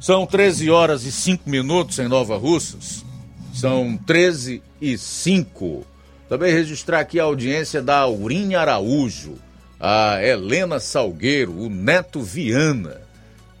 São 0.00 0.24
13 0.24 0.70
horas 0.70 1.04
e 1.04 1.12
5 1.12 1.48
minutos 1.48 1.98
em 1.98 2.08
Nova 2.08 2.38
Russas. 2.38 3.04
São 3.52 3.98
13 3.98 4.62
e 4.80 4.96
5. 4.96 5.86
Também 6.26 6.54
registrar 6.54 7.00
aqui 7.00 7.20
a 7.20 7.24
audiência 7.24 7.82
da 7.82 7.98
Aurinha 7.98 8.60
Araújo, 8.60 9.34
a 9.78 10.18
Helena 10.24 10.80
Salgueiro, 10.80 11.52
o 11.52 11.68
Neto 11.68 12.22
Viana. 12.22 13.02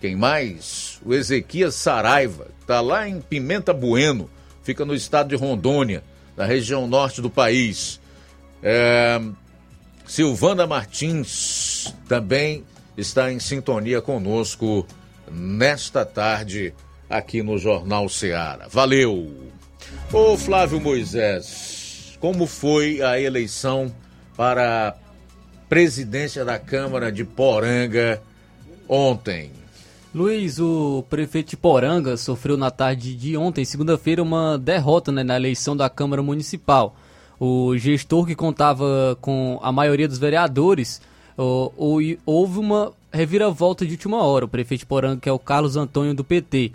Quem 0.00 0.16
mais? 0.16 0.98
O 1.04 1.12
Ezequias 1.12 1.74
Saraiva, 1.74 2.46
está 2.58 2.80
lá 2.80 3.06
em 3.06 3.20
Pimenta 3.20 3.74
Bueno, 3.74 4.30
fica 4.62 4.82
no 4.82 4.94
estado 4.94 5.28
de 5.28 5.36
Rondônia, 5.36 6.02
na 6.34 6.46
região 6.46 6.86
norte 6.86 7.20
do 7.20 7.28
país. 7.28 8.00
É... 8.62 9.20
Silvana 10.06 10.66
Martins 10.66 11.94
também 12.08 12.64
está 12.96 13.30
em 13.30 13.38
sintonia 13.38 14.00
conosco 14.00 14.86
nesta 15.32 16.04
tarde 16.04 16.74
aqui 17.08 17.42
no 17.42 17.58
Jornal 17.58 18.08
Ceará. 18.08 18.66
Valeu! 18.68 19.50
Ô 20.12 20.36
Flávio 20.36 20.80
Moisés, 20.80 22.16
como 22.20 22.46
foi 22.46 23.00
a 23.02 23.20
eleição 23.20 23.94
para 24.36 24.88
a 24.88 24.94
presidência 25.68 26.44
da 26.44 26.58
Câmara 26.58 27.10
de 27.10 27.24
Poranga 27.24 28.20
ontem? 28.88 29.52
Luiz, 30.12 30.58
o 30.58 31.04
prefeito 31.08 31.50
de 31.50 31.56
Poranga 31.56 32.16
sofreu 32.16 32.56
na 32.56 32.70
tarde 32.70 33.14
de 33.14 33.36
ontem, 33.36 33.64
segunda-feira, 33.64 34.20
uma 34.22 34.58
derrota 34.58 35.12
né, 35.12 35.22
na 35.22 35.36
eleição 35.36 35.76
da 35.76 35.88
Câmara 35.88 36.22
Municipal. 36.22 36.96
O 37.38 37.76
gestor 37.76 38.26
que 38.26 38.34
contava 38.34 39.16
com 39.20 39.58
a 39.62 39.70
maioria 39.70 40.08
dos 40.08 40.18
vereadores, 40.18 41.00
houve 41.36 42.58
uma 42.58 42.92
reviravolta 43.12 43.84
de 43.84 43.92
última 43.92 44.22
hora. 44.22 44.44
O 44.44 44.48
prefeito 44.48 44.80
de 44.80 44.86
Poranga, 44.86 45.20
que 45.20 45.28
é 45.28 45.32
o 45.32 45.38
Carlos 45.38 45.76
Antônio 45.76 46.14
do 46.14 46.24
PT. 46.24 46.72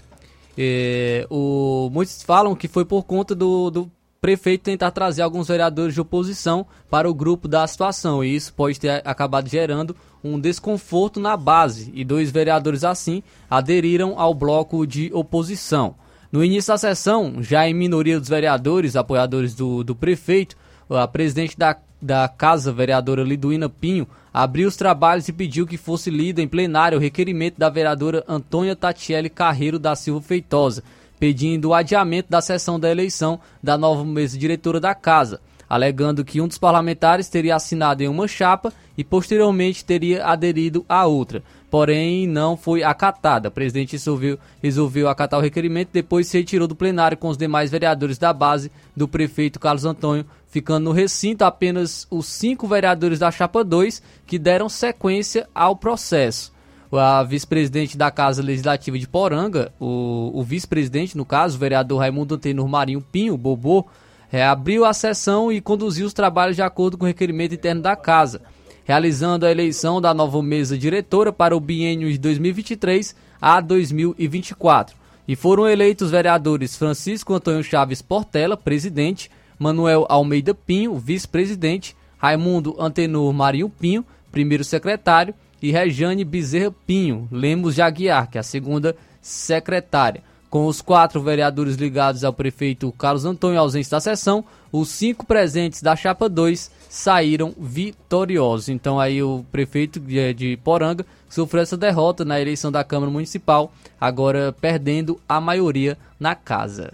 É, 0.57 1.27
o, 1.29 1.89
muitos 1.91 2.23
falam 2.23 2.55
que 2.55 2.67
foi 2.67 2.85
por 2.85 3.03
conta 3.03 3.35
do, 3.35 3.69
do 3.69 3.91
prefeito 4.21 4.63
tentar 4.63 4.91
trazer 4.91 5.21
alguns 5.21 5.47
vereadores 5.47 5.93
de 5.93 6.01
oposição 6.01 6.65
para 6.89 7.09
o 7.09 7.13
grupo 7.13 7.47
da 7.47 7.65
situação. 7.67 8.23
E 8.23 8.35
isso 8.35 8.53
pode 8.53 8.79
ter 8.79 9.01
acabado 9.05 9.47
gerando 9.47 9.95
um 10.23 10.39
desconforto 10.39 11.19
na 11.19 11.37
base. 11.37 11.91
E 11.93 12.03
dois 12.03 12.31
vereadores 12.31 12.83
assim 12.83 13.21
aderiram 13.49 14.19
ao 14.19 14.33
bloco 14.33 14.85
de 14.87 15.11
oposição. 15.13 15.95
No 16.31 16.43
início 16.43 16.73
da 16.73 16.77
sessão, 16.77 17.35
já 17.39 17.67
em 17.69 17.73
minoria 17.73 18.19
dos 18.19 18.27
vereadores, 18.27 18.95
apoiadores 18.95 19.53
do, 19.53 19.83
do 19.83 19.95
prefeito, 19.95 20.57
a 20.89 21.07
presidente 21.07 21.57
da, 21.57 21.77
da 22.01 22.27
casa, 22.27 22.73
vereadora 22.73 23.23
Liduína 23.23 23.69
Pinho, 23.69 24.07
abriu 24.35 24.67
os 24.67 24.75
trabalhos 24.75 25.29
e 25.29 25.31
pediu 25.31 25.65
que 25.65 25.77
fosse 25.77 26.09
lido 26.09 26.41
em 26.41 26.47
plenário 26.47 26.97
o 26.97 27.01
requerimento 27.01 27.57
da 27.57 27.69
vereadora 27.69 28.21
Antônia 28.27 28.75
Tatiele 28.75 29.29
Carreiro 29.29 29.79
da 29.79 29.95
Silva 29.95 30.19
Feitosa, 30.19 30.83
pedindo 31.17 31.69
o 31.69 31.73
adiamento 31.73 32.29
da 32.29 32.41
sessão 32.41 32.77
da 32.77 32.91
eleição 32.91 33.39
da 33.63 33.77
nova 33.77 34.03
mesa 34.03 34.37
diretora 34.37 34.77
da 34.77 34.93
casa, 34.93 35.39
alegando 35.69 36.25
que 36.25 36.41
um 36.41 36.49
dos 36.49 36.57
parlamentares 36.57 37.29
teria 37.29 37.55
assinado 37.55 38.03
em 38.03 38.09
uma 38.09 38.27
chapa 38.27 38.73
e 38.97 39.05
posteriormente 39.05 39.85
teria 39.85 40.25
aderido 40.25 40.83
a 40.89 41.05
outra. 41.05 41.41
Porém, 41.71 42.27
não 42.27 42.57
foi 42.57 42.83
acatada. 42.83 43.47
O 43.47 43.51
presidente 43.51 43.93
resolveu, 43.93 44.37
resolveu 44.61 45.07
acatar 45.07 45.39
o 45.39 45.43
requerimento, 45.43 45.91
depois 45.93 46.27
se 46.27 46.37
retirou 46.37 46.67
do 46.67 46.75
plenário 46.75 47.17
com 47.17 47.29
os 47.29 47.37
demais 47.37 47.71
vereadores 47.71 48.17
da 48.17 48.33
base 48.33 48.69
do 48.93 49.07
prefeito 49.07 49.61
Carlos 49.61 49.85
Antônio 49.85 50.25
ficando 50.55 50.85
no 50.85 50.91
recinto 50.93 51.43
apenas 51.43 52.07
os 52.09 52.27
cinco 52.27 52.65
vereadores 52.65 53.19
da 53.19 53.29
Chapa 53.29 53.61
2 53.61 54.01
que 54.25 54.39
deram 54.39 54.69
sequência 54.69 55.49
ao 55.53 55.75
processo. 55.75 56.53
A 56.93 57.23
vice-presidente 57.23 57.97
da 57.97 58.09
Casa 58.09 58.41
Legislativa 58.41 58.97
de 58.97 59.05
Poranga, 59.05 59.73
o, 59.77 60.31
o 60.33 60.41
vice-presidente, 60.43 61.17
no 61.17 61.25
caso, 61.25 61.57
o 61.57 61.59
vereador 61.59 61.99
Raimundo 61.99 62.35
Antenor 62.35 62.69
Marinho 62.69 63.01
Pinho, 63.01 63.35
Bobô, 63.35 63.85
reabriu 64.29 64.85
a 64.85 64.93
sessão 64.93 65.51
e 65.51 65.59
conduziu 65.59 66.07
os 66.07 66.13
trabalhos 66.13 66.55
de 66.55 66.61
acordo 66.61 66.97
com 66.97 67.03
o 67.03 67.07
requerimento 67.07 67.53
interno 67.53 67.81
da 67.81 67.97
Casa, 67.97 68.41
realizando 68.85 69.45
a 69.45 69.51
eleição 69.51 69.99
da 69.99 70.13
nova 70.13 70.41
mesa 70.41 70.77
diretora 70.77 71.33
para 71.33 71.53
o 71.53 71.59
biênio 71.59 72.09
de 72.09 72.17
2023 72.17 73.13
a 73.41 73.59
2024. 73.59 74.95
E 75.27 75.35
foram 75.35 75.67
eleitos 75.67 76.05
os 76.05 76.11
vereadores 76.11 76.77
Francisco 76.77 77.33
Antônio 77.33 77.61
Chaves 77.61 78.01
Portela, 78.01 78.55
presidente, 78.55 79.29
Manuel 79.57 80.05
Almeida 80.09 80.53
Pinho, 80.53 80.95
vice-presidente, 80.95 81.95
Raimundo 82.17 82.75
Antenor 82.79 83.31
Marinho 83.33 83.69
Pinho, 83.69 84.05
primeiro 84.31 84.63
secretário, 84.63 85.33
e 85.61 85.71
Rejane 85.71 86.23
Bezerra 86.23 86.73
Pinho, 86.85 87.27
Lemos 87.31 87.75
de 87.75 87.81
Aguiar, 87.81 88.29
que 88.29 88.37
é 88.37 88.41
a 88.41 88.43
segunda 88.43 88.95
secretária. 89.21 90.21
Com 90.49 90.67
os 90.67 90.81
quatro 90.81 91.21
vereadores 91.21 91.75
ligados 91.75 92.23
ao 92.23 92.31
prefeito 92.31 92.91
Carlos 92.93 93.25
Antônio 93.25 93.59
ausente 93.59 93.89
da 93.89 93.99
sessão, 93.99 94.45
os 94.71 94.89
cinco 94.89 95.25
presentes 95.25 95.81
da 95.81 95.95
chapa 95.95 96.29
2 96.29 96.71
saíram 96.89 97.53
vitoriosos. 97.57 98.69
Então 98.69 98.99
aí 98.99 99.21
o 99.21 99.45
prefeito 99.51 99.99
de 99.99 100.57
Poranga 100.63 101.05
sofreu 101.27 101.63
essa 101.63 101.75
derrota 101.75 102.23
na 102.23 102.39
eleição 102.39 102.71
da 102.71 102.83
Câmara 102.83 103.11
Municipal, 103.11 103.73
agora 103.99 104.55
perdendo 104.61 105.19
a 105.27 105.41
maioria 105.41 105.97
na 106.19 106.35
casa. 106.35 106.93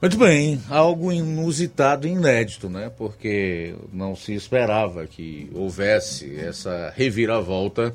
Muito 0.00 0.16
bem, 0.16 0.62
algo 0.70 1.10
inusitado 1.10 2.06
e 2.06 2.12
inédito, 2.12 2.68
né? 2.68 2.88
Porque 2.88 3.74
não 3.92 4.14
se 4.14 4.32
esperava 4.32 5.08
que 5.08 5.50
houvesse 5.52 6.38
essa 6.38 6.92
reviravolta 6.94 7.92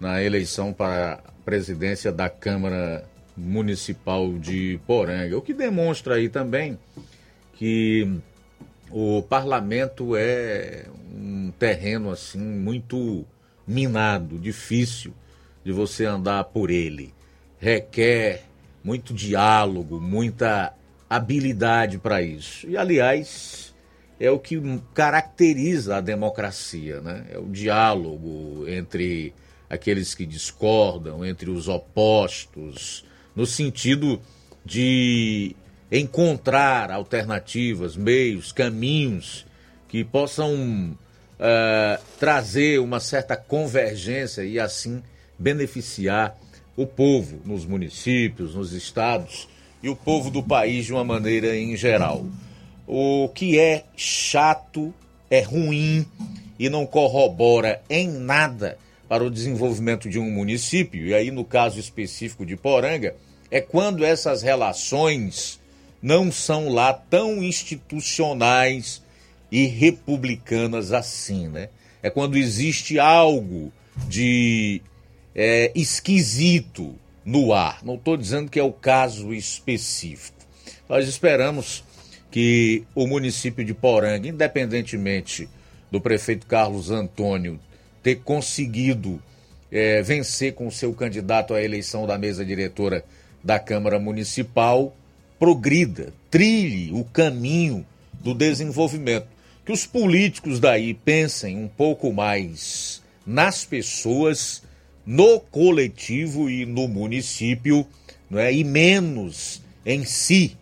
na 0.00 0.22
eleição 0.22 0.72
para 0.72 1.20
a 1.22 1.32
presidência 1.44 2.10
da 2.10 2.30
Câmara 2.30 3.04
Municipal 3.36 4.32
de 4.38 4.80
Poranga. 4.86 5.36
O 5.36 5.42
que 5.42 5.52
demonstra 5.52 6.14
aí 6.14 6.30
também 6.30 6.78
que 7.52 8.10
o 8.90 9.20
parlamento 9.20 10.16
é 10.16 10.86
um 11.14 11.52
terreno 11.58 12.10
assim 12.10 12.38
muito 12.38 13.22
minado, 13.66 14.38
difícil 14.38 15.12
de 15.62 15.72
você 15.72 16.06
andar 16.06 16.44
por 16.44 16.70
ele. 16.70 17.12
Requer 17.58 18.44
muito 18.82 19.12
diálogo, 19.12 20.00
muita 20.00 20.72
habilidade 21.08 21.98
para 21.98 22.22
isso. 22.22 22.68
E, 22.68 22.76
aliás, 22.76 23.74
é 24.18 24.30
o 24.30 24.38
que 24.38 24.60
caracteriza 24.92 25.96
a 25.96 26.00
democracia, 26.00 27.00
né? 27.00 27.24
É 27.30 27.38
o 27.38 27.46
diálogo 27.46 28.64
entre 28.68 29.32
aqueles 29.68 30.14
que 30.14 30.24
discordam, 30.24 31.24
entre 31.24 31.50
os 31.50 31.68
opostos, 31.68 33.04
no 33.34 33.46
sentido 33.46 34.20
de 34.64 35.54
encontrar 35.90 36.90
alternativas, 36.90 37.96
meios, 37.96 38.52
caminhos 38.52 39.46
que 39.88 40.02
possam 40.04 40.96
uh, 41.34 42.04
trazer 42.18 42.80
uma 42.80 43.00
certa 43.00 43.36
convergência 43.36 44.42
e 44.42 44.58
assim 44.58 45.02
beneficiar 45.38 46.36
o 46.76 46.86
povo 46.86 47.40
nos 47.44 47.64
municípios, 47.64 48.54
nos 48.54 48.72
estados 48.72 49.48
e 49.84 49.88
o 49.90 49.94
povo 49.94 50.30
do 50.30 50.42
país 50.42 50.86
de 50.86 50.94
uma 50.94 51.04
maneira 51.04 51.54
em 51.54 51.76
geral. 51.76 52.24
O 52.86 53.28
que 53.34 53.58
é 53.58 53.84
chato, 53.94 54.94
é 55.30 55.42
ruim 55.42 56.06
e 56.58 56.70
não 56.70 56.86
corrobora 56.86 57.82
em 57.90 58.08
nada 58.08 58.78
para 59.06 59.22
o 59.22 59.30
desenvolvimento 59.30 60.08
de 60.08 60.18
um 60.18 60.30
município, 60.30 61.06
e 61.06 61.12
aí 61.12 61.30
no 61.30 61.44
caso 61.44 61.78
específico 61.78 62.46
de 62.46 62.56
Poranga, 62.56 63.14
é 63.50 63.60
quando 63.60 64.06
essas 64.06 64.40
relações 64.40 65.60
não 66.00 66.32
são 66.32 66.70
lá 66.70 66.94
tão 66.94 67.42
institucionais 67.42 69.02
e 69.52 69.66
republicanas 69.66 70.92
assim, 70.92 71.46
né? 71.46 71.68
É 72.02 72.08
quando 72.08 72.38
existe 72.38 72.98
algo 72.98 73.70
de 74.08 74.80
é, 75.34 75.70
esquisito 75.74 76.94
no 77.24 77.52
ar. 77.52 77.84
Não 77.84 77.94
estou 77.94 78.16
dizendo 78.16 78.50
que 78.50 78.58
é 78.58 78.62
o 78.62 78.72
caso 78.72 79.32
específico. 79.32 80.38
Nós 80.88 81.08
esperamos 81.08 81.82
que 82.30 82.84
o 82.94 83.06
município 83.06 83.64
de 83.64 83.72
Poranga, 83.72 84.28
independentemente 84.28 85.48
do 85.90 86.00
prefeito 86.00 86.46
Carlos 86.46 86.90
Antônio 86.90 87.58
ter 88.02 88.16
conseguido 88.16 89.22
é, 89.70 90.02
vencer 90.02 90.54
com 90.54 90.70
seu 90.70 90.92
candidato 90.92 91.54
à 91.54 91.62
eleição 91.62 92.06
da 92.06 92.18
mesa 92.18 92.44
diretora 92.44 93.04
da 93.42 93.58
Câmara 93.58 93.98
Municipal, 93.98 94.94
progrida, 95.38 96.12
trilhe 96.30 96.92
o 96.92 97.04
caminho 97.04 97.86
do 98.12 98.34
desenvolvimento. 98.34 99.26
Que 99.64 99.72
os 99.72 99.86
políticos 99.86 100.60
daí 100.60 100.92
pensem 100.92 101.56
um 101.56 101.68
pouco 101.68 102.12
mais 102.12 103.02
nas 103.26 103.64
pessoas 103.64 104.62
no 105.06 105.40
coletivo 105.40 106.48
e 106.48 106.64
no 106.64 106.88
município, 106.88 107.86
não 108.30 108.38
é? 108.38 108.52
e 108.52 108.64
menos 108.64 109.62
em 109.84 110.04
si, 110.04 110.56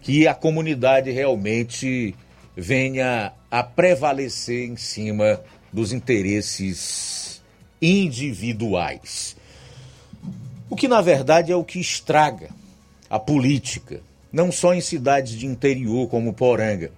que 0.00 0.26
a 0.26 0.34
comunidade 0.34 1.10
realmente 1.10 2.14
venha 2.56 3.32
a 3.50 3.62
prevalecer 3.62 4.68
em 4.68 4.76
cima 4.76 5.40
dos 5.72 5.92
interesses 5.92 7.42
individuais. 7.80 9.36
O 10.70 10.76
que 10.76 10.88
na 10.88 11.00
verdade 11.00 11.52
é 11.52 11.56
o 11.56 11.64
que 11.64 11.78
estraga 11.78 12.50
a 13.10 13.18
política, 13.18 14.00
não 14.32 14.50
só 14.50 14.74
em 14.74 14.80
cidades 14.80 15.32
de 15.38 15.46
interior 15.46 16.08
como 16.08 16.32
Poranga, 16.32 16.90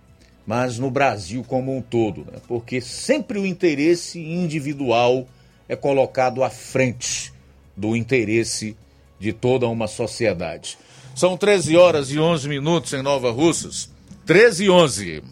mas 0.47 0.79
no 0.79 0.91
Brasil 0.91 1.45
como 1.45 1.77
um 1.77 1.83
todo, 1.83 2.21
né? 2.21 2.39
porque 2.47 2.81
sempre 2.81 3.39
o 3.39 3.45
interesse 3.45 4.21
individual 4.21 5.27
é 5.69 5.77
colocado 5.77 6.43
à 6.43 6.51
frente 6.51 7.33
do 7.77 7.97
interesse 7.97 8.77
de 9.19 9.33
toda 9.33 9.67
uma 9.67 9.87
sociedade. 9.87 10.79
São 11.15 11.37
13 11.37 11.77
horas 11.77 12.11
e 12.11 12.19
11 12.19 12.49
minutos 12.49 12.93
em 12.93 13.03
Nova 13.03 13.31
Russas. 13.31 13.91
13 14.27 14.65
e 14.65 14.71
11. 14.71 15.23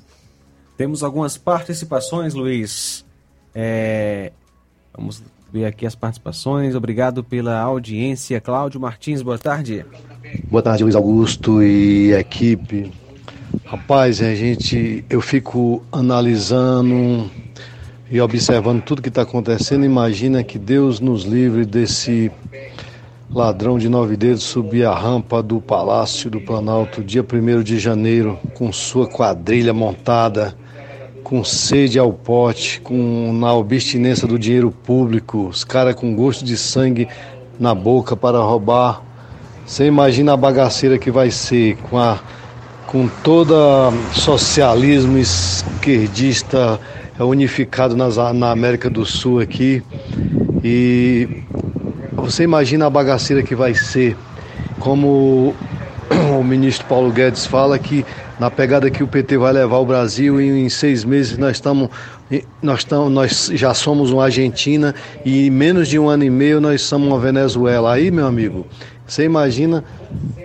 Temos 0.77 1.03
algumas 1.03 1.37
participações, 1.37 2.35
Luiz. 2.35 3.05
É... 3.55 4.33
Vamos 4.97 5.23
ver 5.53 5.67
aqui 5.67 5.87
as 5.87 5.95
participações. 5.95 6.75
Obrigado 6.75 7.23
pela 7.23 7.61
audiência. 7.61 8.41
Cláudio 8.41 8.81
Martins, 8.81 9.23
boa 9.23 9.39
tarde. 9.39 9.85
Boa 10.51 10.63
tarde, 10.63 10.83
Luiz 10.83 10.97
Augusto 10.97 11.63
e 11.63 12.13
equipe. 12.13 12.91
Rapaz, 13.65 14.21
a 14.21 14.35
gente, 14.35 15.05
eu 15.09 15.21
fico 15.21 15.83
analisando 15.93 17.31
e 18.15 18.21
observando 18.21 18.81
tudo 18.81 19.03
que 19.03 19.09
está 19.09 19.23
acontecendo, 19.23 19.85
imagina 19.85 20.45
que 20.45 20.57
Deus 20.57 21.01
nos 21.01 21.25
livre 21.25 21.67
desse 21.67 22.31
ladrão 23.29 23.77
de 23.77 23.89
nove 23.89 24.17
dedos 24.17 24.45
subir 24.45 24.87
a 24.87 24.95
rampa 24.95 25.43
do 25.43 25.61
Palácio 25.61 26.31
do 26.31 26.41
Planalto 26.41 27.03
dia 27.03 27.25
1 27.25 27.65
de 27.65 27.77
janeiro 27.81 28.39
com 28.55 28.73
sua 28.73 29.09
quadrilha 29.09 29.75
montada, 29.75 30.55
com 31.25 31.43
sede 31.43 31.99
ao 31.99 32.13
pote, 32.13 32.81
com 32.83 33.33
na 33.33 33.53
obstinência 33.53 34.29
do 34.29 34.39
dinheiro 34.39 34.71
público, 34.71 35.49
os 35.49 35.65
caras 35.65 35.97
com 35.97 36.15
gosto 36.15 36.45
de 36.45 36.57
sangue 36.57 37.09
na 37.59 37.75
boca 37.75 38.17
para 38.17 38.39
roubar. 38.39 39.03
Você 39.67 39.87
imagina 39.87 40.35
a 40.35 40.37
bagaceira 40.37 40.99
que 40.99 41.11
vai 41.11 41.33
ser 41.33 41.79
com 41.79 41.99
a 41.99 42.21
com 42.87 43.09
toda 43.25 43.91
socialismo 44.13 45.19
esquerdista 45.19 46.79
unificado 47.19 47.97
nas, 47.97 48.17
na 48.35 48.51
América 48.51 48.91
do 48.91 49.05
Sul 49.05 49.41
aqui. 49.41 49.83
E 50.63 51.43
você 52.13 52.43
imagina 52.43 52.87
a 52.87 52.91
bagaceira 52.91 53.43
que 53.43 53.55
vai 53.55 53.75
ser, 53.75 54.17
como 54.81 55.55
o 56.39 56.43
ministro 56.43 56.87
Paulo 56.87 57.13
Guedes 57.13 57.47
fala 57.47 57.79
que 57.79 58.05
na 58.39 58.51
pegada 58.51 58.91
que 58.91 59.03
o 59.03 59.07
PT 59.07 59.39
vai 59.39 59.53
levar 59.53 59.79
o 59.79 59.87
Brasil 59.87 60.41
e 60.41 60.49
em 60.49 60.69
seis 60.69 61.05
meses 61.05 61.39
nós 61.39 61.57
estamos 61.57 61.89
nós, 62.63 62.81
estamos, 62.81 63.13
nós 63.13 63.51
já 63.55 63.75
somos 63.75 64.11
uma 64.11 64.25
Argentina 64.25 64.95
e 65.25 65.47
em 65.47 65.51
menos 65.51 65.89
de 65.89 65.99
um 65.99 66.09
ano 66.09 66.25
e 66.25 66.31
meio 66.31 66.61
nós 66.61 66.83
somos 66.83 67.07
uma 67.07 67.19
Venezuela. 67.19 67.93
Aí, 67.93 68.11
meu 68.11 68.27
amigo, 68.27 68.67
você 69.07 69.25
imagina 69.25 69.85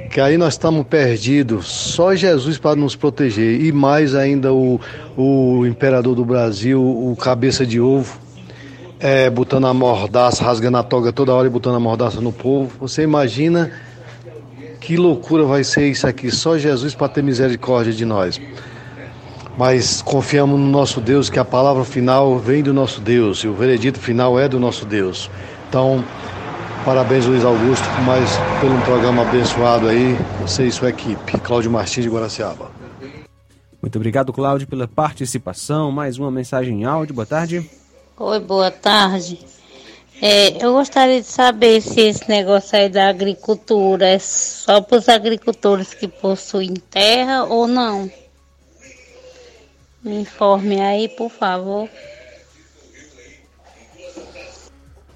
que 0.10 0.20
aí 0.20 0.38
nós 0.38 0.53
estamos 0.53 0.86
perdidos, 0.88 1.68
só 1.68 2.16
Jesus 2.16 2.57
para 2.57 2.76
nos 2.76 2.95
proteger. 2.95 3.62
E 3.62 3.72
mais 3.72 4.16
ainda 4.16 4.51
o, 4.51 4.80
o 5.16 5.66
imperador 5.66 6.16
do 6.16 6.26
Brasil, 6.26 6.82
o 6.82 7.16
cabeça 7.16 7.66
de 7.66 7.80
ovo, 7.80 8.18
é, 8.99 9.30
botando 9.30 9.68
a 9.68 9.74
mordaça, 9.74 10.43
rasgando 10.43 10.78
a 10.78 10.84
toga 10.84 11.14
toda 11.14 11.34
hora 11.34 11.47
e 11.47 11.49
botando 11.49 11.76
a 11.76 11.80
mordaça 11.80 12.20
no 12.20 12.34
povo. 12.34 12.72
Você 12.80 13.03
imagina 13.03 13.72
que 14.82 14.97
loucura 14.97 15.43
vai 15.43 15.64
ser 15.64 15.88
isso 15.88 16.07
aqui, 16.07 16.32
só 16.32 16.57
Jesus 16.57 16.95
para 16.95 17.07
ter 17.07 17.22
misericórdia 17.22 17.93
de 17.93 18.03
nós. 18.03 18.41
Mas 19.57 20.01
confiamos 20.01 20.60
no 20.60 20.68
nosso 20.68 20.99
Deus, 20.99 21.30
que 21.30 21.38
a 21.38 21.45
palavra 21.45 21.84
final 21.84 22.39
vem 22.39 22.64
do 22.64 22.74
nosso 22.74 22.99
Deus 22.99 23.39
e 23.39 23.47
o 23.47 23.53
veredito 23.53 23.99
final 23.99 24.39
é 24.39 24.47
do 24.47 24.60
nosso 24.60 24.86
Deus. 24.86 25.30
Então, 25.68 26.03
Parabéns, 26.90 27.24
Luiz 27.28 27.46
Augusto, 27.46 27.88
por 27.88 28.02
mais 28.02 28.28
pelo 28.60 28.74
um 28.74 28.82
programa 28.82 29.22
abençoado 29.22 29.88
aí, 29.88 30.18
você 30.42 30.66
e 30.66 30.72
sua 30.72 30.90
equipe. 30.90 31.40
Cláudio 31.42 31.70
Martins 31.70 32.04
de 32.04 32.10
Guaraciaba. 32.10 32.72
Muito 33.80 33.96
obrigado, 33.96 34.34
Cláudio, 34.34 34.68
pela 34.68 34.88
participação. 34.88 35.92
Mais 35.92 36.18
uma 36.18 36.32
mensagem 36.32 36.82
em 36.82 36.86
áudio. 36.86 37.14
Boa 37.14 37.28
tarde. 37.28 37.70
Oi, 38.18 38.40
boa 38.40 38.72
tarde. 38.72 39.40
É, 40.20 40.66
eu 40.66 40.74
gostaria 40.74 41.22
de 41.22 41.28
saber 41.28 41.80
se 41.80 42.02
esse 42.02 42.28
negócio 42.28 42.76
aí 42.76 42.90
da 42.90 43.08
agricultura 43.08 44.08
é 44.08 44.18
só 44.18 44.82
para 44.82 44.98
os 44.98 45.08
agricultores 45.08 45.94
que 45.94 46.08
possuem 46.08 46.74
terra 46.74 47.44
ou 47.44 47.68
não. 47.68 48.10
Me 50.04 50.22
informe 50.22 50.82
aí, 50.82 51.08
por 51.08 51.30
favor. 51.30 51.88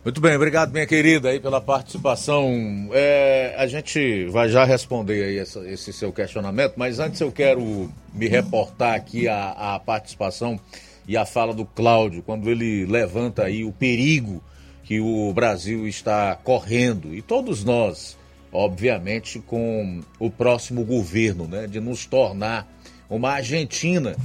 Muito 0.04 0.20
bem, 0.20 0.36
obrigado, 0.36 0.74
minha 0.74 0.86
querida, 0.86 1.30
aí 1.30 1.40
pela 1.40 1.62
participação. 1.62 2.90
É, 2.92 3.56
a 3.58 3.66
gente 3.68 4.26
vai 4.26 4.50
já 4.50 4.66
responder 4.66 5.24
aí 5.24 5.38
essa, 5.38 5.60
esse 5.62 5.94
seu 5.94 6.12
questionamento, 6.12 6.74
mas 6.76 7.00
antes 7.00 7.22
eu 7.22 7.32
quero 7.32 7.90
me 8.14 8.28
reportar 8.28 8.96
aqui 8.96 9.30
a, 9.30 9.52
a 9.76 9.80
participação 9.80 10.60
e 11.08 11.16
a 11.16 11.26
fala 11.26 11.54
do 11.54 11.64
Cláudio, 11.64 12.22
quando 12.22 12.50
ele 12.50 12.86
levanta 12.86 13.46
aí 13.46 13.64
o 13.64 13.72
perigo 13.72 14.44
que 14.84 15.00
o 15.00 15.32
Brasil 15.32 15.88
está 15.88 16.36
correndo, 16.36 17.16
e 17.16 17.22
todos 17.22 17.64
nós, 17.64 18.18
obviamente, 18.52 19.40
com 19.40 20.02
o 20.20 20.30
próximo 20.30 20.84
governo, 20.84 21.48
né, 21.48 21.66
de 21.66 21.80
nos 21.80 22.06
tornar 22.06 22.68
uma 23.10 23.36
Argentina, 23.36 24.18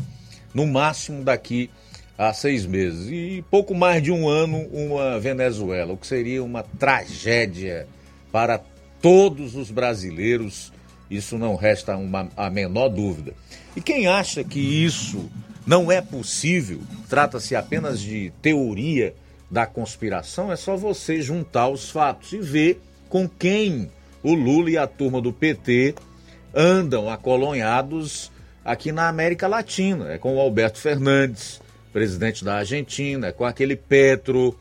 no 0.53 0.67
máximo 0.67 1.23
daqui 1.23 1.71
há 2.19 2.33
seis 2.33 2.67
meses. 2.67 3.09
E 3.09 3.45
pouco 3.49 3.75
mais 3.75 4.03
de 4.03 4.11
um 4.11 4.29
ano, 4.29 4.67
uma 4.73 5.21
Venezuela, 5.21 5.93
o 5.93 5.97
que 5.97 6.07
seria 6.07 6.43
uma 6.43 6.65
tragédia 6.65 7.87
para 8.33 8.61
todos 9.01 9.55
os 9.55 9.71
brasileiros. 9.71 10.73
Isso 11.09 11.39
não 11.39 11.55
resta 11.55 11.97
uma, 11.97 12.29
a 12.37 12.51
menor 12.51 12.89
dúvida. 12.89 13.33
E 13.77 13.81
quem 13.81 14.09
acha 14.09 14.43
que 14.43 14.59
isso 14.59 15.31
não 15.65 15.93
é 15.93 16.01
possível, 16.01 16.81
trata-se 17.09 17.55
apenas 17.55 18.01
de 18.01 18.33
teoria 18.43 19.15
da 19.51 19.65
conspiração, 19.65 20.53
é 20.53 20.57
só 20.57 20.77
você 20.77 21.23
juntar 21.23 21.69
os 21.69 21.91
fatos 21.91 22.33
e 22.33 22.39
ver 22.39 22.81
com 23.09 23.27
quem 23.27 23.91
o 24.23 24.35
Lula 24.35 24.71
e 24.71 24.77
a 24.77 24.87
turma 24.87 25.21
do 25.21 25.33
PT 25.33 25.95
andam 26.55 27.09
acolonhados 27.09 28.31
aqui 28.65 28.93
na 28.93 29.09
América 29.09 29.47
Latina. 29.47 30.13
É 30.13 30.19
com 30.19 30.37
o 30.37 30.41
Alberto 30.41 30.79
Fernandes, 30.79 31.61
presidente 31.93 32.45
da 32.45 32.57
Argentina, 32.57 33.33
com 33.33 33.45
aquele 33.45 33.77
Petro, 33.77 34.59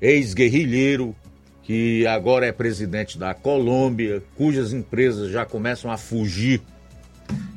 ex-guerrilheiro, 0.00 1.14
que 1.62 2.06
agora 2.06 2.46
é 2.46 2.52
presidente 2.52 3.18
da 3.18 3.32
Colômbia, 3.32 4.22
cujas 4.36 4.72
empresas 4.72 5.30
já 5.30 5.46
começam 5.46 5.90
a 5.90 5.96
fugir 5.96 6.60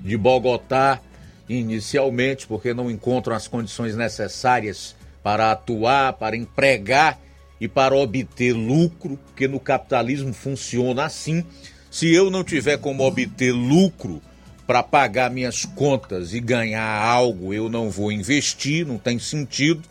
de 0.01 0.15
Bogotá 0.15 1.01
inicialmente, 1.49 2.47
porque 2.47 2.73
não 2.73 2.89
encontram 2.89 3.35
as 3.35 3.47
condições 3.47 3.95
necessárias 3.95 4.95
para 5.21 5.51
atuar, 5.51 6.13
para 6.13 6.37
empregar 6.37 7.19
e 7.59 7.67
para 7.67 7.95
obter 7.95 8.53
lucro, 8.53 9.17
porque 9.25 9.47
no 9.47 9.59
capitalismo 9.59 10.33
funciona 10.33 11.05
assim. 11.05 11.43
Se 11.91 12.13
eu 12.13 12.29
não 12.29 12.43
tiver 12.43 12.77
como 12.77 13.03
obter 13.03 13.51
lucro 13.51 14.21
para 14.67 14.83
pagar 14.83 15.31
minhas 15.31 15.63
contas 15.63 16.33
e 16.33 16.41
ganhar 16.41 16.83
algo, 16.83 17.53
eu 17.53 17.69
não 17.69 17.89
vou 17.89 18.11
investir, 18.11 18.85
não 18.85 18.97
tem 18.97 19.17
sentido. 19.17 19.81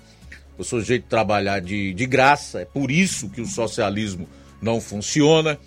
O 0.59 0.63
sujeito 0.63 1.07
trabalhar 1.09 1.61
de, 1.61 1.95
de 1.95 2.07
graça, 2.07 2.61
é 2.61 2.65
por 2.67 2.91
isso 2.91 3.31
que 3.31 3.41
o 3.41 3.47
socialismo 3.47 4.29
não 4.61 4.79
funciona. 4.79 5.59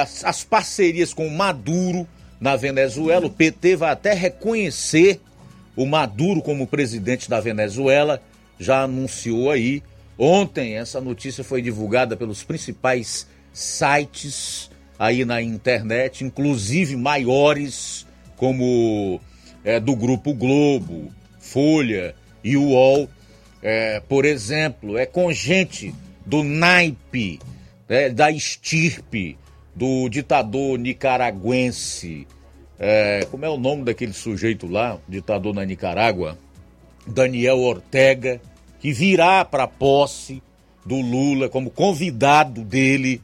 As, 0.00 0.24
as 0.24 0.44
parcerias 0.44 1.12
com 1.12 1.28
Maduro 1.28 2.06
na 2.40 2.54
Venezuela, 2.54 3.26
o 3.26 3.30
PT 3.30 3.74
vai 3.74 3.90
até 3.90 4.14
reconhecer 4.14 5.20
o 5.74 5.84
Maduro 5.84 6.40
como 6.40 6.66
presidente 6.66 7.28
da 7.28 7.40
Venezuela, 7.40 8.22
já 8.58 8.82
anunciou 8.82 9.50
aí. 9.50 9.82
Ontem 10.16 10.76
essa 10.76 11.00
notícia 11.00 11.42
foi 11.42 11.60
divulgada 11.60 12.16
pelos 12.16 12.44
principais 12.44 13.26
sites 13.52 14.70
aí 14.96 15.24
na 15.24 15.42
internet, 15.42 16.24
inclusive 16.24 16.94
maiores 16.94 18.06
como 18.42 19.20
é, 19.64 19.78
do 19.78 19.94
Grupo 19.94 20.34
Globo, 20.34 21.12
Folha 21.38 22.12
e 22.42 22.56
UOL. 22.56 23.08
É, 23.62 24.00
por 24.00 24.24
exemplo, 24.24 24.98
é 24.98 25.06
com 25.06 25.32
gente 25.32 25.94
do 26.26 26.42
naipe, 26.42 27.38
né, 27.88 28.08
da 28.08 28.32
estirpe 28.32 29.38
do 29.76 30.08
ditador 30.08 30.76
nicaragüense. 30.76 32.26
É, 32.80 33.24
como 33.30 33.44
é 33.44 33.48
o 33.48 33.56
nome 33.56 33.84
daquele 33.84 34.12
sujeito 34.12 34.66
lá, 34.66 34.98
ditador 35.08 35.54
na 35.54 35.64
Nicarágua? 35.64 36.36
Daniel 37.06 37.60
Ortega, 37.60 38.40
que 38.80 38.92
virá 38.92 39.44
para 39.44 39.62
a 39.62 39.68
posse 39.68 40.42
do 40.84 40.96
Lula 40.96 41.48
como 41.48 41.70
convidado 41.70 42.62
dele 42.64 43.22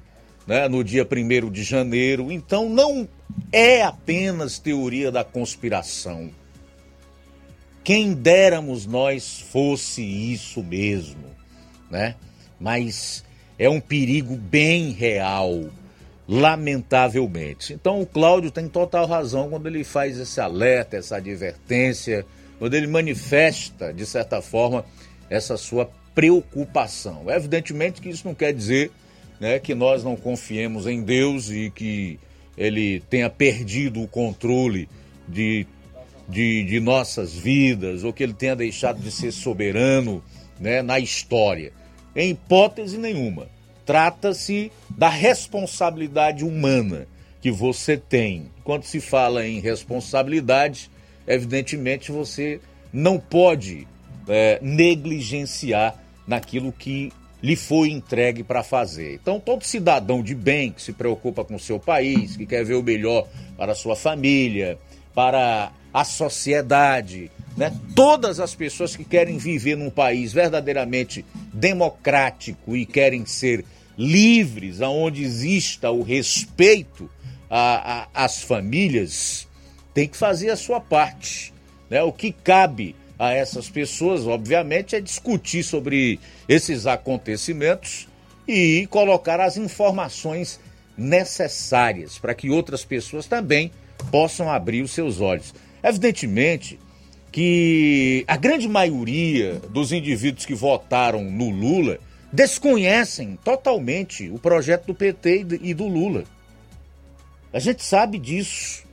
né, 0.49 0.67
no 0.67 0.83
dia 0.83 1.07
1 1.07 1.51
de 1.51 1.63
janeiro. 1.63 2.33
Então 2.33 2.71
não 2.71 3.07
é 3.53 3.83
apenas 3.83 4.59
teoria 4.59 5.13
da 5.13 5.23
conspiração. 5.23 6.31
Quem 7.85 8.15
déramos 8.15 8.87
nós 8.87 9.41
fosse 9.53 10.03
isso 10.03 10.63
mesmo, 10.63 11.25
né? 11.91 12.17
Mas 12.59 13.25
é 13.59 13.69
um 13.69 13.81
perigo 13.81 14.37
bem 14.37 14.91
real, 14.91 15.67
lamentavelmente. 16.27 17.75
Então 17.75 18.01
o 18.01 18.07
Cláudio 18.07 18.51
tem 18.51 18.69
total 18.69 19.07
razão 19.07 19.51
quando 19.51 19.67
ele 19.67 19.85
faz 19.85 20.19
esse 20.19 20.41
alerta, 20.41 20.97
essa 20.97 21.17
advertência, 21.17 22.27
quando 22.59 22.75
ele 22.75 22.87
manifesta, 22.87 23.93
de 23.93 24.05
certa 24.05 24.43
forma, 24.43 24.85
essa 25.31 25.57
sua 25.57 25.91
preocupação. 26.15 27.31
Evidentemente 27.31 28.01
que 28.01 28.09
isso 28.09 28.27
não 28.27 28.35
quer 28.35 28.53
dizer 28.53 28.91
né, 29.41 29.59
que 29.59 29.75
nós 29.75 30.03
não 30.03 30.17
confiemos 30.17 30.87
em 30.87 31.03
Deus 31.03 31.51
e 31.51 31.71
que 31.71 32.19
ele 32.57 33.01
tenha 33.09 33.31
perdido 33.31 34.03
o 34.03 34.09
controle 34.09 34.89
de, 35.27 35.67
de, 36.29 36.65
de 36.65 36.81
nossas 36.81 37.35
vidas 37.35 38.03
ou 38.03 38.13
que 38.13 38.23
ele 38.23 38.35
tenha 38.35 38.57
deixado 38.57 39.01
de 39.01 39.11
ser 39.11 39.33
soberano 39.33 40.23
né, 40.59 40.83
na 40.83 40.99
história. 40.99 41.73
Em 42.17 42.31
hipótese 42.31 42.99
nenhuma. 42.99 43.49
Trata-se 43.87 44.73
da 44.91 45.09
responsabilidade 45.09 46.45
humana 46.45 47.07
que 47.41 47.51
você 47.51 47.97
tem. 47.97 48.51
Quando 48.65 48.83
se 48.85 49.01
fala 49.01 49.47
em 49.47 49.61
responsabilidade, 49.61 50.91
evidentemente 51.27 52.11
você 52.11 52.61
não 52.93 53.19
pode 53.19 53.87
é, 54.27 54.59
negligenciar 54.61 55.95
naquilo 56.27 56.73
que 56.73 57.13
lhe 57.43 57.57
foi 57.57 57.91
entregue 57.91 58.43
para 58.43 58.63
fazer. 58.63 59.15
Então, 59.15 59.39
todo 59.39 59.65
cidadão 59.65 60.23
de 60.23 60.35
bem 60.35 60.73
que 60.73 60.83
se 60.83 60.93
preocupa 60.93 61.45
com 61.45 61.55
o 61.55 61.61
seu 61.61 61.79
país, 61.79 62.37
que 62.37 62.47
quer 62.47 62.65
ver 62.65 62.75
o 62.75 62.83
melhor 62.83 63.29
para 63.57 63.73
a 63.73 63.77
sua 63.77 63.95
família, 63.95 64.79
para 65.15 65.73
a 65.93 66.05
sociedade, 66.05 67.31
né? 67.57 67.73
todas 67.95 68.41
as 68.41 68.55
pessoas 68.55 68.95
que 68.95 69.05
querem 69.05 69.39
viver 69.39 69.77
num 69.77 69.91
país 69.91 70.33
verdadeiramente 70.33 71.25
democrático 71.53 72.77
e 72.77 72.85
querem 72.85 73.25
ser 73.25 73.65
livres, 73.97 74.81
aonde 74.81 75.25
exista 75.25 75.91
o 75.91 76.03
respeito 76.03 77.11
às 78.15 78.43
famílias, 78.43 79.49
tem 79.95 80.07
que 80.07 80.17
fazer 80.17 80.51
a 80.51 80.57
sua 80.57 80.81
parte. 80.81 81.53
Né? 81.91 82.03
O 82.03 82.13
que 82.13 82.31
cabe 82.31 82.95
a 83.19 83.33
essas 83.33 83.69
pessoas, 83.69 84.27
obviamente, 84.27 84.95
é 84.95 85.01
discutir 85.01 85.63
sobre 85.63 86.21
esses 86.49 86.87
acontecimentos 86.87 88.07
e 88.47 88.87
colocar 88.91 89.41
as 89.41 89.57
informações 89.57 90.61
necessárias 90.97 92.19
para 92.19 92.35
que 92.35 92.51
outras 92.51 92.85
pessoas 92.85 93.27
também 93.27 93.71
possam 94.11 94.51
abrir 94.51 94.83
os 94.83 94.93
seus 94.93 95.21
olhos. 95.21 95.55
Evidentemente 95.83 96.79
que 97.31 98.25
a 98.27 98.37
grande 98.37 98.67
maioria 98.67 99.61
dos 99.71 99.93
indivíduos 99.93 100.47
que 100.47 100.55
votaram 100.55 101.23
no 101.23 101.51
Lula 101.51 101.99
desconhecem 102.33 103.39
totalmente 103.45 104.29
o 104.31 104.39
projeto 104.39 104.87
do 104.87 104.95
PT 104.95 105.47
e 105.63 105.75
do 105.75 105.87
Lula. 105.87 106.25
A 107.53 107.59
gente 107.59 107.85
sabe 107.85 108.19
disso. 108.19 108.88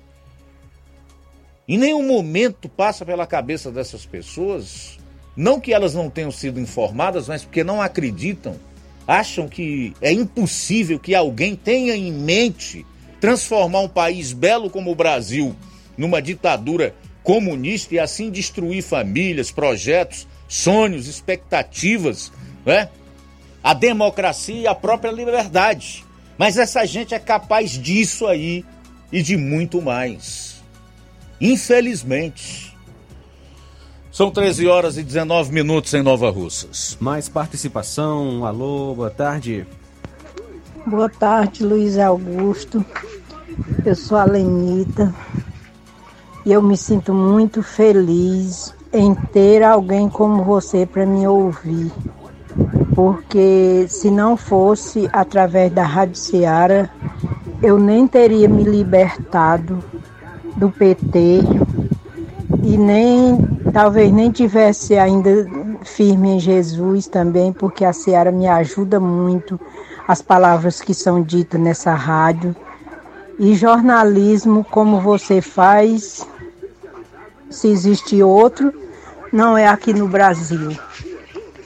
Em 1.67 1.77
nenhum 1.77 2.05
momento 2.05 2.69
passa 2.69 3.03
pela 3.03 3.25
cabeça 3.25 3.71
dessas 3.71 4.05
pessoas, 4.05 4.99
não 5.35 5.59
que 5.59 5.73
elas 5.73 5.95
não 5.95 6.09
tenham 6.09 6.31
sido 6.31 6.59
informadas, 6.59 7.27
mas 7.27 7.43
porque 7.43 7.63
não 7.63 7.81
acreditam, 7.81 8.55
acham 9.07 9.47
que 9.47 9.93
é 9.99 10.11
impossível 10.11 10.99
que 10.99 11.15
alguém 11.15 11.55
tenha 11.55 11.95
em 11.95 12.11
mente 12.11 12.85
transformar 13.19 13.79
um 13.79 13.87
país 13.87 14.31
belo 14.31 14.69
como 14.69 14.91
o 14.91 14.95
Brasil 14.95 15.55
numa 15.97 16.21
ditadura 16.21 16.93
comunista 17.23 17.95
e 17.95 17.99
assim 17.99 18.29
destruir 18.29 18.83
famílias, 18.83 19.49
projetos, 19.49 20.27
sonhos, 20.47 21.07
expectativas, 21.07 22.31
né? 22.63 22.89
a 23.63 23.73
democracia 23.73 24.55
e 24.55 24.67
a 24.67 24.75
própria 24.75 25.11
liberdade. 25.11 26.05
Mas 26.37 26.57
essa 26.57 26.85
gente 26.85 27.15
é 27.15 27.19
capaz 27.19 27.71
disso 27.71 28.27
aí 28.27 28.63
e 29.11 29.23
de 29.23 29.35
muito 29.35 29.81
mais. 29.81 30.54
Infelizmente. 31.39 32.75
São 34.11 34.31
13 34.31 34.67
horas 34.67 34.97
e 34.97 35.03
19 35.03 35.51
minutos 35.51 35.93
em 35.93 36.01
Nova 36.01 36.29
Russas. 36.29 36.97
Mais 37.01 37.27
participação. 37.27 38.45
Alô, 38.45 38.95
boa 38.95 39.09
tarde. 39.09 39.67
Boa 40.87 41.09
tarde, 41.09 41.65
Luiz 41.65 41.97
Augusto. 41.97 42.85
Eu 43.85 43.95
sou 43.95 44.17
a 44.17 44.23
Lenita 44.23 45.13
e 46.45 46.51
eu 46.53 46.61
me 46.61 46.77
sinto 46.77 47.13
muito 47.13 47.61
feliz 47.61 48.73
em 48.93 49.13
ter 49.13 49.63
alguém 49.63 50.07
como 50.07 50.43
você 50.43 50.85
para 50.85 51.05
me 51.05 51.27
ouvir. 51.27 51.91
Porque 52.95 53.85
se 53.89 54.09
não 54.09 54.37
fosse 54.37 55.09
através 55.11 55.73
da 55.73 55.83
Rádio 55.83 56.15
Ceará, 56.15 56.89
eu 57.61 57.77
nem 57.77 58.07
teria 58.07 58.47
me 58.47 58.63
libertado 58.63 59.83
do 60.55 60.69
PT 60.69 61.41
e 62.63 62.77
nem 62.77 63.37
talvez 63.71 64.11
nem 64.11 64.31
tivesse 64.31 64.97
ainda 64.97 65.47
firme 65.83 66.31
em 66.31 66.39
Jesus 66.39 67.07
também, 67.07 67.53
porque 67.53 67.85
a 67.85 67.93
Seara 67.93 68.31
me 68.31 68.47
ajuda 68.47 68.99
muito 68.99 69.59
as 70.07 70.21
palavras 70.21 70.81
que 70.81 70.93
são 70.93 71.21
ditas 71.21 71.59
nessa 71.59 71.93
rádio. 71.93 72.55
E 73.37 73.53
jornalismo, 73.53 74.63
como 74.63 75.01
você 75.01 75.41
faz, 75.41 76.25
se 77.49 77.67
existe 77.67 78.23
outro, 78.23 78.73
não 79.31 79.57
é 79.57 79.67
aqui 79.67 79.93
no 79.93 80.07
Brasil. 80.07 80.71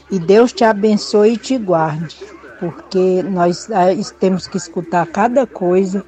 E 0.09 0.17
Deus 0.19 0.51
te 0.51 0.63
abençoe 0.63 1.33
e 1.33 1.37
te 1.37 1.57
guarde, 1.57 2.17
porque 2.59 3.21
nós 3.21 3.69
ah, 3.71 3.87
temos 4.19 4.47
que 4.47 4.57
escutar 4.57 5.05
cada 5.05 5.45
coisa 5.45 6.03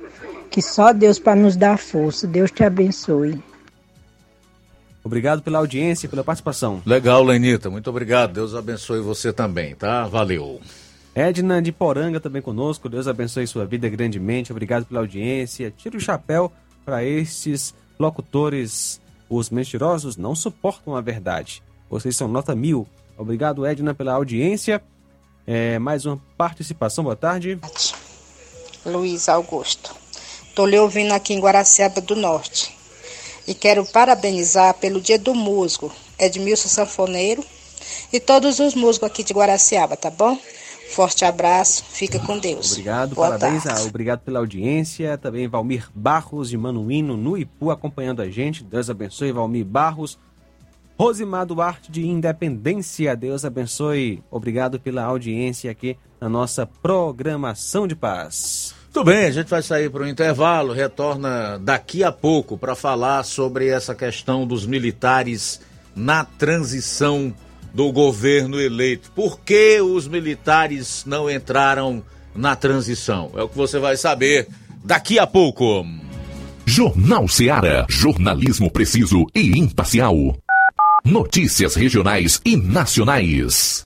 que 0.51 0.61
só 0.61 0.91
Deus 0.91 1.17
para 1.17 1.39
nos 1.39 1.55
dar 1.55 1.79
força. 1.79 2.27
Deus 2.27 2.51
te 2.51 2.63
abençoe. 2.63 3.41
Obrigado 5.03 5.41
pela 5.41 5.57
audiência 5.57 6.05
e 6.05 6.09
pela 6.09 6.23
participação. 6.23 6.81
Legal, 6.85 7.23
Lenita. 7.23 7.69
Muito 7.69 7.89
obrigado. 7.89 8.33
Deus 8.33 8.53
abençoe 8.53 8.99
você 8.99 9.33
também, 9.33 9.73
tá? 9.73 10.05
Valeu. 10.05 10.61
Edna 11.15 11.61
de 11.61 11.71
Poranga 11.71 12.19
também 12.19 12.41
conosco. 12.41 12.87
Deus 12.87 13.07
abençoe 13.07 13.47
sua 13.47 13.65
vida 13.65 13.89
grandemente. 13.89 14.51
Obrigado 14.51 14.85
pela 14.85 14.99
audiência. 14.99 15.73
Tira 15.75 15.97
o 15.97 16.01
chapéu 16.01 16.51
para 16.85 17.03
estes 17.03 17.73
locutores. 17.97 19.01
Os 19.29 19.49
mentirosos 19.49 20.17
não 20.17 20.35
suportam 20.35 20.95
a 20.95 21.01
verdade. 21.01 21.63
Vocês 21.89 22.15
são 22.15 22.27
nota 22.27 22.53
mil. 22.53 22.85
Obrigado, 23.17 23.65
Edna, 23.65 23.93
pela 23.93 24.13
audiência. 24.13 24.83
É, 25.47 25.79
mais 25.79 26.05
uma 26.05 26.21
participação. 26.37 27.05
Boa 27.05 27.15
tarde. 27.15 27.57
Luiz 28.85 29.29
Augusto. 29.29 30.00
Estou 30.51 30.65
lhe 30.65 30.77
ouvindo 30.77 31.13
aqui 31.13 31.33
em 31.33 31.39
Guaraciaba 31.39 32.01
do 32.01 32.13
Norte. 32.13 32.75
e 33.47 33.53
quero 33.53 33.85
parabenizar 33.85 34.73
pelo 34.73 34.99
Dia 34.99 35.17
do 35.17 35.33
Músico, 35.33 35.89
Edmilson 36.19 36.67
Sanfoneiro 36.67 37.41
e 38.11 38.19
todos 38.19 38.59
os 38.59 38.75
músicos 38.75 39.07
aqui 39.07 39.23
de 39.23 39.33
Guaraciaba, 39.33 39.95
tá 39.95 40.09
bom? 40.09 40.37
Forte 40.89 41.23
abraço, 41.23 41.85
fica 41.85 42.19
com 42.19 42.37
Deus. 42.37 42.71
Obrigado, 42.73 43.15
Boa 43.15 43.29
parabéns, 43.29 43.65
obrigado 43.85 44.19
pela 44.19 44.39
audiência. 44.39 45.17
Também 45.17 45.47
Valmir 45.47 45.89
Barros 45.95 46.49
de 46.49 46.57
Manuíno, 46.57 47.15
no 47.15 47.37
Ipu, 47.37 47.71
acompanhando 47.71 48.21
a 48.21 48.29
gente. 48.29 48.61
Deus 48.61 48.89
abençoe, 48.89 49.31
Valmir 49.31 49.63
Barros. 49.63 50.19
Rosimar 50.99 51.45
Duarte 51.45 51.89
de 51.89 52.05
Independência, 52.05 53.15
Deus 53.15 53.45
abençoe. 53.45 54.21
Obrigado 54.29 54.81
pela 54.81 55.05
audiência 55.05 55.71
aqui 55.71 55.97
na 56.19 56.27
nossa 56.27 56.67
programação 56.67 57.87
de 57.87 57.95
paz. 57.95 58.75
Tudo 58.93 59.05
bem, 59.05 59.25
a 59.25 59.31
gente 59.31 59.47
vai 59.47 59.61
sair 59.61 59.89
para 59.89 60.03
o 60.03 60.07
intervalo, 60.07 60.73
retorna 60.73 61.57
daqui 61.57 62.03
a 62.03 62.11
pouco 62.11 62.57
para 62.57 62.75
falar 62.75 63.23
sobre 63.23 63.69
essa 63.69 63.95
questão 63.95 64.45
dos 64.45 64.65
militares 64.65 65.61
na 65.95 66.25
transição 66.25 67.33
do 67.73 67.89
governo 67.89 68.59
eleito. 68.59 69.09
Por 69.15 69.39
que 69.39 69.79
os 69.79 70.09
militares 70.09 71.03
não 71.05 71.31
entraram 71.31 72.03
na 72.35 72.53
transição? 72.53 73.31
É 73.35 73.41
o 73.41 73.47
que 73.47 73.55
você 73.55 73.79
vai 73.79 73.95
saber 73.95 74.49
daqui 74.83 75.17
a 75.17 75.25
pouco. 75.25 75.85
Jornal 76.65 77.29
Seara. 77.29 77.85
Jornalismo 77.89 78.69
preciso 78.69 79.25
e 79.33 79.57
imparcial. 79.57 80.37
Notícias 81.05 81.75
regionais 81.75 82.41
e 82.45 82.57
nacionais. 82.57 83.85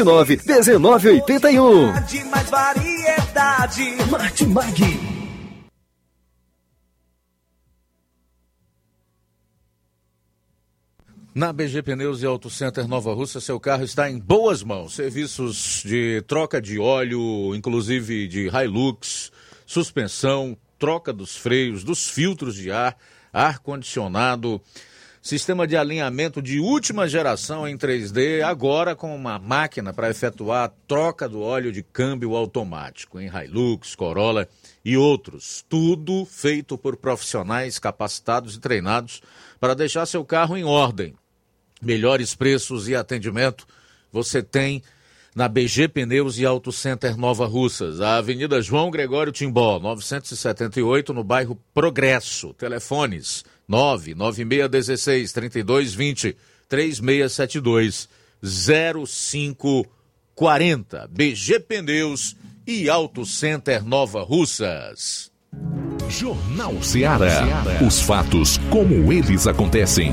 9929 0.03 1.23
1981. 1.25 2.01
De 2.05 2.23
mais 2.25 2.49
variedade. 2.49 3.95
Martimag. 4.09 5.21
Na 11.33 11.53
BG 11.53 11.81
Pneus 11.81 12.21
e 12.21 12.25
Auto 12.25 12.49
Center 12.49 12.85
Nova 12.85 13.13
Russa, 13.13 13.39
seu 13.39 13.57
carro 13.57 13.85
está 13.85 14.09
em 14.11 14.19
boas 14.19 14.61
mãos. 14.63 14.95
Serviços 14.95 15.81
de 15.85 16.21
troca 16.27 16.61
de 16.61 16.77
óleo, 16.77 17.55
inclusive 17.55 18.27
de 18.27 18.49
Hilux, 18.49 19.31
suspensão, 19.65 20.57
troca 20.77 21.13
dos 21.13 21.37
freios, 21.37 21.85
dos 21.85 22.09
filtros 22.09 22.55
de 22.55 22.69
ar, 22.69 22.97
ar-condicionado, 23.31 24.61
sistema 25.21 25.67
de 25.67 25.77
alinhamento 25.77 26.41
de 26.41 26.59
última 26.59 27.07
geração 27.07 27.67
em 27.67 27.77
3D, 27.77 28.41
agora 28.41 28.95
com 28.95 29.15
uma 29.15 29.37
máquina 29.37 29.93
para 29.93 30.09
efetuar 30.09 30.65
a 30.65 30.71
troca 30.87 31.29
do 31.29 31.41
óleo 31.41 31.71
de 31.71 31.83
câmbio 31.83 32.35
automático 32.35 33.19
em 33.19 33.27
Hilux, 33.27 33.93
Corolla 33.95 34.49
e 34.83 34.97
outros. 34.97 35.63
Tudo 35.69 36.25
feito 36.25 36.77
por 36.77 36.97
profissionais 36.97 37.77
capacitados 37.77 38.55
e 38.55 38.59
treinados 38.59 39.21
para 39.59 39.75
deixar 39.75 40.07
seu 40.07 40.25
carro 40.25 40.57
em 40.57 40.63
ordem. 40.63 41.13
Melhores 41.79 42.33
preços 42.33 42.87
e 42.87 42.95
atendimento 42.95 43.67
você 44.11 44.41
tem 44.41 44.81
na 45.35 45.47
BG 45.47 45.87
Pneus 45.87 46.37
e 46.37 46.45
Auto 46.45 46.71
Center 46.71 47.15
Nova 47.15 47.45
Russas, 47.45 48.01
a 48.01 48.17
Avenida 48.17 48.61
João 48.61 48.91
Gregório 48.91 49.31
Timbó, 49.31 49.79
978, 49.79 51.13
no 51.13 51.23
bairro 51.23 51.57
Progresso. 51.73 52.53
Telefones 52.53 53.45
99616 53.71 55.31
3220 55.31 56.35
3672 56.67 58.09
0540. 58.41 61.07
BG 61.09 61.59
Pneus 61.61 62.35
e 62.67 62.89
Auto 62.89 63.25
Center 63.25 63.81
Nova 63.83 64.21
Russas. 64.21 65.31
Jornal 66.09 66.83
Seara. 66.83 67.45
Os 67.85 68.01
fatos 68.01 68.57
como 68.69 69.13
eles 69.13 69.47
acontecem. 69.47 70.11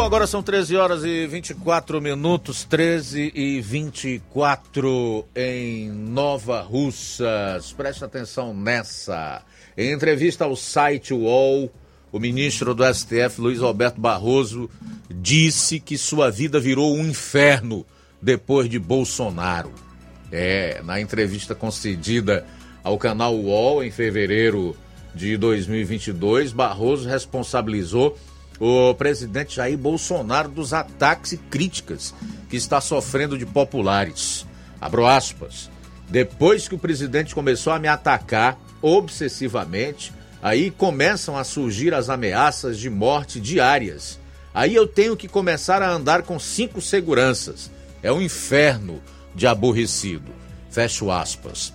Bom, 0.00 0.06
agora 0.06 0.26
são 0.26 0.42
13 0.42 0.76
horas 0.76 1.04
e 1.04 1.26
24 1.26 2.00
minutos, 2.00 2.64
13 2.64 3.32
e 3.34 3.60
24 3.60 5.26
em 5.36 5.90
Nova 5.90 6.62
Russas. 6.62 7.70
Preste 7.74 8.02
atenção 8.02 8.54
nessa. 8.54 9.42
Em 9.76 9.92
entrevista 9.92 10.46
ao 10.46 10.56
site 10.56 11.12
UOL, 11.12 11.70
o 12.10 12.18
ministro 12.18 12.74
do 12.74 12.82
STF, 12.82 13.42
Luiz 13.42 13.58
Roberto 13.58 14.00
Barroso, 14.00 14.70
disse 15.10 15.78
que 15.78 15.98
sua 15.98 16.30
vida 16.30 16.58
virou 16.58 16.96
um 16.96 17.06
inferno 17.06 17.84
depois 18.22 18.70
de 18.70 18.78
Bolsonaro. 18.78 19.70
É, 20.32 20.80
na 20.82 20.98
entrevista 20.98 21.54
concedida 21.54 22.46
ao 22.82 22.96
canal 22.96 23.36
UOL 23.36 23.84
em 23.84 23.90
fevereiro 23.90 24.74
de 25.14 25.36
2022, 25.36 26.52
Barroso 26.52 27.06
responsabilizou 27.06 28.16
o 28.60 28.94
presidente 28.94 29.56
Jair 29.56 29.78
Bolsonaro 29.78 30.50
dos 30.50 30.74
ataques 30.74 31.32
e 31.32 31.38
críticas 31.38 32.14
que 32.50 32.56
está 32.56 32.78
sofrendo 32.80 33.38
de 33.38 33.46
populares. 33.46 34.46
Abro 34.78 35.06
aspas. 35.06 35.70
Depois 36.08 36.68
que 36.68 36.74
o 36.74 36.78
presidente 36.78 37.34
começou 37.34 37.72
a 37.72 37.78
me 37.78 37.88
atacar 37.88 38.58
obsessivamente, 38.82 40.12
aí 40.42 40.70
começam 40.70 41.38
a 41.38 41.44
surgir 41.44 41.94
as 41.94 42.10
ameaças 42.10 42.78
de 42.78 42.90
morte 42.90 43.40
diárias. 43.40 44.18
Aí 44.52 44.74
eu 44.74 44.86
tenho 44.86 45.16
que 45.16 45.28
começar 45.28 45.80
a 45.80 45.90
andar 45.90 46.22
com 46.22 46.38
cinco 46.38 46.82
seguranças. 46.82 47.70
É 48.02 48.12
um 48.12 48.20
inferno 48.20 49.00
de 49.34 49.46
aborrecido. 49.46 50.32
Fecho 50.70 51.10
aspas. 51.10 51.72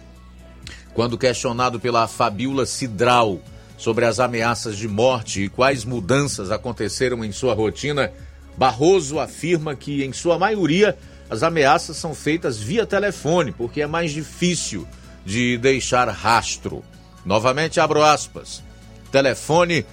Quando 0.93 1.17
questionado 1.17 1.79
pela 1.79 2.07
Fabiola 2.07 2.65
Cidral 2.65 3.39
sobre 3.77 4.05
as 4.05 4.19
ameaças 4.19 4.77
de 4.77 4.87
morte 4.87 5.43
e 5.43 5.49
quais 5.49 5.83
mudanças 5.83 6.51
aconteceram 6.51 7.23
em 7.23 7.31
sua 7.31 7.53
rotina, 7.53 8.11
Barroso 8.57 9.19
afirma 9.19 9.75
que, 9.75 10.03
em 10.03 10.13
sua 10.13 10.39
maioria, 10.39 10.97
as 11.29 11.43
ameaças 11.43 11.97
são 11.97 12.15
feitas 12.15 12.57
via 12.57 12.85
telefone, 12.85 13.51
porque 13.51 13.81
é 13.81 13.87
mais 13.87 14.11
difícil 14.11 14.87
de 15.25 15.57
deixar 15.57 16.07
rastro. 16.07 16.83
Novamente 17.25 17.79
abro 17.79 18.01
aspas. 18.01 18.63
Telefone 19.11 19.85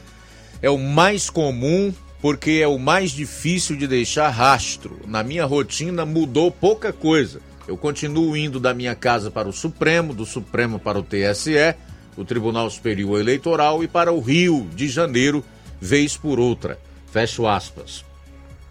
é 0.60 0.70
o 0.70 0.78
mais 0.78 1.28
comum 1.28 1.92
porque 2.20 2.60
é 2.62 2.68
o 2.68 2.78
mais 2.78 3.10
difícil 3.10 3.76
de 3.76 3.88
deixar 3.88 4.28
rastro. 4.28 5.00
Na 5.08 5.24
minha 5.24 5.44
rotina 5.44 6.06
mudou 6.06 6.52
pouca 6.52 6.92
coisa. 6.92 7.40
Eu 7.66 7.76
continuo 7.76 8.36
indo 8.36 8.60
da 8.60 8.72
minha 8.72 8.94
casa 8.94 9.28
para 9.28 9.48
o 9.48 9.52
Supremo, 9.52 10.14
do 10.14 10.24
Supremo 10.24 10.78
para 10.78 11.00
o 11.00 11.02
TSE, 11.02 11.74
o 12.16 12.24
Tribunal 12.24 12.68
Superior 12.70 13.20
Eleitoral 13.20 13.82
e 13.82 13.88
para 13.88 14.12
o 14.12 14.20
Rio 14.20 14.68
de 14.74 14.88
Janeiro, 14.88 15.44
vez 15.80 16.16
por 16.16 16.38
outra. 16.38 16.78
Fecho 17.10 17.46
aspas. 17.46 18.04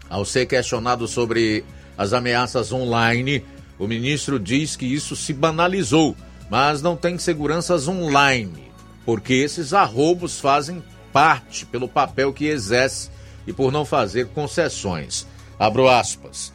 Ao 0.08 0.24
ser 0.24 0.46
questionado 0.46 1.08
sobre 1.08 1.64
as 1.96 2.12
ameaças 2.12 2.72
online, 2.72 3.44
o 3.78 3.86
ministro 3.86 4.38
diz 4.38 4.76
que 4.76 4.86
isso 4.86 5.16
se 5.16 5.32
banalizou, 5.32 6.16
mas 6.50 6.82
não 6.82 6.96
tem 6.96 7.18
seguranças 7.18 7.88
online, 7.88 8.70
porque 9.04 9.34
esses 9.34 9.72
arrobos 9.72 10.38
fazem 10.38 10.82
parte 11.12 11.64
pelo 11.64 11.88
papel 11.88 12.32
que 12.32 12.46
exerce 12.46 13.10
e 13.46 13.52
por 13.52 13.72
não 13.72 13.84
fazer 13.84 14.28
concessões. 14.28 15.26
Abro 15.58 15.88
aspas. 15.88 16.52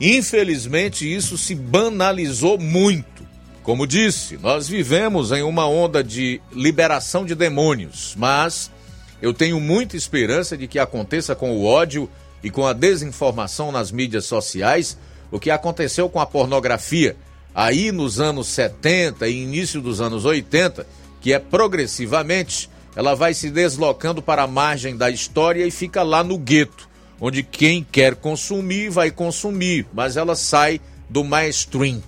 Infelizmente, 0.00 1.12
isso 1.12 1.38
se 1.38 1.54
banalizou 1.54 2.58
muito. 2.58 3.13
Como 3.64 3.86
disse, 3.86 4.36
nós 4.36 4.68
vivemos 4.68 5.32
em 5.32 5.42
uma 5.42 5.66
onda 5.66 6.04
de 6.04 6.38
liberação 6.52 7.24
de 7.24 7.34
demônios, 7.34 8.14
mas 8.14 8.70
eu 9.22 9.32
tenho 9.32 9.58
muita 9.58 9.96
esperança 9.96 10.54
de 10.54 10.68
que 10.68 10.78
aconteça 10.78 11.34
com 11.34 11.50
o 11.50 11.64
ódio 11.64 12.08
e 12.42 12.50
com 12.50 12.66
a 12.66 12.74
desinformação 12.74 13.72
nas 13.72 13.90
mídias 13.90 14.26
sociais 14.26 14.98
o 15.30 15.40
que 15.40 15.50
aconteceu 15.50 16.10
com 16.10 16.20
a 16.20 16.26
pornografia 16.26 17.16
aí 17.54 17.90
nos 17.90 18.20
anos 18.20 18.48
70 18.48 19.26
e 19.28 19.42
início 19.42 19.80
dos 19.80 19.98
anos 19.98 20.26
80, 20.26 20.86
que 21.22 21.32
é 21.32 21.38
progressivamente 21.38 22.68
ela 22.94 23.14
vai 23.14 23.32
se 23.32 23.48
deslocando 23.48 24.20
para 24.20 24.42
a 24.42 24.46
margem 24.46 24.94
da 24.94 25.10
história 25.10 25.66
e 25.66 25.70
fica 25.70 26.02
lá 26.02 26.22
no 26.22 26.36
gueto, 26.36 26.86
onde 27.18 27.42
quem 27.42 27.82
quer 27.82 28.14
consumir 28.14 28.90
vai 28.90 29.10
consumir, 29.10 29.86
mas 29.90 30.18
ela 30.18 30.36
sai 30.36 30.82
do 31.08 31.24
mainstream. 31.24 32.02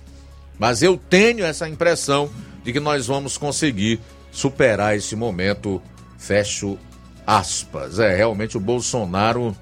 Mas 0.57 0.81
eu 0.81 0.97
tenho 0.97 1.45
essa 1.45 1.67
impressão 1.67 2.29
de 2.63 2.73
que 2.73 2.79
nós 2.79 3.07
vamos 3.07 3.37
conseguir 3.37 3.99
superar 4.31 4.95
esse 4.95 5.15
momento. 5.15 5.81
Fecho 6.17 6.77
aspas. 7.25 7.99
É, 7.99 8.15
realmente 8.15 8.57
o 8.57 8.59
Bolsonaro 8.59 9.55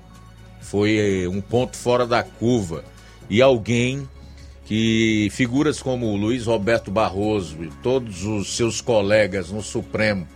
foi 0.61 1.27
um 1.27 1.41
ponto 1.41 1.75
fora 1.75 2.07
da 2.07 2.23
curva. 2.23 2.83
E 3.29 3.41
alguém 3.41 4.07
que 4.65 5.29
figuras 5.31 5.81
como 5.81 6.07
o 6.07 6.15
Luiz 6.15 6.45
Roberto 6.45 6.89
Barroso 6.89 7.63
e 7.63 7.69
todos 7.83 8.23
os 8.23 8.55
seus 8.55 8.81
colegas 8.81 9.51
no 9.51 9.61
Supremo 9.61 10.27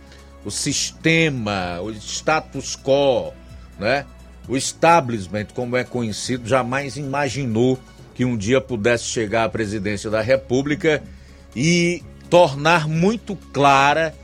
o 0.44 0.50
sistema, 0.50 1.80
o 1.80 1.90
status 1.90 2.76
quo, 2.76 3.32
né? 3.78 4.06
O 4.48 4.56
establishment, 4.56 5.46
como 5.54 5.76
é 5.76 5.84
conhecido, 5.84 6.48
jamais 6.48 6.96
imaginou 6.96 7.78
que 8.20 8.24
um 8.26 8.36
dia 8.36 8.60
pudesse 8.60 9.04
chegar 9.04 9.44
à 9.44 9.48
presidência 9.48 10.10
da 10.10 10.20
República 10.20 11.02
e 11.56 12.02
tornar 12.28 12.86
muito 12.86 13.34
clara 13.34 14.14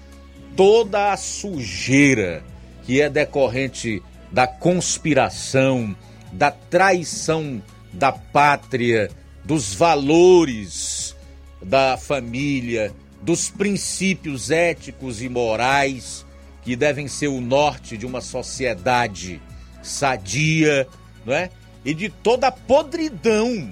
toda 0.55 1.15
a 1.15 1.17
sujeira 1.17 2.45
que 2.83 3.01
é 3.01 3.09
decorrente 3.09 4.03
da 4.31 4.47
conspiração, 4.47 5.97
da 6.31 6.51
traição 6.51 7.63
da 7.91 8.13
pátria, 8.13 9.11
dos 9.43 9.73
valores 9.73 11.17
da 11.63 11.97
família, 11.97 12.93
dos 13.23 13.49
princípios 13.49 14.51
éticos 14.51 15.23
e 15.23 15.29
morais 15.31 16.27
que 16.63 16.77
devem 16.77 17.09
ser 17.09 17.29
o 17.29 17.41
norte 17.41 17.97
de 17.97 18.05
uma 18.05 18.21
sociedade 18.21 19.41
sadia, 19.83 20.87
não 21.25 21.33
é? 21.33 21.49
E 21.83 21.95
de 21.95 22.11
toda 22.11 22.49
a 22.49 22.53
podridão 22.53 23.71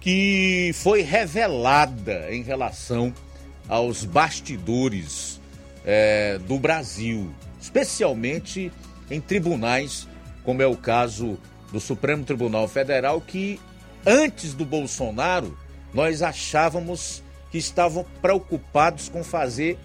que 0.00 0.72
foi 0.74 1.02
revelada 1.02 2.34
em 2.34 2.42
relação 2.42 3.12
aos 3.68 4.04
bastidores 4.04 5.40
é, 5.84 6.38
do 6.38 6.58
Brasil, 6.58 7.32
especialmente 7.60 8.72
em 9.10 9.20
tribunais, 9.20 10.08
como 10.42 10.62
é 10.62 10.66
o 10.66 10.76
caso 10.76 11.38
do 11.70 11.78
Supremo 11.78 12.24
Tribunal 12.24 12.66
Federal, 12.66 13.20
que 13.20 13.60
antes 14.06 14.54
do 14.54 14.64
Bolsonaro 14.64 15.56
nós 15.92 16.22
achávamos 16.22 17.22
que 17.50 17.58
estavam 17.58 18.04
preocupados 18.22 19.08
com 19.08 19.22
fazer 19.22 19.78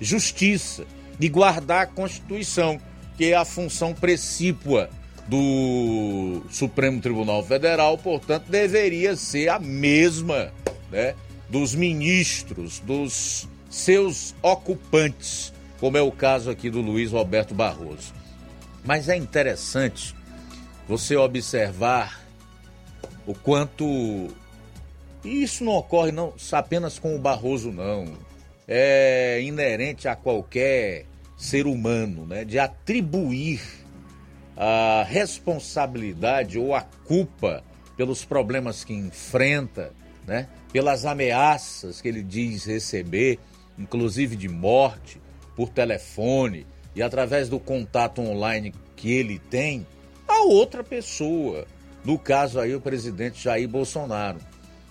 justiça 0.00 0.84
e 1.20 1.28
guardar 1.28 1.82
a 1.82 1.86
Constituição, 1.86 2.80
que 3.16 3.26
é 3.26 3.36
a 3.36 3.44
função 3.44 3.94
precípua 3.94 4.90
do 5.28 6.42
Supremo 6.50 7.00
Tribunal 7.00 7.42
Federal, 7.42 7.96
portanto, 7.96 8.46
deveria 8.48 9.16
ser 9.16 9.48
a 9.48 9.58
mesma 9.58 10.52
né, 10.90 11.14
dos 11.48 11.74
ministros, 11.74 12.80
dos 12.80 13.48
seus 13.70 14.34
ocupantes, 14.42 15.52
como 15.80 15.96
é 15.96 16.02
o 16.02 16.12
caso 16.12 16.50
aqui 16.50 16.70
do 16.70 16.80
Luiz 16.80 17.10
Roberto 17.10 17.54
Barroso. 17.54 18.12
Mas 18.84 19.08
é 19.08 19.16
interessante 19.16 20.14
você 20.86 21.16
observar 21.16 22.22
o 23.26 23.34
quanto 23.34 24.28
e 25.24 25.42
isso 25.42 25.64
não 25.64 25.72
ocorre 25.72 26.12
não 26.12 26.34
apenas 26.52 26.98
com 26.98 27.16
o 27.16 27.18
Barroso, 27.18 27.72
não. 27.72 28.12
É 28.68 29.40
inerente 29.42 30.06
a 30.06 30.14
qualquer 30.14 31.06
ser 31.36 31.66
humano, 31.66 32.26
né? 32.26 32.44
De 32.44 32.58
atribuir 32.58 33.60
a 34.56 35.04
responsabilidade 35.08 36.58
ou 36.58 36.74
a 36.74 36.82
culpa 36.82 37.64
pelos 37.96 38.24
problemas 38.24 38.84
que 38.84 38.92
enfrenta, 38.92 39.92
né? 40.26 40.48
Pelas 40.72 41.04
ameaças 41.04 42.00
que 42.00 42.08
ele 42.08 42.22
diz 42.22 42.64
receber, 42.64 43.38
inclusive 43.78 44.36
de 44.36 44.48
morte, 44.48 45.20
por 45.56 45.68
telefone 45.68 46.66
e 46.94 47.02
através 47.02 47.48
do 47.48 47.58
contato 47.58 48.20
online 48.20 48.72
que 48.96 49.12
ele 49.12 49.38
tem, 49.38 49.86
a 50.26 50.42
outra 50.42 50.82
pessoa. 50.82 51.66
No 52.04 52.18
caso 52.18 52.60
aí, 52.60 52.74
o 52.74 52.80
presidente 52.80 53.42
Jair 53.42 53.68
Bolsonaro. 53.68 54.38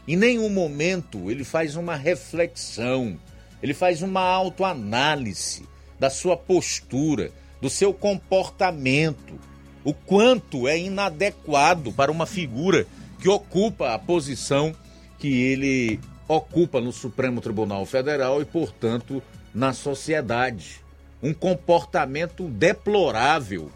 Em 0.07 0.18
nenhum 0.18 0.49
momento 0.49 1.31
ele 1.31 1.44
faz 1.44 1.76
uma 1.76 1.95
reflexão, 1.95 3.18
ele 3.61 3.73
faz 3.73 4.02
uma 4.02 4.22
autoanálise 4.22 5.65
da 5.98 6.10
sua 6.10 6.35
postura, 6.35 7.31
do 7.61 7.69
seu 7.69 7.94
comportamento, 7.94 9.40
o 9.84 9.93
quanto 9.93 10.68
é 10.68 10.77
inadequado 10.77 11.91
para 11.91 12.11
uma 12.11 12.26
figura 12.26 12.88
que 13.19 13.30
ocupa 13.30 13.93
a 13.93 13.99
posição 13.99 14.76
que 15.19 15.27
ele 15.27 15.99
ocupa 16.27 16.80
no 16.81 16.91
Supremo 16.91 17.41
Tribunal 17.41 17.85
Federal 17.85 18.41
e, 18.41 18.45
portanto, 18.45 19.22
na 19.53 19.73
sociedade. 19.73 20.81
Um 21.22 21.34
comportamento 21.34 22.47
deplorável, 22.47 23.72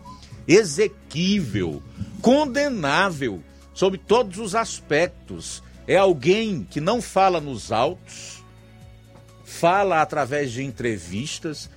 exequível, 0.48 1.82
condenável 2.22 3.42
sob 3.74 3.98
todos 3.98 4.38
os 4.40 4.56
aspectos 4.56 5.64
é 5.88 5.96
alguém 5.96 6.68
que 6.70 6.82
não 6.82 7.02
fala 7.02 7.40
nos 7.40 7.72
autos, 7.72 8.44
fala 9.46 10.02
através 10.02 10.52
de 10.52 10.62
entrevistas, 10.64 11.70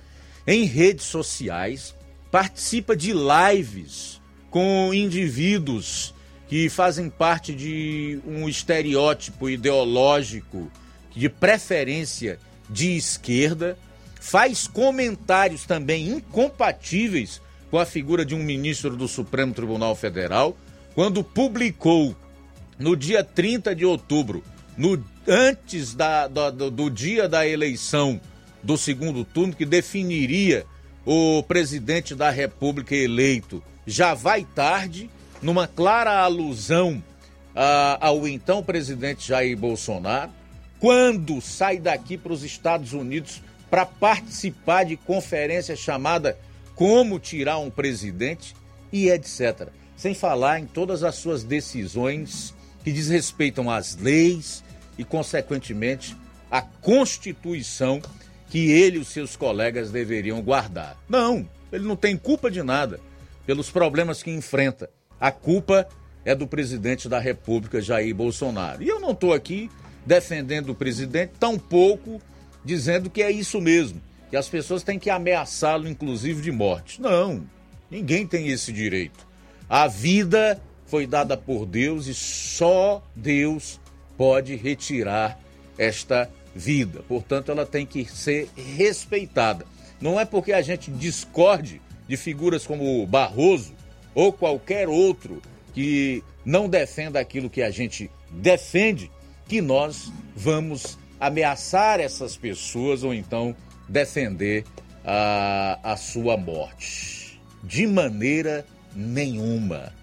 em 0.45 0.65
redes 0.65 1.05
sociais, 1.05 1.95
participa 2.29 2.95
de 2.95 3.13
lives 3.13 4.20
com 4.51 4.93
indivíduos 4.93 6.13
que 6.47 6.69
fazem 6.69 7.09
parte 7.09 7.55
de 7.55 8.19
um 8.27 8.47
estereótipo 8.47 9.49
ideológico 9.49 10.69
de 11.15 11.29
preferência 11.29 12.37
de 12.69 12.95
esquerda, 12.95 13.77
faz 14.19 14.67
comentários 14.67 15.65
também 15.65 16.09
incompatíveis 16.09 17.41
com 17.71 17.79
a 17.79 17.85
figura 17.85 18.25
de 18.25 18.35
um 18.35 18.43
ministro 18.43 18.97
do 18.97 19.07
Supremo 19.07 19.53
Tribunal 19.53 19.95
Federal, 19.95 20.55
quando 20.93 21.23
publicou 21.23 22.13
no 22.77 22.97
dia 22.97 23.23
30 23.23 23.73
de 23.73 23.85
outubro 23.85 24.43
no, 24.77 25.01
antes 25.25 25.93
da, 25.93 26.27
do, 26.27 26.69
do 26.69 26.89
dia 26.89 27.29
da 27.29 27.47
eleição 27.47 28.19
do 28.61 28.77
segundo 28.77 29.23
turno, 29.23 29.55
que 29.55 29.65
definiria 29.65 30.65
o 31.05 31.41
presidente 31.43 32.13
da 32.13 32.29
República 32.29 32.93
eleito, 32.93 33.63
já 33.85 34.13
vai 34.13 34.43
tarde, 34.43 35.09
numa 35.41 35.67
clara 35.67 36.19
alusão 36.19 37.03
a, 37.55 38.07
ao 38.07 38.27
então 38.27 38.63
presidente 38.63 39.27
Jair 39.27 39.57
Bolsonaro, 39.57 40.31
quando 40.79 41.41
sai 41.41 41.77
daqui 41.77 42.17
para 42.17 42.33
os 42.33 42.43
Estados 42.43 42.93
Unidos 42.93 43.41
para 43.69 43.85
participar 43.85 44.83
de 44.83 44.97
conferência 44.97 45.75
chamada 45.75 46.37
Como 46.75 47.19
Tirar 47.19 47.59
um 47.59 47.69
Presidente 47.69 48.55
e 48.91 49.09
etc. 49.09 49.69
Sem 49.95 50.13
falar 50.13 50.59
em 50.59 50.65
todas 50.65 51.03
as 51.03 51.15
suas 51.15 51.43
decisões 51.43 52.53
que 52.83 52.91
desrespeitam 52.91 53.69
as 53.69 53.95
leis 53.95 54.63
e, 54.97 55.03
consequentemente, 55.03 56.17
a 56.49 56.61
Constituição 56.61 58.01
que 58.49 58.71
ele 58.71 58.97
e 58.97 58.99
os 58.99 59.07
seus 59.07 59.35
colegas 59.35 59.91
deveriam 59.91 60.41
guardar. 60.41 60.97
Não, 61.07 61.47
ele 61.71 61.85
não 61.85 61.95
tem 61.95 62.17
culpa 62.17 62.49
de 62.49 62.61
nada 62.63 62.99
pelos 63.51 63.69
problemas 63.69 64.23
que 64.23 64.31
enfrenta. 64.31 64.89
A 65.19 65.29
culpa 65.29 65.85
é 66.23 66.33
do 66.33 66.47
presidente 66.47 67.09
da 67.09 67.19
República, 67.19 67.81
Jair 67.81 68.15
Bolsonaro. 68.15 68.81
E 68.81 68.87
eu 68.87 68.97
não 68.97 69.11
estou 69.11 69.33
aqui 69.33 69.69
defendendo 70.05 70.69
o 70.69 70.75
presidente, 70.75 71.33
tampouco 71.37 72.21
dizendo 72.63 73.09
que 73.09 73.21
é 73.21 73.29
isso 73.29 73.59
mesmo, 73.59 74.01
que 74.29 74.37
as 74.37 74.47
pessoas 74.47 74.83
têm 74.83 74.97
que 74.97 75.09
ameaçá-lo, 75.09 75.85
inclusive 75.85 76.41
de 76.41 76.49
morte. 76.49 77.01
Não, 77.01 77.43
ninguém 77.89 78.25
tem 78.25 78.47
esse 78.47 78.71
direito. 78.71 79.27
A 79.67 79.85
vida 79.85 80.57
foi 80.85 81.05
dada 81.05 81.35
por 81.35 81.65
Deus 81.65 82.07
e 82.07 82.13
só 82.13 83.03
Deus 83.13 83.81
pode 84.17 84.55
retirar 84.55 85.37
esta 85.77 86.29
vida. 86.55 87.03
Portanto, 87.05 87.51
ela 87.51 87.65
tem 87.65 87.85
que 87.85 88.05
ser 88.05 88.49
respeitada. 88.55 89.65
Não 89.99 90.17
é 90.17 90.23
porque 90.23 90.53
a 90.53 90.61
gente 90.61 90.89
discorde 90.89 91.81
de 92.11 92.17
figuras 92.17 92.67
como 92.67 93.07
Barroso 93.07 93.73
ou 94.13 94.33
qualquer 94.33 94.89
outro 94.89 95.41
que 95.73 96.21
não 96.43 96.67
defenda 96.67 97.21
aquilo 97.21 97.49
que 97.49 97.61
a 97.61 97.71
gente 97.71 98.11
defende 98.29 99.09
que 99.47 99.61
nós 99.61 100.11
vamos 100.35 100.97
ameaçar 101.17 102.01
essas 102.01 102.35
pessoas 102.35 103.01
ou 103.05 103.13
então 103.13 103.55
defender 103.87 104.65
a, 105.05 105.79
a 105.81 105.95
sua 105.95 106.35
morte. 106.35 107.39
De 107.63 107.87
maneira 107.87 108.65
nenhuma. 108.93 109.93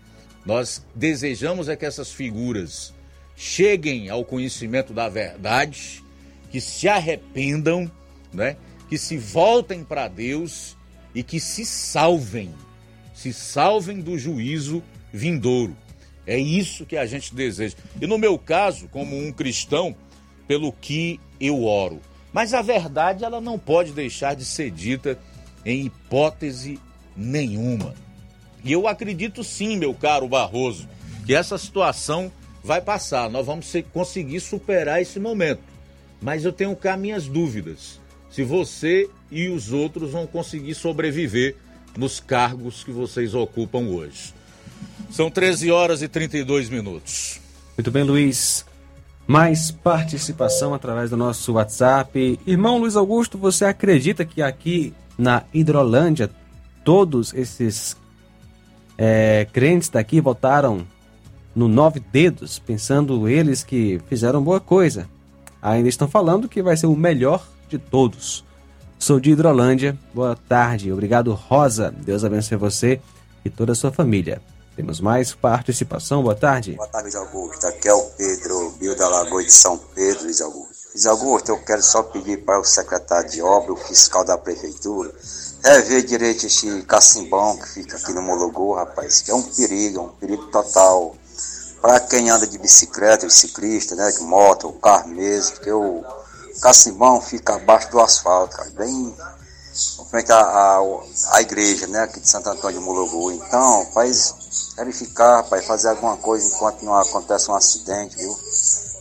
Nós 0.47 0.83
desejamos 0.95 1.69
é 1.69 1.77
que 1.77 1.85
essas 1.85 2.11
figuras 2.11 2.95
cheguem 3.37 4.09
ao 4.09 4.25
conhecimento 4.25 4.95
da 4.95 5.11
verdade, 5.11 6.03
que 6.51 6.59
se 6.59 6.89
arrependam, 6.89 7.91
né? 8.33 8.57
que 8.89 8.97
se 8.97 9.19
voltem 9.19 9.85
para 9.85 10.09
Deus 10.09 10.78
e 11.19 11.23
que 11.25 11.41
se 11.41 11.67
salvem, 11.67 12.55
se 13.13 13.33
salvem 13.33 14.01
do 14.01 14.17
juízo 14.17 14.81
vindouro. 15.13 15.77
É 16.25 16.39
isso 16.39 16.87
que 16.87 16.97
a 16.97 17.07
gente 17.07 17.35
deseja. 17.35 17.75
E 18.01 18.07
no 18.07 18.17
meu 18.17 18.39
caso, 18.39 18.87
como 18.87 19.19
um 19.19 19.33
cristão, 19.33 19.97
pelo 20.47 20.71
que 20.71 21.19
eu 21.41 21.65
oro. 21.65 22.01
Mas 22.33 22.55
a 22.55 22.63
verdade 22.63 23.25
ela 23.25 23.41
não 23.41 23.59
pode 23.59 23.91
deixar 23.91 24.37
de 24.37 24.45
ser 24.45 24.71
dita 24.71 25.19
em 25.67 25.87
hipótese 25.87 26.79
nenhuma. 27.17 27.97
E 28.63 28.71
eu 28.71 28.87
acredito 28.87 29.43
sim, 29.43 29.77
meu 29.77 29.93
caro 29.95 30.29
Barroso, 30.29 30.89
que 31.27 31.35
essa 31.35 31.59
situação 31.59 32.31
vai 32.63 32.81
passar. 32.81 33.29
Nós 33.29 33.45
vamos 33.45 33.73
conseguir 33.93 34.39
superar 34.39 35.03
esse 35.03 35.19
momento. 35.19 35.63
Mas 36.23 36.45
eu 36.45 36.53
tenho 36.53 36.77
cá 36.77 36.97
minhas 36.97 37.27
dúvidas 37.27 37.99
se 38.39 38.45
você 38.45 39.11
e 39.33 39.49
os 39.49 39.73
outros 39.73 40.13
vão 40.13 40.25
conseguir 40.25 40.73
sobreviver 40.73 41.57
nos 41.97 42.21
cargos 42.21 42.85
que 42.85 42.93
vocês 42.93 43.35
ocupam 43.35 43.81
hoje. 43.89 44.33
São 45.11 45.29
13 45.29 45.73
horas 45.73 46.03
e 46.03 46.09
32 46.09 46.69
minutos. 46.69 47.41
Muito 47.77 47.91
bem, 47.91 48.05
Luiz 48.05 48.65
mais 49.27 49.73
participação 49.73 50.73
através 50.73 51.11
do 51.11 51.17
nosso 51.17 51.55
WhatsApp. 51.55 52.39
Irmão 52.47 52.79
Luiz 52.79 52.95
Augusto, 52.95 53.37
você 53.37 53.65
acredita 53.65 54.25
que 54.25 54.41
aqui 54.41 54.95
na 55.19 55.43
Hidrolândia 55.53 56.31
todos 56.85 57.35
esses 57.35 57.97
é, 58.97 59.49
crentes 59.53 59.89
daqui 59.89 60.21
votaram 60.21 60.87
no 61.57 61.67
Nove 61.67 61.99
Dedos, 61.99 62.61
pensando 62.61 63.29
eles 63.29 63.65
que 63.65 64.01
fizeram 64.09 64.41
boa 64.41 64.61
coisa? 64.61 65.09
Ainda 65.61 65.89
estão 65.89 66.07
falando 66.07 66.49
que 66.49 66.63
vai 66.63 66.77
ser 66.77 66.87
o 66.87 66.95
melhor 66.95 67.45
de 67.69 67.79
todos. 67.79 68.45
Sou 68.99 69.21
de 69.21 69.31
Hidrolândia. 69.31 69.97
Boa 70.13 70.37
tarde. 70.49 70.93
Obrigado, 70.93 71.33
Rosa. 71.33 71.95
Deus 71.97 72.25
abençoe 72.25 72.57
você 72.57 73.01
e 73.45 73.51
toda 73.51 73.73
a 73.73 73.75
sua 73.75 73.93
família. 73.93 74.41
Temos 74.75 75.01
mais 75.01 75.35
participação. 75.35 76.23
Boa 76.23 76.35
tarde. 76.35 76.75
Boa 76.75 76.89
tarde, 76.89 77.09
Luiz 77.09 77.17
Augusto. 77.17 77.67
Aqui 77.67 77.89
é 77.89 77.95
o 77.95 78.03
Pedro 78.17 78.71
Bio 78.79 78.97
da 78.97 79.09
Lagoa 79.09 79.43
de 79.43 79.53
São 79.53 79.77
Pedro, 79.95 80.25
Luiz 80.25 80.41
Augusto. 80.41 80.79
Augusto, 81.07 81.51
eu 81.51 81.59
quero 81.59 81.83
só 81.83 82.03
pedir 82.03 82.45
para 82.45 82.59
o 82.59 82.65
secretário 82.65 83.31
de 83.31 83.41
obra, 83.41 83.73
o 83.73 83.77
fiscal 83.77 84.25
da 84.25 84.37
prefeitura, 84.37 85.13
rever 85.63 86.05
direito 86.05 86.47
esse 86.47 86.83
cacimbão 86.83 87.57
que 87.57 87.69
fica 87.69 87.97
aqui 87.97 88.13
no 88.13 88.23
Mologô, 88.23 88.75
rapaz, 88.75 89.21
que 89.21 89.31
é 89.31 89.35
um 89.35 89.43
perigo, 89.43 89.99
é 89.99 90.03
um 90.03 90.09
perigo 90.09 90.47
total. 90.47 91.15
Para 91.81 92.01
quem 92.01 92.31
anda 92.31 92.47
de 92.47 92.59
bicicleta, 92.59 93.27
de 93.27 93.33
ciclista, 93.33 93.95
né, 93.95 94.11
de 94.11 94.21
moto, 94.21 94.73
carro 94.83 95.09
mesmo, 95.09 95.57
porque 95.57 95.71
o 95.71 96.05
cacimbão 96.61 97.21
fica 97.21 97.57
abaixo 97.57 97.91
do 97.91 98.01
asfalto, 98.01 98.57
cara, 98.57 98.71
bem 98.71 99.15
frente 100.11 100.33
à, 100.33 100.81
à, 101.33 101.43
igreja, 101.43 101.87
né, 101.87 102.01
aqui 102.01 102.21
de 102.21 102.29
Santo 102.29 102.49
Antônio 102.49 102.81
de 102.81 102.85
Mologu. 102.85 103.31
Então, 103.33 103.87
faz 103.93 104.75
verificar, 104.77 105.43
pai, 105.45 105.61
fazer 105.63 105.89
alguma 105.89 106.17
coisa 106.17 106.47
enquanto 106.49 106.83
não 106.85 106.95
acontece 106.95 107.51
um 107.51 107.55
acidente, 107.55 108.17
viu? 108.17 108.35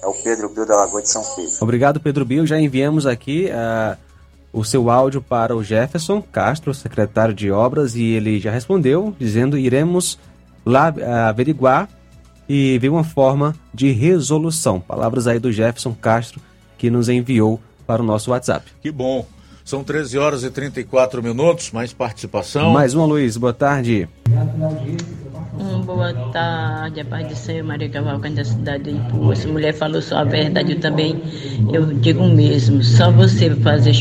É 0.03 0.07
o 0.07 0.13
Pedro 0.13 0.49
Bill 0.49 0.65
da 0.65 0.75
Lagoa 0.75 1.01
de 1.01 1.09
São 1.09 1.23
Pedro. 1.35 1.51
Obrigado, 1.61 1.99
Pedro 1.99 2.25
Bill. 2.25 2.45
Já 2.45 2.59
enviamos 2.59 3.05
aqui 3.05 3.49
uh, 3.49 3.97
o 4.53 4.63
seu 4.63 4.89
áudio 4.91 5.21
para 5.21 5.55
o 5.55 5.63
Jefferson 5.63 6.21
Castro, 6.21 6.73
secretário 6.73 7.33
de 7.33 7.51
obras, 7.51 7.95
e 7.95 8.03
ele 8.03 8.39
já 8.39 8.51
respondeu, 8.51 9.15
dizendo 9.19 9.57
iremos 9.57 10.19
lá 10.65 10.93
uh, 10.95 11.29
averiguar 11.29 11.89
e 12.47 12.77
ver 12.79 12.89
uma 12.89 13.03
forma 13.03 13.55
de 13.73 13.91
resolução. 13.91 14.79
Palavras 14.79 15.25
aí 15.25 15.39
do 15.39 15.51
Jefferson 15.51 15.95
Castro, 15.99 16.39
que 16.77 16.89
nos 16.89 17.09
enviou 17.09 17.59
para 17.85 18.01
o 18.01 18.05
nosso 18.05 18.31
WhatsApp. 18.31 18.65
Que 18.81 18.91
bom. 18.91 19.25
São 19.63 19.83
13 19.83 20.17
horas 20.17 20.43
e 20.43 20.49
34 20.49 21.21
minutos. 21.21 21.71
Mais 21.71 21.91
participação. 21.91 22.71
Mais 22.71 22.93
uma, 22.93 23.05
Luiz. 23.05 23.35
Boa 23.35 23.53
tarde. 23.53 24.07
Um, 25.59 25.81
boa 25.81 26.13
tarde, 26.31 27.01
a 27.01 27.05
paz 27.05 27.27
do 27.27 27.35
Senhor, 27.35 27.65
Maria 27.65 27.89
Cavalcante 27.89 28.35
da 28.35 28.45
cidade 28.45 28.83
de 28.85 28.91
Ipu. 28.91 29.31
Essa 29.31 29.47
mulher 29.47 29.73
falou 29.73 30.01
só 30.01 30.19
a 30.19 30.23
verdade, 30.23 30.73
eu 30.73 30.79
também 30.79 31.21
eu 31.73 31.85
digo 31.87 32.23
o 32.23 32.29
mesmo. 32.29 32.83
Só 32.83 33.11
você 33.11 33.53
fazer 33.55 33.93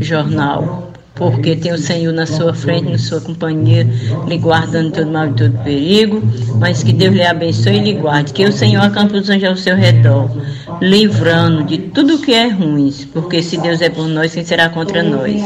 jornal 0.00 0.87
porque 1.18 1.56
tem 1.56 1.72
o 1.72 1.78
Senhor 1.78 2.12
na 2.12 2.24
sua 2.24 2.54
frente, 2.54 2.90
na 2.90 2.98
sua 2.98 3.20
companhia, 3.20 3.86
lhe 4.26 4.38
guardando 4.38 4.92
todo 4.92 5.10
mal 5.10 5.26
e 5.26 5.32
todo 5.32 5.64
perigo, 5.64 6.22
mas 6.58 6.82
que 6.82 6.92
Deus 6.92 7.14
lhe 7.14 7.24
abençoe 7.24 7.76
e 7.76 7.80
lhe 7.80 7.92
guarde, 7.94 8.32
que 8.32 8.44
o 8.44 8.52
Senhor 8.52 8.80
acampe 8.80 9.16
os 9.16 9.28
anjos 9.28 9.48
ao 9.48 9.56
seu 9.56 9.76
redor, 9.76 10.30
livrando 10.80 11.64
de 11.64 11.78
tudo 11.78 12.18
que 12.18 12.32
é 12.32 12.48
ruim, 12.48 12.94
porque 13.12 13.42
se 13.42 13.58
Deus 13.58 13.82
é 13.82 13.90
por 13.90 14.06
nós, 14.06 14.32
quem 14.32 14.44
será 14.44 14.68
contra 14.68 15.02
nós? 15.02 15.42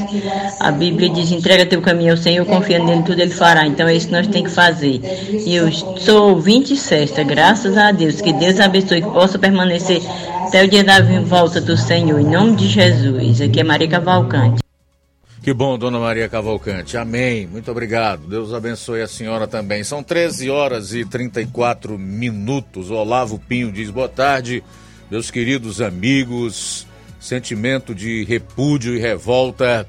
A 0.61 0.71
Bíblia 0.71 1.09
diz, 1.09 1.33
entrega 1.33 1.65
teu 1.65 1.81
caminho 1.81 2.13
ao 2.13 2.19
Senhor, 2.19 2.45
confia 2.45 2.79
nele, 2.79 3.03
tudo 3.03 3.21
ele 3.21 3.31
fará, 3.31 3.67
então 3.67 3.89
é 3.89 3.97
isso 3.97 4.09
que 4.09 4.13
nós 4.13 4.27
temos 4.27 4.51
que 4.51 4.55
fazer. 4.55 5.01
E 5.47 5.55
eu 5.55 5.73
sou 5.73 6.31
ouvinte 6.31 6.77
certa, 6.77 7.25
graças 7.25 7.79
a 7.79 7.91
Deus, 7.91 8.21
que 8.21 8.33
Deus 8.35 8.61
abençoe, 8.61 9.01
que 9.01 9.11
possa 9.11 9.39
permanecer 9.39 10.03
até 10.47 10.65
o 10.65 10.69
dia 10.69 10.85
da 10.85 11.01
volta 11.23 11.61
do 11.61 11.77
Senhor, 11.79 12.21
em 12.21 12.27
nome 12.27 12.57
de 12.57 12.69
Jesus. 12.69 13.41
Aqui 13.41 13.61
é 13.61 13.65
Maria 13.65 13.89
Cavalcante. 13.89 14.62
Que 15.43 15.53
bom, 15.53 15.77
dona 15.77 15.99
Maria 15.99 16.29
Cavalcante. 16.29 16.97
Amém. 16.97 17.49
Muito 17.49 17.69
obrigado. 17.69 18.29
Deus 18.29 18.55
abençoe 18.55 19.03
a 19.03 19.09
senhora 19.09 19.49
também. 19.49 19.83
São 19.83 20.01
13 20.01 20.49
horas 20.49 20.95
e 20.95 21.05
34 21.05 21.99
minutos. 21.99 22.91
O 22.91 22.95
Olavo 22.95 23.41
Pinho 23.41 23.73
diz: 23.73 23.91
boa 23.91 24.09
tarde, 24.09 24.63
meus 25.11 25.33
queridos 25.33 25.81
amigos. 25.81 26.87
Sentimento 27.19 27.93
de 27.93 28.23
repúdio 28.23 28.95
e 28.95 29.01
revolta. 29.01 29.85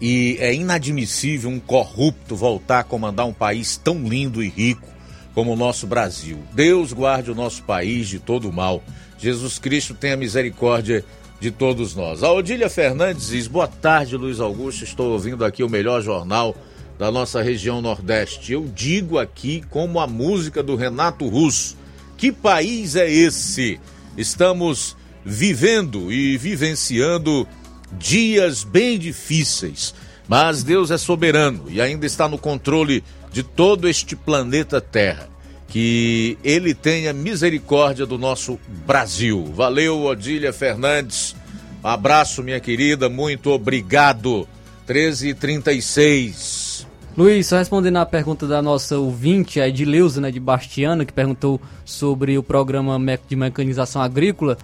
E 0.00 0.36
é 0.38 0.54
inadmissível 0.54 1.50
um 1.50 1.58
corrupto 1.58 2.36
voltar 2.36 2.80
a 2.80 2.84
comandar 2.84 3.26
um 3.26 3.32
país 3.32 3.76
tão 3.76 4.04
lindo 4.04 4.40
e 4.44 4.48
rico 4.48 4.88
como 5.34 5.52
o 5.52 5.56
nosso 5.56 5.88
Brasil. 5.88 6.38
Deus 6.52 6.92
guarde 6.92 7.32
o 7.32 7.34
nosso 7.34 7.64
país 7.64 8.06
de 8.06 8.20
todo 8.20 8.48
o 8.48 8.52
mal. 8.52 8.80
Jesus 9.18 9.58
Cristo 9.58 9.92
tenha 9.92 10.16
misericórdia 10.16 11.04
de 11.40 11.50
todos 11.50 11.94
nós. 11.94 12.22
A 12.22 12.32
Odília 12.32 12.68
Fernandes 12.68 13.28
diz: 13.28 13.46
Boa 13.46 13.68
tarde, 13.68 14.16
Luiz 14.16 14.40
Augusto. 14.40 14.84
Estou 14.84 15.12
ouvindo 15.12 15.44
aqui 15.44 15.62
o 15.62 15.68
melhor 15.68 16.02
jornal 16.02 16.56
da 16.98 17.10
nossa 17.10 17.40
região 17.42 17.80
Nordeste. 17.80 18.52
Eu 18.52 18.66
digo 18.74 19.18
aqui 19.18 19.62
como 19.70 20.00
a 20.00 20.06
música 20.06 20.62
do 20.62 20.74
Renato 20.76 21.26
Russo: 21.28 21.76
Que 22.16 22.32
país 22.32 22.96
é 22.96 23.10
esse? 23.10 23.80
Estamos 24.16 24.96
vivendo 25.24 26.12
e 26.12 26.36
vivenciando 26.36 27.46
dias 27.92 28.64
bem 28.64 28.98
difíceis, 28.98 29.94
mas 30.26 30.62
Deus 30.62 30.90
é 30.90 30.98
soberano 30.98 31.64
e 31.68 31.80
ainda 31.80 32.06
está 32.06 32.28
no 32.28 32.38
controle 32.38 33.04
de 33.32 33.42
todo 33.42 33.88
este 33.88 34.16
planeta 34.16 34.80
Terra. 34.80 35.28
Que 35.68 36.36
Ele 36.42 36.74
tenha 36.74 37.12
misericórdia 37.12 38.04
do 38.04 38.18
nosso 38.18 38.58
Brasil. 38.86 39.44
Valeu, 39.54 40.04
Odília 40.04 40.52
Fernandes. 40.52 41.36
Abraço, 41.84 42.42
minha 42.42 42.58
querida. 42.58 43.08
Muito 43.08 43.50
obrigado. 43.50 44.48
13h36. 44.88 46.86
Luiz, 47.16 47.48
só 47.48 47.58
respondendo 47.58 47.96
à 47.96 48.06
pergunta 48.06 48.46
da 48.46 48.62
nossa 48.62 48.96
ouvinte, 48.96 49.60
a 49.60 49.68
Edileuza, 49.68 50.20
né, 50.20 50.30
de 50.30 50.38
Bastiana, 50.38 51.04
que 51.04 51.12
perguntou 51.12 51.60
sobre 51.84 52.38
o 52.38 52.42
programa 52.42 52.96
de 53.28 53.34
mecanização 53.34 54.00
agrícola, 54.00 54.56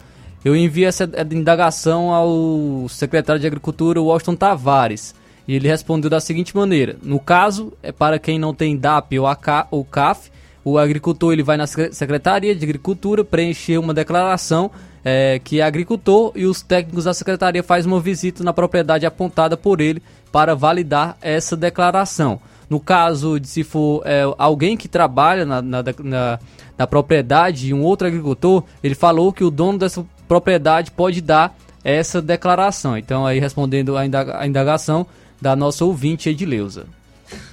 eu 0.45 0.55
enviei 0.55 0.87
essa 0.87 1.11
indagação 1.33 2.13
ao 2.13 2.87
secretário 2.89 3.41
de 3.41 3.47
Agricultura, 3.47 4.01
Washington 4.01 4.37
Tavares, 4.37 5.15
e 5.49 5.55
ele 5.55 5.67
respondeu 5.67 6.09
da 6.09 6.21
seguinte 6.21 6.55
maneira: 6.57 6.97
no 7.03 7.19
caso, 7.19 7.73
é 7.83 7.91
para 7.91 8.19
quem 8.19 8.39
não 8.39 8.55
tem 8.55 8.77
DAP 8.77 9.19
ou, 9.19 9.27
AK, 9.27 9.67
ou 9.71 9.85
CAF, 9.85 10.31
o 10.65 10.79
agricultor 10.79 11.33
ele 11.33 11.43
vai 11.43 11.57
na 11.57 11.67
Secretaria 11.67 12.55
de 12.55 12.65
Agricultura 12.65 13.23
preencher 13.23 13.79
uma 13.79 13.93
declaração 13.93 14.71
é, 15.05 15.39
que 15.39 15.61
é 15.61 15.63
agricultor 15.63 16.33
e 16.35 16.47
os 16.47 16.63
técnicos 16.63 17.05
da 17.05 17.13
secretaria 17.13 17.63
fazem 17.63 17.93
uma 17.93 18.01
visita 18.01 18.43
na 18.43 18.55
propriedade 18.55 19.05
apontada 19.05 19.57
por 19.57 19.81
ele 19.81 20.03
para 20.33 20.55
validar 20.55 21.19
essa 21.21 21.55
declaração. 21.55 22.41
No 22.71 22.81
caso 22.81 23.39
de 23.39 23.47
se 23.47 23.63
for 23.63 24.03
é, 24.07 24.23
alguém 24.39 24.77
que 24.77 24.89
trabalha 24.89 25.45
na, 25.45 25.61
na, 25.61 25.85
na, 26.03 26.39
na 26.79 26.87
propriedade 26.87 27.69
e 27.69 27.75
um 27.75 27.83
outro 27.83 28.09
agricultor, 28.09 28.65
ele 28.83 28.95
falou 28.95 29.31
que 29.31 29.45
o 29.45 29.51
dono 29.51 29.79
dessa 29.79 30.05
propriedade 30.27 30.91
pode 30.91 31.21
dar 31.21 31.55
essa 31.85 32.23
declaração. 32.23 32.97
Então, 32.97 33.27
aí 33.27 33.39
respondendo 33.39 33.99
a 33.99 34.47
indagação 34.47 35.07
da 35.39 35.55
nossa 35.55 35.85
ouvinte 35.85 36.31
Edileuza. 36.31 36.87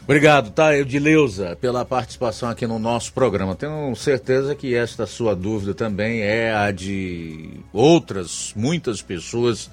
Obrigado, 0.03 0.52
tá, 0.52 0.76
Edileuza, 0.76 1.57
pela 1.60 1.85
participação 1.85 2.49
aqui 2.49 2.68
no 2.68 2.80
nosso 2.80 3.14
programa. 3.14 3.56
Tenho 3.56 3.95
certeza 3.95 4.56
que 4.56 4.76
esta 4.76 5.06
sua 5.06 5.35
dúvida 5.35 5.73
também 5.73 6.22
é 6.22 6.53
a 6.53 6.72
de 6.72 7.49
outras, 7.72 8.53
muitas 8.56 9.02
pessoas 9.02 9.69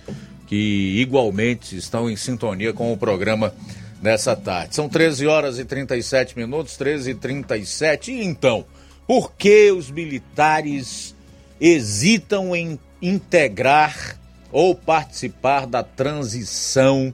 que 0.46 1.00
igualmente 1.00 1.76
estão 1.76 2.08
em 2.08 2.16
sintonia 2.16 2.72
com 2.72 2.92
o 2.92 2.96
programa 2.96 3.52
nessa 4.00 4.34
tarde. 4.34 4.74
São 4.74 4.88
13 4.88 5.26
horas 5.26 5.58
e 5.58 5.64
37 5.64 6.36
minutos, 6.36 6.76
13 6.76 7.10
e 7.10 7.14
37. 7.14 8.12
E 8.12 8.24
então, 8.24 8.64
por 9.06 9.32
que 9.32 9.70
os 9.70 9.90
militares 9.90 11.14
hesitam 11.60 12.54
em 12.54 12.78
integrar 13.02 14.18
ou 14.50 14.74
participar 14.74 15.66
da 15.66 15.82
transição 15.82 17.12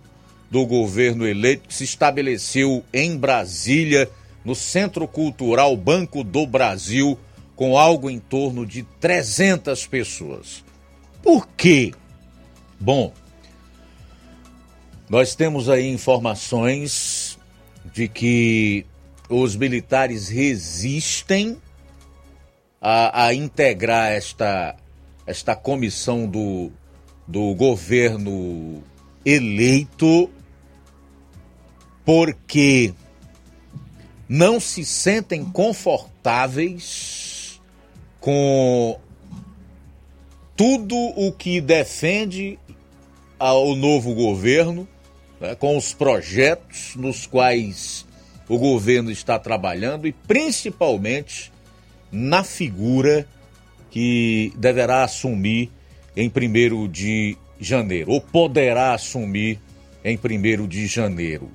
do 0.55 0.65
governo 0.65 1.27
eleito 1.27 1.67
que 1.67 1.75
se 1.75 1.83
estabeleceu 1.83 2.85
em 2.93 3.17
Brasília, 3.17 4.09
no 4.45 4.55
Centro 4.55 5.09
Cultural 5.09 5.77
Banco 5.77 6.23
do 6.23 6.47
Brasil, 6.47 7.19
com 7.57 7.77
algo 7.77 8.09
em 8.09 8.21
torno 8.21 8.65
de 8.65 8.85
300 9.01 9.85
pessoas. 9.89 10.65
Por 11.21 11.49
quê? 11.57 11.93
Bom, 12.79 13.13
nós 15.11 15.35
temos 15.35 15.69
aí 15.69 15.89
informações 15.89 17.37
de 17.93 18.07
que 18.07 18.87
os 19.29 19.57
militares 19.57 20.29
resistem 20.29 21.61
a, 22.81 23.25
a 23.27 23.35
integrar 23.35 24.13
esta, 24.13 24.77
esta 25.27 25.57
comissão 25.57 26.29
do, 26.29 26.71
do 27.27 27.53
governo 27.57 28.85
eleito 29.25 30.31
porque 32.05 32.93
não 34.29 34.61
se 34.61 34.85
sentem 34.85 35.45
confortáveis 35.45 37.61
com 38.21 38.99
tudo 40.57 40.97
o 40.97 41.33
que 41.33 41.61
defende 41.61 42.59
o 43.39 43.75
novo 43.75 44.15
governo, 44.15 44.89
né, 45.41 45.55
com 45.55 45.77
os 45.77 45.93
projetos 45.93 46.95
nos 46.97 47.27
quais 47.27 48.07
o 48.49 48.59
governo 48.59 49.11
está 49.11 49.39
trabalhando 49.39 50.07
e 50.07 50.13
principalmente 50.13 51.53
na 52.11 52.45
figura 52.45 53.27
que 53.91 54.53
deverá 54.57 55.05
assumir 55.05 55.71
em 56.17 56.31
1 56.31 56.89
de 56.89 57.37
janeiro, 57.61 58.13
ou 58.13 58.21
poderá 58.21 58.95
assumir 58.95 59.61
em 60.05 60.19
1 60.19 60.67
de 60.67 60.87
janeiro. 60.87 61.51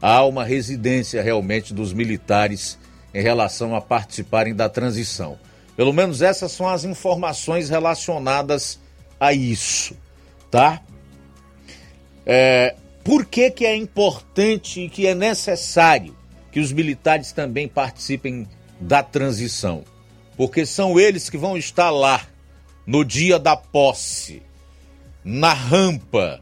Há 0.00 0.24
uma 0.24 0.44
residência 0.44 1.22
realmente 1.22 1.74
dos 1.74 1.92
militares 1.92 2.78
em 3.12 3.22
relação 3.22 3.74
a 3.74 3.80
participarem 3.80 4.54
da 4.54 4.68
transição. 4.68 5.38
Pelo 5.76 5.92
menos 5.92 6.22
essas 6.22 6.52
são 6.52 6.68
as 6.68 6.84
informações 6.84 7.68
relacionadas 7.68 8.78
a 9.18 9.32
isso, 9.32 9.96
tá? 10.50 10.80
É, 12.24 12.74
por 13.02 13.24
que, 13.24 13.50
que 13.50 13.66
é 13.66 13.74
importante 13.74 14.80
e 14.80 14.88
que 14.88 15.06
é 15.06 15.14
necessário 15.14 16.16
que 16.52 16.60
os 16.60 16.72
militares 16.72 17.32
também 17.32 17.68
participem 17.68 18.48
da 18.80 19.02
transição? 19.02 19.84
porque 20.40 20.64
são 20.64 20.98
eles 20.98 21.28
que 21.28 21.36
vão 21.36 21.54
estar 21.54 21.90
lá 21.90 22.26
no 22.86 23.04
dia 23.04 23.38
da 23.38 23.54
posse, 23.54 24.42
na 25.22 25.52
rampa, 25.52 26.40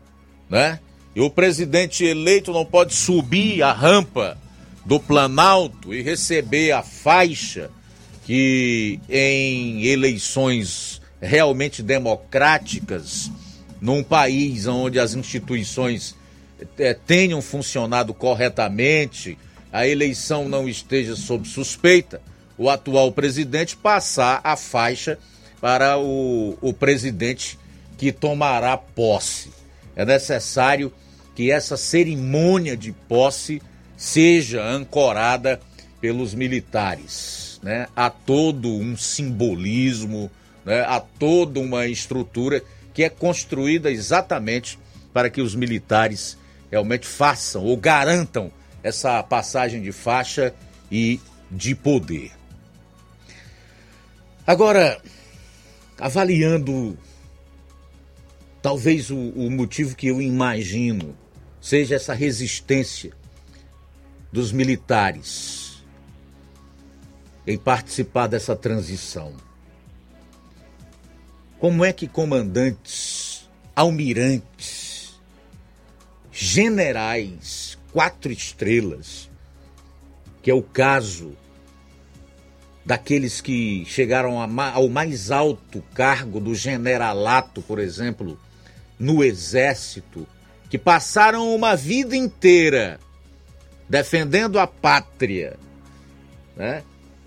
né? 0.49 0.79
E 1.15 1.21
o 1.21 1.31
presidente 1.31 2.05
eleito 2.05 2.53
não 2.53 2.65
pode 2.65 2.95
subir 2.95 3.63
a 3.63 3.73
rampa 3.73 4.39
do 4.85 4.99
Planalto 4.99 5.93
e 5.93 6.03
receber 6.03 6.73
a 6.73 6.83
faixa 6.83 7.71
que 8.25 9.01
em 9.09 9.85
eleições 9.85 11.01
realmente 11.21 11.83
democráticas, 11.83 13.31
num 13.81 14.03
país 14.03 14.67
onde 14.67 15.01
as 15.01 15.15
instituições 15.15 16.15
é, 16.79 16.95
tenham 16.95 17.41
funcionado 17.41 18.13
corretamente, 18.13 19.39
a 19.73 19.87
eleição 19.87 20.49
não 20.49 20.69
esteja 20.69 21.15
sob 21.17 21.47
suspeita, 21.47 22.21
o 22.57 22.69
atual 22.69 23.13
presidente 23.13 23.77
passar 23.77 24.41
a 24.43 24.57
faixa 24.57 25.19
para 25.61 25.99
o, 25.99 26.57
o 26.61 26.73
presidente 26.73 27.59
que 27.97 28.13
tomará 28.13 28.77
posse. 28.77 29.58
É 29.99 30.05
necessário 30.05 30.93
que 31.35 31.51
essa 31.51 31.77
cerimônia 31.77 32.77
de 32.77 32.93
posse 32.93 33.61
seja 33.97 34.65
ancorada 34.65 35.61
pelos 36.01 36.35
militares. 36.35 37.61
Né? 37.65 37.89
Há 37.97 38.09
todo 38.09 38.69
um 38.69 38.97
simbolismo, 38.97 40.31
né? 40.65 40.83
há 40.83 41.01
toda 41.01 41.59
uma 41.59 41.89
estrutura 41.89 42.63
que 42.95 43.03
é 43.03 43.09
construída 43.09 43.91
exatamente 43.91 44.79
para 45.13 45.29
que 45.29 45.41
os 45.41 45.57
militares 45.57 46.39
realmente 46.71 47.07
façam 47.07 47.65
ou 47.65 47.77
garantam 47.77 48.53
essa 48.85 49.21
passagem 49.21 49.83
de 49.83 49.91
faixa 49.91 50.55
e 50.93 51.19
de 51.51 51.75
poder. 51.75 52.31
Agora, 54.47 55.01
avaliando, 55.99 56.97
talvez 58.69 59.11
o, 59.11 59.17
o 59.17 59.51
motivo 59.51 59.97
que 59.97 60.09
eu 60.09 60.21
imagino 60.21 61.17
seja 61.59 61.95
essa 61.95 62.13
resistência 62.13 63.15
dos 64.31 64.53
militares 64.53 65.83
em 67.47 67.57
participar 67.57 68.27
dessa 68.27 68.55
transição. 68.55 69.33
Como 71.59 71.83
é 71.83 71.95
que 71.95 72.07
comandantes, 72.07 73.49
almirantes, 73.75 75.19
generais, 76.31 77.79
quatro 77.91 78.31
estrelas, 78.31 79.31
que 80.43 80.51
é 80.51 80.55
o 80.55 80.63
caso 80.63 81.35
daqueles 82.85 83.41
que 83.41 83.87
chegaram 83.87 84.39
ao 84.39 84.89
mais 84.91 85.31
alto 85.31 85.83
cargo 85.95 86.39
do 86.39 86.55
generalato, 86.55 87.63
por 87.63 87.79
exemplo, 87.79 88.39
no 88.99 89.23
exército, 89.23 90.27
que 90.69 90.77
passaram 90.77 91.55
uma 91.55 91.75
vida 91.77 92.17
inteira 92.17 92.99
defendendo 93.89 94.59
a 94.59 94.67
pátria, 94.67 95.57
né? 96.57 96.83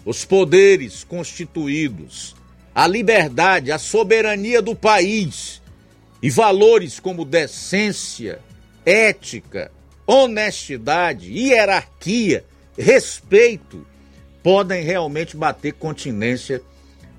os 0.05 0.23
poderes 0.25 1.03
constituídos, 1.03 2.35
a 2.73 2.87
liberdade, 2.87 3.71
a 3.71 3.79
soberania 3.79 4.61
do 4.61 4.75
país 4.75 5.61
e 6.21 6.29
valores 6.29 6.99
como 6.99 7.25
decência, 7.25 8.39
ética, 8.85 9.71
honestidade, 10.05 11.31
hierarquia, 11.31 12.45
respeito 12.77 13.85
podem 14.43 14.83
realmente 14.83 15.37
bater 15.37 15.73
continência 15.73 16.61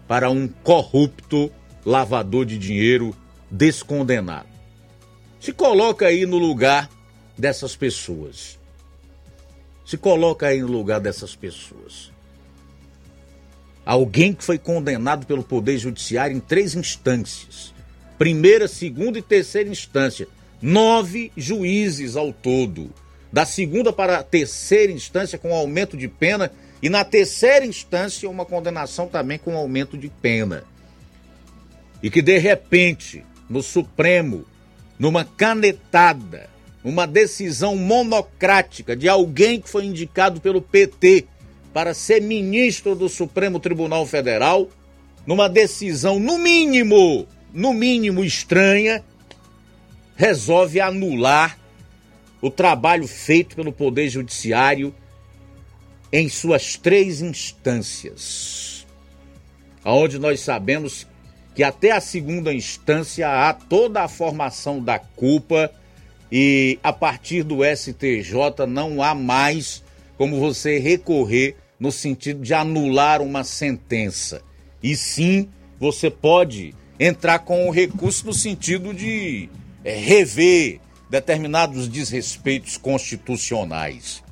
para 0.09 0.31
um 0.31 0.49
corrupto 0.49 1.51
lavador 1.85 2.45
de 2.45 2.59
dinheiro 2.59 3.15
descondenado. 3.53 4.49
Se 5.39 5.53
coloca 5.53 6.07
aí 6.07 6.25
no 6.25 6.39
lugar 6.39 6.89
dessas 7.37 7.77
pessoas. 7.77 8.59
Se 9.85 9.99
coloca 9.99 10.47
aí 10.47 10.63
no 10.63 10.69
lugar 10.69 11.01
dessas 11.01 11.37
pessoas. 11.37 12.11
Alguém 13.85 14.33
que 14.33 14.43
foi 14.43 14.59
condenado 14.59 15.27
pelo 15.27 15.43
Poder 15.43 15.77
Judiciário 15.77 16.35
em 16.35 16.41
três 16.41 16.75
instâncias: 16.75 17.75
primeira, 18.17 18.67
segunda 18.67 19.19
e 19.19 19.23
terceira 19.23 19.69
instância. 19.69 20.27
Nove 20.63 21.31
juízes 21.37 22.17
ao 22.17 22.33
todo. 22.33 22.91
Da 23.33 23.45
segunda 23.45 23.93
para 23.93 24.19
a 24.19 24.23
terceira 24.23 24.93
instância, 24.93 25.39
com 25.39 25.53
aumento 25.53 25.97
de 25.97 26.07
pena, 26.07 26.53
e 26.81 26.89
na 26.89 27.05
terceira 27.05 27.67
instância, 27.67 28.31
uma 28.31 28.45
condenação 28.45 29.09
também 29.09 29.39
com 29.39 29.57
aumento 29.57 29.99
de 29.99 30.09
pena. 30.09 30.65
E 32.03 32.11
que 32.11 32.23
de 32.23 32.39
repente, 32.39 33.25
no 33.53 33.63
Supremo, 33.63 34.47
numa 34.99 35.25
canetada, 35.25 36.49
uma 36.83 37.07
decisão 37.07 37.77
monocrática 37.77 38.97
de 38.97 39.09
alguém 39.09 39.61
que 39.61 39.69
foi 39.69 39.85
indicado 39.85 40.41
pelo 40.41 40.63
PT 40.63 41.27
para 41.73 41.93
ser 41.93 42.23
ministro 42.23 42.95
do 42.95 43.11
Supremo 43.11 43.61
Tribunal 43.61 44.07
Federal, 44.07 44.69
numa 45.27 45.49
decisão, 45.49 46.19
no 46.19 46.39
mínimo, 46.39 47.27
no 47.53 47.75
mínimo 47.75 48.25
estranha, 48.25 49.05
resolve 50.17 50.81
anular 50.81 51.59
o 52.41 52.51
trabalho 52.51 53.07
feito 53.07 53.55
pelo 53.55 53.73
Poder 53.73 54.09
Judiciário 54.09 54.95
em 56.11 56.29
suas 56.29 56.77
três 56.77 57.21
instâncias, 57.21 58.87
aonde 59.85 60.19
nós 60.19 60.41
sabemos 60.41 61.07
que 61.55 61.63
até 61.63 61.91
a 61.91 62.01
segunda 62.01 62.53
instância 62.53 63.29
há 63.29 63.53
toda 63.53 64.03
a 64.03 64.09
formação 64.09 64.83
da 64.83 64.99
culpa 64.99 65.71
e 66.31 66.79
a 66.83 66.93
partir 66.93 67.43
do 67.43 67.59
STJ 67.65 68.67
não 68.67 69.03
há 69.03 69.15
mais 69.15 69.83
como 70.17 70.41
você 70.41 70.79
recorrer 70.79 71.57
no 71.79 71.93
sentido 71.93 72.43
de 72.43 72.55
anular 72.55 73.21
uma 73.21 73.45
sentença. 73.45 74.41
E 74.83 74.97
sim, 74.97 75.49
você 75.79 76.11
pode 76.11 76.75
entrar 76.99 77.41
com 77.41 77.69
o 77.69 77.71
recurso 77.71 78.27
no 78.27 78.33
sentido 78.33 78.95
de 78.95 79.49
é, 79.85 79.97
rever 79.97 80.81
determinados 81.11 81.89
desrespeitos 81.89 82.77
constitucionais. 82.77 84.23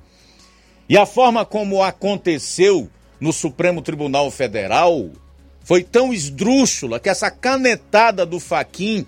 E 0.88 0.96
a 0.96 1.04
forma 1.04 1.44
como 1.44 1.82
aconteceu 1.82 2.88
no 3.20 3.32
Supremo 3.32 3.82
Tribunal 3.82 4.30
Federal 4.30 5.10
foi 5.64 5.82
tão 5.82 6.12
esdrúxula 6.12 6.98
que 6.98 7.08
essa 7.08 7.30
canetada 7.30 8.26
do 8.26 8.40
Faquin 8.40 9.06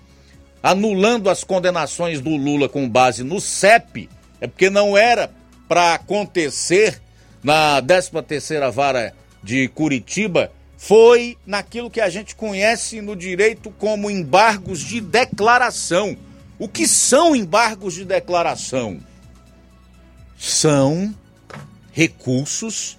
anulando 0.61 1.29
as 1.29 1.43
condenações 1.43 2.21
do 2.21 2.29
Lula 2.37 2.69
com 2.69 2.87
base 2.87 3.21
no 3.21 3.41
CEP, 3.41 4.09
é 4.39 4.47
porque 4.47 4.69
não 4.69 4.97
era 4.97 5.29
para 5.67 5.93
acontecer 5.93 7.01
na 7.43 7.81
13ª 7.81 8.71
Vara 8.71 9.13
de 9.43 9.67
Curitiba 9.67 10.49
foi 10.77 11.37
naquilo 11.45 11.89
que 11.89 12.01
a 12.01 12.09
gente 12.09 12.35
conhece 12.35 12.99
no 12.99 13.15
direito 13.15 13.71
como 13.71 14.11
embargos 14.11 14.81
de 14.81 14.99
declaração. 14.99 16.17
O 16.59 16.67
que 16.67 16.85
são 16.85 17.33
embargos 17.33 17.93
de 17.93 18.03
declaração? 18.03 18.99
São 20.37 21.15
recursos 21.93 22.97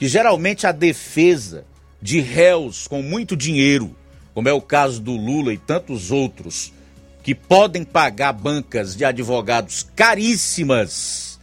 que 0.00 0.08
geralmente 0.08 0.66
a 0.66 0.72
defesa 0.72 1.64
de 2.02 2.20
réus 2.20 2.88
com 2.88 3.00
muito 3.00 3.36
dinheiro, 3.36 3.96
como 4.34 4.48
é 4.48 4.52
o 4.52 4.60
caso 4.60 5.00
do 5.00 5.12
Lula 5.12 5.54
e 5.54 5.58
tantos 5.58 6.10
outros, 6.10 6.72
que 7.22 7.34
podem 7.34 7.84
pagar 7.84 8.32
bancas 8.32 8.96
de 8.96 9.04
advogados 9.04 9.86
caríssimas, 9.94 11.38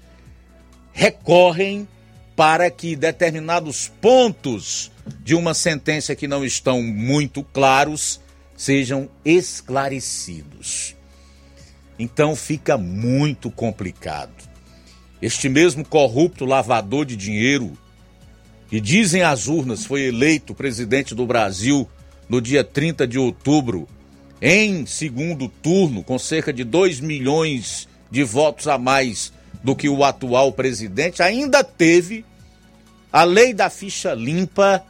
recorrem 0.91 1.88
para 2.36 2.69
que 2.69 2.95
determinados 2.95 3.90
pontos 4.02 4.91
de 5.23 5.34
uma 5.34 5.53
sentença 5.53 6.15
que 6.15 6.27
não 6.27 6.44
estão 6.44 6.81
muito 6.81 7.41
claros 7.44 8.19
sejam 8.56 9.10
esclarecidos. 9.23 10.95
Então 11.98 12.36
fica 12.36 12.77
muito 12.77 13.49
complicado. 13.49 14.49
Este 15.22 15.49
mesmo 15.49 15.84
corrupto 15.84 16.45
lavador 16.45 17.06
de 17.06 17.15
dinheiro, 17.15 17.77
que 18.70 18.80
dizem 18.80 19.24
as 19.24 19.48
urnas 19.48 19.86
foi 19.86 20.04
eleito 20.04 20.54
presidente 20.54 21.16
do 21.16 21.26
Brasil 21.26 21.90
no 22.30 22.40
dia 22.40 22.64
30 22.64 23.08
de 23.08 23.18
outubro, 23.18 23.88
em 24.40 24.86
segundo 24.86 25.50
turno, 25.50 26.04
com 26.04 26.20
cerca 26.20 26.54
de 26.54 26.64
2 26.64 27.00
milhões 27.00 27.90
de 28.12 28.24
votos 28.24 28.68
a 28.68 28.78
mais 28.78 29.34
do 29.64 29.76
que 29.76 29.90
o 29.90 30.04
atual 30.04 30.52
presidente, 30.52 31.24
ainda 31.24 31.64
teve 31.64 32.24
a 33.12 33.24
lei 33.24 33.54
da 33.54 33.70
ficha 33.70 34.14
limpa 34.14 34.84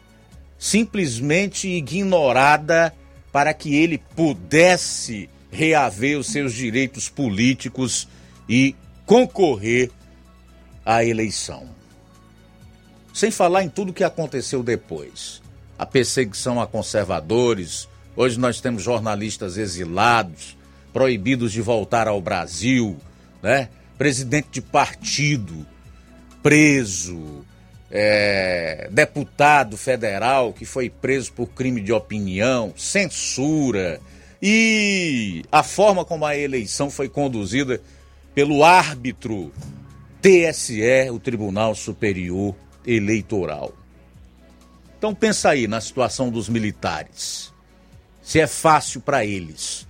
simplesmente 0.58 1.70
ignorada 1.70 2.94
para 3.32 3.54
que 3.54 3.76
ele 3.76 3.98
pudesse 4.16 5.30
reaver 5.50 6.20
os 6.20 6.28
seus 6.28 6.54
direitos 6.54 7.08
políticos 7.08 8.08
e 8.48 8.76
concorrer 9.06 9.90
à 10.86 11.04
eleição. 11.04 11.79
Sem 13.20 13.32
falar 13.32 13.66
em 13.66 13.70
tudo 13.70 13.92
que 13.92 14.06
aconteceu 14.06 14.64
depois. 14.64 15.42
A 15.78 15.86
perseguição 15.86 16.62
a 16.62 16.66
conservadores, 16.66 17.86
hoje 18.16 18.40
nós 18.40 18.62
temos 18.62 18.82
jornalistas 18.82 19.58
exilados, 19.58 20.58
proibidos 20.94 21.52
de 21.52 21.62
voltar 21.62 22.08
ao 22.08 22.22
Brasil, 22.22 22.96
né? 23.44 23.68
Presidente 23.98 24.48
de 24.54 24.62
partido 24.62 25.68
preso, 26.42 27.46
é, 27.92 28.88
deputado 28.90 29.76
federal 29.76 30.54
que 30.54 30.64
foi 30.64 30.90
preso 30.90 31.34
por 31.34 31.48
crime 31.48 31.82
de 31.82 31.92
opinião, 31.92 32.74
censura 32.78 34.00
e 34.42 35.44
a 35.52 35.62
forma 35.62 36.06
como 36.06 36.26
a 36.26 36.38
eleição 36.38 36.90
foi 36.90 37.10
conduzida 37.10 37.82
pelo 38.34 38.64
árbitro 38.64 39.52
TSE, 40.22 41.10
o 41.12 41.20
Tribunal 41.20 41.76
Superior 41.76 42.56
Eleitoral. 42.92 43.74
Então 44.98 45.14
pensa 45.14 45.50
aí 45.50 45.68
na 45.68 45.80
situação 45.80 46.30
dos 46.30 46.50
militares. 46.50 47.54
Se 48.22 48.40
é 48.40 48.48
fácil 48.48 49.00
para 49.02 49.24
eles, 49.24 49.88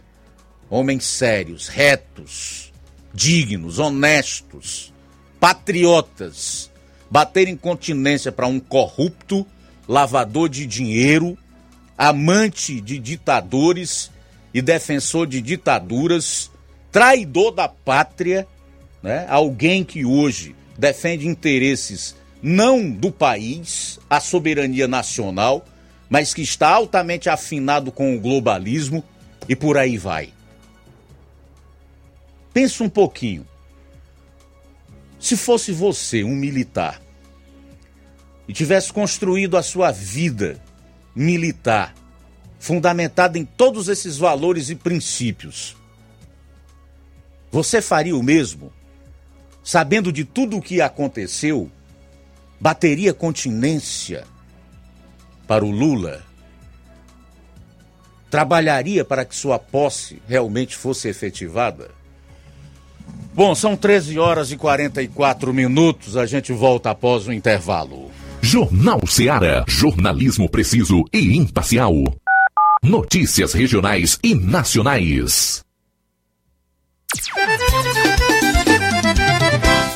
homens 0.69 1.05
sérios, 1.05 1.67
retos, 1.67 2.71
dignos, 3.13 3.79
honestos, 3.79 4.93
patriotas, 5.39 6.69
bater 7.09 7.47
incontinência 7.47 8.31
para 8.31 8.47
um 8.47 8.59
corrupto, 8.59 9.47
lavador 9.87 10.49
de 10.49 10.65
dinheiro, 10.65 11.37
amante 11.97 12.79
de 12.79 12.99
ditadores 12.99 14.11
e 14.53 14.61
defensor 14.61 15.25
de 15.25 15.41
ditaduras, 15.41 16.51
traidor 16.91 17.51
da 17.51 17.67
pátria, 17.67 18.47
né? 19.01 19.25
alguém 19.29 19.83
que 19.83 20.05
hoje 20.05 20.55
defende 20.77 21.27
interesses 21.27 22.15
não 22.41 22.89
do 22.89 23.11
país, 23.11 23.99
a 24.09 24.19
soberania 24.19 24.87
nacional, 24.87 25.65
mas 26.09 26.33
que 26.33 26.41
está 26.41 26.69
altamente 26.69 27.29
afinado 27.29 27.91
com 27.91 28.15
o 28.15 28.19
globalismo 28.19 29.03
e 29.47 29.55
por 29.55 29.77
aí 29.77 29.97
vai. 29.97 30.33
Pensa 32.53 32.83
um 32.83 32.89
pouquinho. 32.89 33.47
Se 35.19 35.35
fosse 35.35 35.71
você 35.71 36.23
um 36.23 36.35
militar 36.35 37.01
e 38.47 38.53
tivesse 38.53 38.91
construído 38.91 39.57
a 39.57 39.61
sua 39.61 39.91
vida 39.91 40.59
militar 41.15 41.93
fundamentada 42.57 43.37
em 43.37 43.45
todos 43.45 43.87
esses 43.87 44.17
valores 44.17 44.69
e 44.69 44.75
princípios, 44.75 45.75
você 47.51 47.81
faria 47.81 48.15
o 48.15 48.23
mesmo? 48.23 48.71
Sabendo 49.63 50.11
de 50.11 50.23
tudo 50.23 50.57
o 50.57 50.61
que 50.61 50.81
aconteceu, 50.81 51.69
bateria 52.59 53.13
continência 53.13 54.25
para 55.47 55.65
o 55.65 55.71
Lula? 55.71 56.23
Trabalharia 58.29 59.03
para 59.03 59.25
que 59.25 59.35
sua 59.35 59.57
posse 59.57 60.21
realmente 60.27 60.75
fosse 60.75 61.07
efetivada? 61.07 61.89
Bom, 63.33 63.55
são 63.55 63.75
13 63.75 64.19
horas 64.19 64.51
e 64.51 64.57
44 64.57 65.53
minutos. 65.53 66.15
A 66.17 66.25
gente 66.25 66.51
volta 66.53 66.91
após 66.91 67.27
o 67.27 67.33
intervalo. 67.33 68.11
Jornal 68.41 69.01
Seara. 69.07 69.65
Jornalismo 69.67 70.49
preciso 70.49 71.03
e 71.13 71.37
imparcial. 71.37 71.93
Notícias 72.83 73.53
regionais 73.53 74.19
e 74.23 74.35
nacionais. 74.35 75.63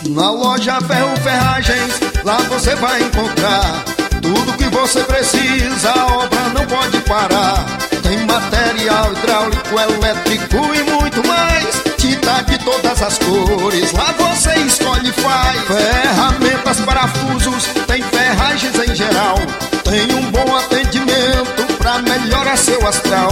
Na 0.10 0.30
loja 0.32 0.80
Ferro 0.82 1.16
Ferragens, 1.18 2.00
lá 2.24 2.38
você 2.50 2.76
vai 2.76 3.02
encontrar 3.02 3.84
Tudo 4.22 4.54
que 4.58 4.66
você 4.66 5.02
precisa, 5.02 5.92
a 5.92 6.06
obra 6.18 6.40
não 6.54 6.66
pode 6.68 7.00
parar. 7.02 7.66
Tem 8.02 8.26
material 8.26 9.12
hidráulico, 9.14 9.80
elétrico 9.80 10.58
e 10.76 10.92
muito 10.92 11.26
mais. 11.28 11.84
Tinta 11.98 12.42
de 12.42 12.58
todas 12.60 13.02
as 13.02 13.18
cores, 13.18 13.92
lá 13.94 14.14
você 14.18 14.54
escolhe 14.60 15.10
e 15.10 15.14
faz. 15.14 15.62
Ferramentas, 15.68 16.80
parafusos, 16.82 17.66
tem 17.88 18.02
ferragens 18.04 18.76
em 18.90 18.96
geral. 18.96 19.36
Tem 19.84 20.14
um 20.16 20.32
bom 20.32 20.56
atendimento 20.56 21.78
pra 21.78 22.00
melhorar 22.00 22.58
seu 22.58 22.86
astral. 22.88 23.32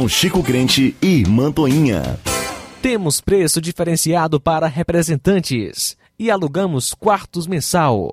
Chico 0.07 0.43
Crente 0.43 0.95
e 1.01 1.25
Mantoinha. 1.27 2.19
Temos 2.81 3.21
preço 3.21 3.61
diferenciado 3.61 4.39
para 4.39 4.67
representantes 4.67 5.95
e 6.17 6.31
alugamos 6.31 6.93
quartos 6.93 7.47
mensal. 7.47 8.11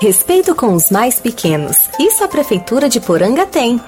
Respeito 0.00 0.54
com 0.56 0.74
os 0.74 0.90
mais 0.90 1.20
pequenos. 1.20 1.76
Isso 1.98 2.24
a 2.24 2.28
Prefeitura 2.28 2.88
de 2.88 3.00
Poranga 3.00 3.46
tem. 3.46 3.80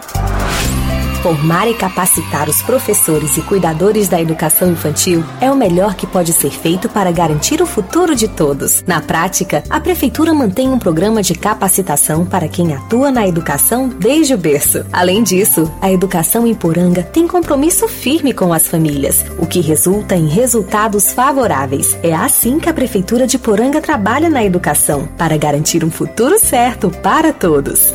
Formar 1.24 1.66
e 1.66 1.72
capacitar 1.72 2.50
os 2.50 2.60
professores 2.60 3.38
e 3.38 3.40
cuidadores 3.40 4.08
da 4.08 4.20
educação 4.20 4.70
infantil 4.70 5.24
é 5.40 5.50
o 5.50 5.56
melhor 5.56 5.94
que 5.94 6.06
pode 6.06 6.34
ser 6.34 6.50
feito 6.50 6.86
para 6.86 7.10
garantir 7.10 7.62
o 7.62 7.66
futuro 7.66 8.14
de 8.14 8.28
todos. 8.28 8.84
Na 8.86 9.00
prática, 9.00 9.64
a 9.70 9.80
Prefeitura 9.80 10.34
mantém 10.34 10.68
um 10.68 10.78
programa 10.78 11.22
de 11.22 11.34
capacitação 11.34 12.26
para 12.26 12.46
quem 12.46 12.74
atua 12.74 13.10
na 13.10 13.26
educação 13.26 13.88
desde 13.88 14.34
o 14.34 14.36
berço. 14.36 14.84
Além 14.92 15.22
disso, 15.22 15.72
a 15.80 15.90
educação 15.90 16.46
em 16.46 16.54
Poranga 16.54 17.02
tem 17.02 17.26
compromisso 17.26 17.88
firme 17.88 18.34
com 18.34 18.52
as 18.52 18.66
famílias, 18.66 19.24
o 19.38 19.46
que 19.46 19.62
resulta 19.62 20.14
em 20.14 20.28
resultados 20.28 21.14
favoráveis. 21.14 21.96
É 22.02 22.14
assim 22.14 22.58
que 22.58 22.68
a 22.68 22.74
Prefeitura 22.74 23.26
de 23.26 23.38
Poranga 23.38 23.80
trabalha 23.80 24.28
na 24.28 24.44
educação, 24.44 25.08
para 25.16 25.38
garantir 25.38 25.86
um 25.86 25.90
futuro 25.90 26.38
certo 26.38 26.90
para 26.90 27.32
todos. 27.32 27.94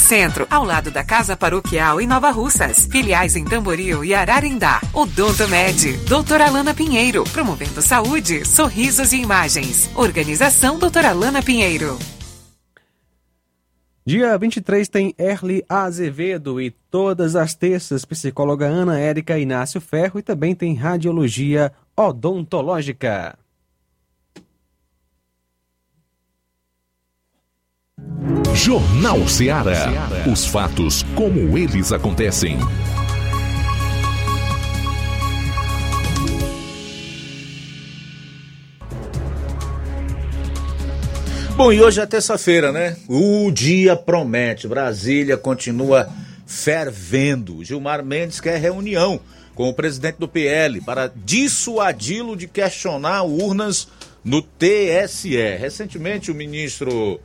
Centro, 0.00 0.46
ao 0.50 0.64
lado 0.64 0.90
da 0.90 1.04
Casa 1.04 1.36
Paroquial 1.36 2.00
em 2.00 2.06
Nova 2.06 2.30
Russas. 2.30 2.88
Filiais 2.90 3.36
em 3.36 3.44
Tamboril 3.44 4.04
e 4.04 4.14
Ararindá. 4.14 4.80
Odonto 4.92 5.46
Med, 5.46 5.92
doutora 6.08 6.46
Alana 6.46 6.74
Pinheiro, 6.74 7.22
promovendo 7.24 7.80
saúde, 7.80 8.44
sorrisos 8.44 9.12
e 9.12 9.18
imagens. 9.18 9.90
Organização 9.94 10.78
doutora 10.78 11.10
Alana 11.10 11.42
Pinheiro. 11.42 11.98
Dia 14.04 14.36
23 14.36 14.88
tem 14.88 15.14
Erli 15.18 15.62
Azevedo 15.68 16.60
e 16.60 16.70
todas 16.90 17.36
as 17.36 17.54
terças 17.54 18.04
psicóloga 18.04 18.66
Ana 18.66 18.98
Érica 18.98 19.38
Inácio 19.38 19.80
Ferro 19.80 20.18
e 20.18 20.22
também 20.22 20.54
tem 20.54 20.74
radiologia 20.74 21.70
odontológica. 21.96 23.38
Jornal 28.54 29.26
Ceará. 29.28 30.08
Os 30.30 30.44
fatos 30.44 31.04
como 31.14 31.56
eles 31.56 31.92
acontecem. 31.92 32.58
Bom, 41.56 41.72
e 41.72 41.80
hoje 41.80 42.00
é 42.00 42.06
terça-feira, 42.06 42.72
né? 42.72 42.96
O 43.06 43.50
dia 43.50 43.94
promete. 43.94 44.66
Brasília 44.66 45.36
continua 45.36 46.08
fervendo. 46.46 47.62
Gilmar 47.62 48.04
Mendes 48.04 48.40
quer 48.40 48.58
reunião 48.58 49.20
com 49.54 49.68
o 49.68 49.74
presidente 49.74 50.16
do 50.16 50.26
PL 50.26 50.80
para 50.80 51.12
dissuadi-lo 51.14 52.34
de 52.34 52.48
questionar 52.48 53.24
urnas 53.24 53.88
no 54.24 54.40
TSE. 54.40 55.36
Recentemente, 55.58 56.30
o 56.30 56.34
ministro 56.34 57.20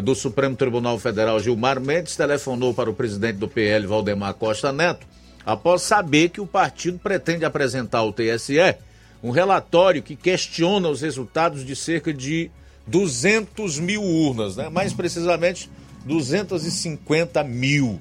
do 0.00 0.14
Supremo 0.14 0.56
Tribunal 0.56 0.98
Federal, 0.98 1.38
Gilmar 1.38 1.80
Mendes, 1.80 2.16
telefonou 2.16 2.74
para 2.74 2.90
o 2.90 2.94
presidente 2.94 3.36
do 3.36 3.48
PL, 3.48 3.86
Valdemar 3.86 4.34
Costa 4.34 4.72
Neto, 4.72 5.06
após 5.44 5.82
saber 5.82 6.30
que 6.30 6.40
o 6.40 6.46
partido 6.46 6.98
pretende 6.98 7.44
apresentar 7.44 7.98
ao 7.98 8.12
TSE 8.12 8.76
um 9.22 9.30
relatório 9.30 10.02
que 10.02 10.16
questiona 10.16 10.88
os 10.88 11.00
resultados 11.00 11.64
de 11.64 11.74
cerca 11.74 12.12
de 12.12 12.50
200 12.86 13.78
mil 13.78 14.02
urnas, 14.02 14.56
né? 14.56 14.68
mais 14.68 14.92
precisamente 14.92 15.70
250 16.04 17.42
mil. 17.44 18.00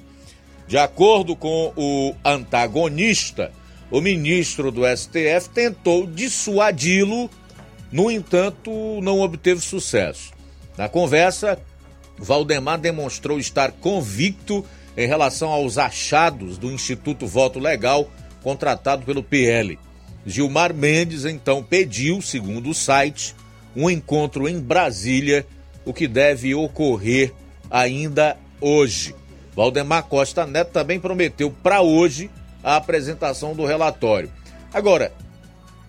De 0.67 0.77
acordo 0.77 1.35
com 1.35 1.71
o 1.75 2.13
antagonista, 2.25 3.51
o 3.91 4.01
ministro 4.01 4.71
do 4.71 4.81
STF 4.85 5.49
tentou 5.53 6.07
dissuadi-lo, 6.07 7.29
no 7.91 8.09
entanto, 8.09 8.71
não 9.01 9.19
obteve 9.19 9.61
sucesso. 9.61 10.31
Na 10.77 10.89
conversa, 10.89 11.59
Valdemar 12.17 12.79
demonstrou 12.79 13.39
estar 13.39 13.71
convicto 13.71 14.65
em 14.95 15.07
relação 15.07 15.49
aos 15.49 15.77
achados 15.77 16.57
do 16.57 16.71
Instituto 16.71 17.25
Voto 17.25 17.59
Legal 17.59 18.09
contratado 18.41 19.05
pelo 19.05 19.23
PL. 19.23 19.79
Gilmar 20.25 20.73
Mendes 20.73 21.25
então 21.25 21.63
pediu, 21.63 22.21
segundo 22.21 22.69
o 22.69 22.73
site, 22.73 23.35
um 23.75 23.89
encontro 23.89 24.47
em 24.47 24.59
Brasília, 24.59 25.45
o 25.85 25.93
que 25.93 26.07
deve 26.07 26.53
ocorrer 26.53 27.33
ainda 27.69 28.37
hoje. 28.61 29.15
Valdemar 29.55 30.03
Costa 30.03 30.45
Neto 30.45 30.71
também 30.71 30.99
prometeu 30.99 31.51
para 31.51 31.81
hoje 31.81 32.29
a 32.63 32.75
apresentação 32.75 33.53
do 33.53 33.65
relatório. 33.65 34.31
Agora, 34.73 35.11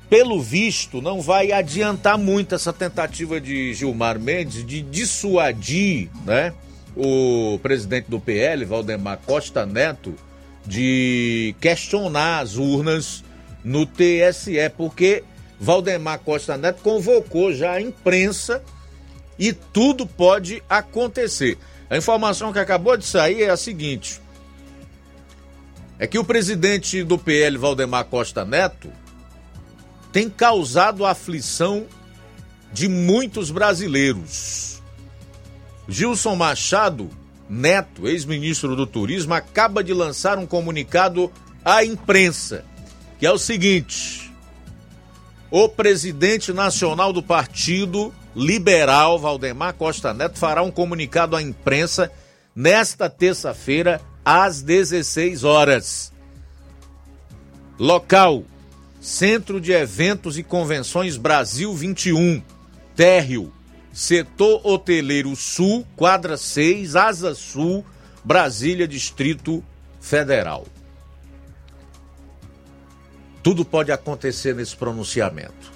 pelo 0.09 0.41
visto, 0.41 1.01
não 1.01 1.21
vai 1.21 1.53
adiantar 1.53 2.19
muito 2.19 2.55
essa 2.55 2.73
tentativa 2.73 3.41
de 3.41 3.73
Gilmar 3.75 4.19
Mendes 4.19 4.65
de 4.65 4.83
dissuadir 4.83 6.11
né, 6.25 6.53
o 6.97 7.59
presidente 7.63 8.11
do 8.11 8.21
PL, 8.21 8.65
Valdemar 8.65 9.19
Costa 9.25 9.65
Neto, 9.65 10.15
de 10.67 11.55
questionar 11.61 12.41
as 12.41 12.57
urnas 12.57 13.25
no 13.63 13.87
TSE, 13.87 14.71
porque 14.77 15.25
Valdemar 15.59 16.19
Costa 16.21 16.57
Neto 16.57 16.83
convocou 16.83 17.53
já 17.53 17.73
a 17.73 17.81
imprensa 17.81 18.63
e 19.39 19.53
tudo 19.53 20.07
pode 20.07 20.63
acontecer. 20.69 21.59
A 21.89 21.97
informação 21.97 22.53
que 22.53 22.59
acabou 22.59 22.97
de 22.97 23.05
sair 23.05 23.43
é 23.43 23.51
a 23.51 23.57
seguinte: 23.57 24.21
é 25.99 26.07
que 26.07 26.19
o 26.19 26.25
presidente 26.25 27.03
do 27.03 27.19
PL, 27.19 27.57
Valdemar 27.57 28.05
Costa 28.05 28.45
Neto, 28.45 28.91
tem 30.15 30.31
causado 30.31 31.05
aflição 31.05 31.87
de 32.73 32.89
muitos 32.89 33.51
brasileiros. 33.51 34.81
Gilson 35.89 36.37
Machado 36.37 37.11
Neto, 37.51 38.07
ex-ministro 38.07 38.77
do 38.77 38.87
Turismo, 38.87 39.35
acaba 39.35 39.83
de 39.83 39.93
lançar 39.93 40.39
um 40.39 40.47
comunicado 40.47 41.33
à 41.65 41.85
imprensa, 41.85 42.65
que 43.19 43.27
é 43.27 43.33
o 43.33 43.37
seguinte: 43.37 44.33
o 45.51 45.69
presidente 45.69 46.53
nacional 46.53 47.13
do 47.13 47.23
Partido 47.23 48.15
Liberal, 48.37 49.19
Valdemar 49.19 49.75
Costa 49.75 50.15
Neto, 50.15 50.39
fará 50.39 50.63
um 50.63 50.71
comunicado 50.71 51.35
à 51.35 51.43
imprensa 51.43 52.09
nesta 52.55 53.11
terça-feira, 53.11 54.01
às 54.25 54.63
16 54.63 55.43
horas. 55.43 56.13
Local: 57.81 58.45
Centro 59.05 59.61
de 59.61 59.71
Eventos 59.71 60.39
e 60.39 60.43
Convenções 60.43 61.19
Brasil 61.19 61.75
21, 61.75 62.43
Térreo, 62.97 63.53
Setor 63.93 64.67
Hoteleiro 64.67 65.37
Sul, 65.37 65.87
Quadra 65.95 66.39
6, 66.39 66.97
Asa 66.97 67.35
Sul, 67.35 67.85
Brasília, 68.25 68.89
Distrito 68.89 69.63
Federal. 70.01 70.67
Tudo 73.43 73.63
pode 73.63 73.93
acontecer 73.93 74.55
nesse 74.55 74.75
pronunciamento. 74.75 75.71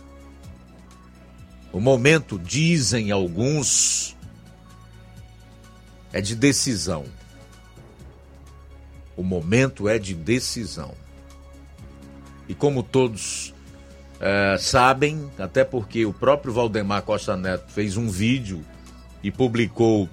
O 1.70 1.80
momento, 1.80 2.38
dizem 2.38 3.10
alguns, 3.10 4.16
é 6.14 6.22
de 6.22 6.34
decisão. 6.34 7.04
O 9.14 9.22
momento 9.22 9.86
é 9.86 9.98
de 9.98 10.14
decisão. 10.14 10.94
E 12.48 12.54
como 12.54 12.82
todos 12.82 13.54
é, 14.20 14.56
sabem, 14.58 15.30
até 15.38 15.64
porque 15.64 16.04
o 16.06 16.12
próprio 16.12 16.52
Valdemar 16.52 17.02
Costa 17.02 17.36
Neto 17.36 17.70
fez 17.70 17.96
um 17.96 18.08
vídeo 18.08 18.64
e 19.22 19.30
publicou 19.30 20.08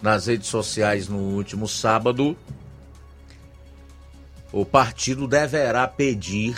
nas 0.00 0.26
redes 0.26 0.48
sociais 0.48 1.08
no 1.08 1.18
último 1.18 1.68
sábado, 1.68 2.36
o 4.52 4.64
partido 4.64 5.26
deverá 5.26 5.86
pedir 5.88 6.54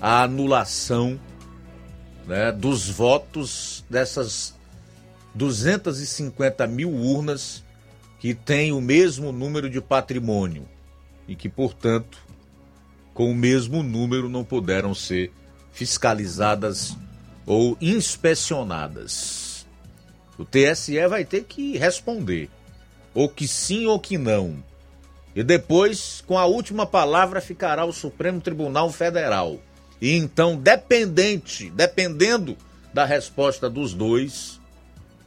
a 0.00 0.22
anulação 0.22 1.18
né, 2.26 2.52
dos 2.52 2.88
votos 2.88 3.84
dessas 3.88 4.54
250 5.34 6.66
mil 6.66 6.90
urnas 6.90 7.62
que 8.20 8.34
têm 8.34 8.72
o 8.72 8.80
mesmo 8.80 9.32
número 9.32 9.68
de 9.68 9.80
patrimônio 9.80 10.66
e 11.26 11.34
que, 11.34 11.48
portanto, 11.48 12.23
com 13.14 13.30
o 13.30 13.34
mesmo 13.34 13.82
número 13.82 14.28
não 14.28 14.44
puderam 14.44 14.94
ser 14.94 15.32
fiscalizadas 15.72 16.96
ou 17.46 17.78
inspecionadas. 17.80 19.66
O 20.36 20.44
TSE 20.44 21.06
vai 21.06 21.24
ter 21.24 21.44
que 21.44 21.78
responder, 21.78 22.50
ou 23.14 23.28
que 23.28 23.46
sim 23.46 23.86
ou 23.86 24.00
que 24.00 24.18
não. 24.18 24.62
E 25.34 25.42
depois, 25.42 26.22
com 26.26 26.36
a 26.36 26.44
última 26.44 26.86
palavra, 26.86 27.40
ficará 27.40 27.84
o 27.84 27.92
Supremo 27.92 28.40
Tribunal 28.40 28.90
Federal. 28.90 29.60
E 30.00 30.16
então, 30.16 30.56
dependente, 30.56 31.70
dependendo 31.70 32.56
da 32.92 33.04
resposta 33.04 33.70
dos 33.70 33.94
dois, 33.94 34.60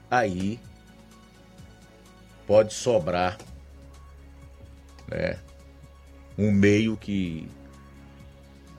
aí 0.10 0.60
pode 2.46 2.74
sobrar 2.74 3.38
né, 5.10 5.40
um 6.38 6.52
meio 6.52 6.96
que, 6.96 7.50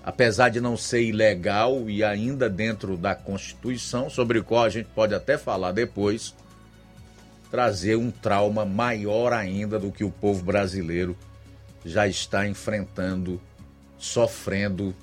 apesar 0.04 0.48
de 0.48 0.60
não 0.60 0.76
ser 0.76 1.02
ilegal 1.02 1.88
e 1.88 2.02
ainda 2.02 2.48
dentro 2.48 2.96
da 2.96 3.14
Constituição, 3.14 4.08
sobre 4.08 4.38
o 4.38 4.44
qual 4.44 4.64
a 4.64 4.68
gente 4.68 4.88
pode 4.94 5.14
até 5.14 5.36
falar 5.36 5.72
depois, 5.72 6.34
trazer 7.50 7.96
um 7.96 8.10
trauma 8.10 8.64
maior 8.64 9.32
ainda 9.32 9.78
do 9.78 9.90
que 9.90 10.04
o 10.04 10.10
povo 10.10 10.42
brasileiro 10.42 11.16
já 11.84 12.06
está 12.06 12.46
enfrentando, 12.46 13.40
sofrendo 13.96 14.94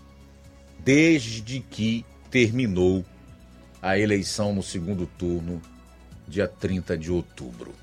desde 0.84 1.60
que 1.60 2.06
terminou 2.30 3.04
a 3.82 3.98
eleição 3.98 4.54
no 4.54 4.62
segundo 4.62 5.06
turno, 5.06 5.62
dia 6.28 6.48
30 6.48 6.98
de 6.98 7.12
outubro. 7.12 7.74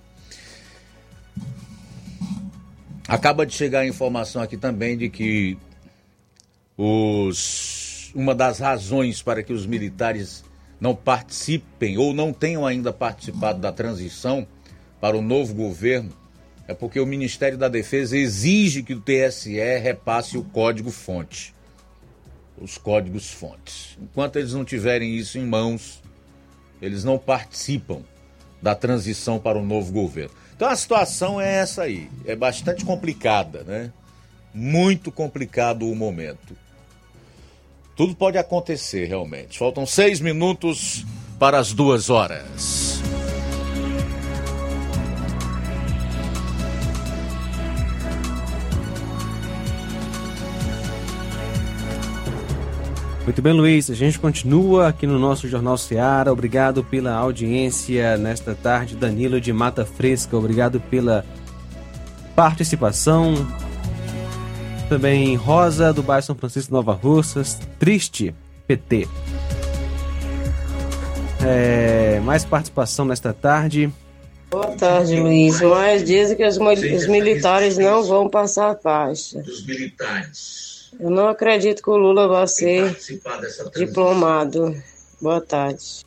Acaba 3.09 3.45
de 3.45 3.53
chegar 3.53 3.81
a 3.81 3.87
informação 3.87 4.43
aqui 4.43 4.57
também 4.57 4.97
de 4.97 5.09
que 5.09 5.59
os, 6.85 8.11
uma 8.15 8.35
das 8.35 8.59
razões 8.59 9.23
para 9.23 9.43
que 9.43 9.53
os 9.53 9.67
militares 9.67 10.45
não 10.81 10.95
participem 10.95 11.99
ou 11.99 12.13
não 12.13 12.33
tenham 12.33 12.67
ainda 12.67 12.93
participado 12.93 13.61
da 13.61 13.71
transição 13.71 14.47
para 15.01 15.17
o 15.17 15.23
novo 15.23 15.55
governo 15.55 16.13
é 16.67 16.75
porque 16.75 16.99
o 16.99 17.07
Ministério 17.07 17.59
da 17.59 17.69
Defesa 17.69 18.17
exige 18.17 18.83
que 18.83 18.95
o 18.95 19.01
TSE 19.01 19.59
repasse 19.79 20.39
o 20.39 20.45
código-fonte 20.45 21.53
os 22.63 22.79
códigos 22.79 23.31
fontes. 23.31 23.99
Enquanto 24.01 24.37
eles 24.37 24.53
não 24.53 24.65
tiverem 24.65 25.17
isso 25.17 25.39
em 25.39 25.45
mãos, 25.45 26.03
eles 26.81 27.05
não 27.05 27.19
participam 27.19 28.03
da 28.61 28.75
transição 28.75 29.39
para 29.39 29.59
o 29.59 29.65
novo 29.65 29.93
governo. 29.93 30.35
Então 30.55 30.69
a 30.69 30.77
situação 30.77 31.41
é 31.41 31.55
essa 31.55 31.83
aí, 31.83 32.09
é 32.25 32.37
bastante 32.37 32.85
complicada, 32.85 33.65
né? 33.65 33.93
Muito 34.55 35.11
complicado 35.11 35.89
o 35.89 35.97
momento. 35.97 36.57
Tudo 37.97 38.15
pode 38.15 38.39
acontecer 38.39 39.07
realmente. 39.07 39.59
Faltam 39.59 39.85
seis 39.85 40.21
minutos 40.21 41.05
para 41.39 41.59
as 41.59 41.73
duas 41.73 42.09
horas. 42.09 43.03
Muito 53.25 53.41
bem, 53.41 53.53
Luiz. 53.53 53.89
A 53.89 53.95
gente 53.95 54.19
continua 54.19 54.89
aqui 54.89 55.07
no 55.07 55.17
nosso 55.17 55.49
Jornal 55.49 55.79
Seara. 55.79 56.33
Obrigado 56.33 56.83
pela 56.83 57.15
audiência 57.15 58.17
nesta 58.17 58.53
tarde. 58.53 58.97
Danilo 58.97 59.41
de 59.41 59.53
Mata 59.53 59.85
Fresca, 59.85 60.37
obrigado 60.37 60.81
pela 60.81 61.25
participação. 62.35 63.35
Também 64.93 65.37
Rosa, 65.37 65.91
do 65.91 66.03
bairro 66.03 66.23
São 66.23 66.35
Francisco 66.35 66.71
Nova 66.71 66.93
Russas. 66.93 67.59
Triste, 67.79 68.35
PT. 68.67 69.09
É, 71.43 72.21
mais 72.21 72.45
participação 72.45 73.07
nesta 73.07 73.33
tarde. 73.33 73.91
Boa 74.51 74.77
tarde, 74.77 75.19
Luiz. 75.19 75.63
Mas 75.63 76.05
dizem 76.05 76.37
que 76.37 76.47
os, 76.47 76.59
os 76.59 77.07
militares 77.07 77.79
não 77.79 78.05
vão 78.05 78.29
passar 78.29 78.73
a 78.73 78.75
faixa. 78.77 79.41
Dos 79.41 79.65
militares. 79.65 80.91
Eu 81.01 81.09
não 81.09 81.27
acredito 81.27 81.83
que 81.83 81.89
o 81.89 81.97
Lula 81.97 82.29
vai 82.29 82.47
ser 82.47 82.95
diplomado. 83.75 84.77
Boa 85.23 85.41
tarde. 85.41 86.05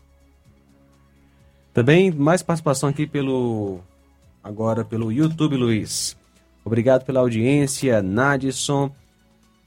Também 1.73 2.11
mais 2.11 2.43
participação 2.43 2.87
aqui 2.87 3.07
pelo 3.07 3.79
agora 4.43 4.85
pelo 4.85 5.11
YouTube, 5.11 5.55
Luiz. 5.55 6.15
Obrigado 6.65 7.05
pela 7.05 7.19
audiência, 7.19 8.01
Nadson, 8.01 8.91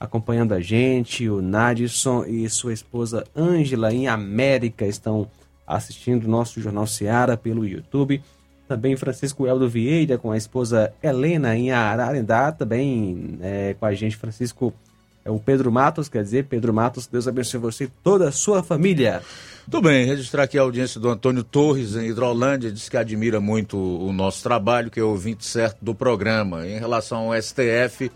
acompanhando 0.01 0.53
a 0.53 0.61
gente, 0.61 1.31
o 1.31 1.41
Nadson 1.41 2.25
e 2.25 2.51
sua 2.51 2.73
esposa 2.73 3.25
Ângela 3.37 3.95
em 3.95 4.09
América 4.09 4.85
estão 4.85 5.31
assistindo 5.65 6.27
nosso 6.27 6.61
Jornal 6.61 6.89
Seara 6.89 7.37
pelo 7.37 7.65
YouTube. 7.65 8.21
Também 8.67 8.97
Francisco 8.97 9.47
Eldo 9.47 9.69
Vieira 9.69 10.19
com 10.19 10.33
a 10.33 10.37
esposa 10.37 10.93
Helena 11.01 11.57
em 11.57 11.71
Ararendá, 11.71 12.51
também 12.51 13.39
é, 13.41 13.77
com 13.79 13.87
a 13.87 13.95
gente 13.95 14.17
Francisco 14.17 14.75
é 15.25 15.31
o 15.31 15.39
Pedro 15.39 15.71
Matos, 15.71 16.09
quer 16.09 16.25
dizer, 16.25 16.47
Pedro 16.47 16.75
Matos, 16.75 17.07
Deus 17.07 17.29
abençoe 17.29 17.61
você 17.61 17.85
e 17.85 17.89
toda 18.03 18.29
a 18.29 18.33
sua 18.33 18.63
família. 18.63 19.23
Tudo 19.71 19.83
bem, 19.83 20.07
registrar 20.07 20.45
aqui 20.45 20.57
a 20.57 20.63
audiência 20.63 20.99
do 20.99 21.11
Antônio 21.11 21.45
Torres, 21.45 21.95
em 21.95 22.07
Hidrolândia, 22.09 22.73
diz 22.73 22.89
que 22.89 22.97
admira 22.97 23.39
muito 23.39 23.77
o 23.77 24.11
nosso 24.15 24.43
trabalho, 24.43 24.91
que 24.91 24.99
é 24.99 25.03
ouvinte 25.03 25.45
certo 25.45 25.85
do 25.85 25.95
programa. 25.95 26.67
Em 26.67 26.79
relação 26.79 27.31
ao 27.31 27.43
STF, 27.43 28.11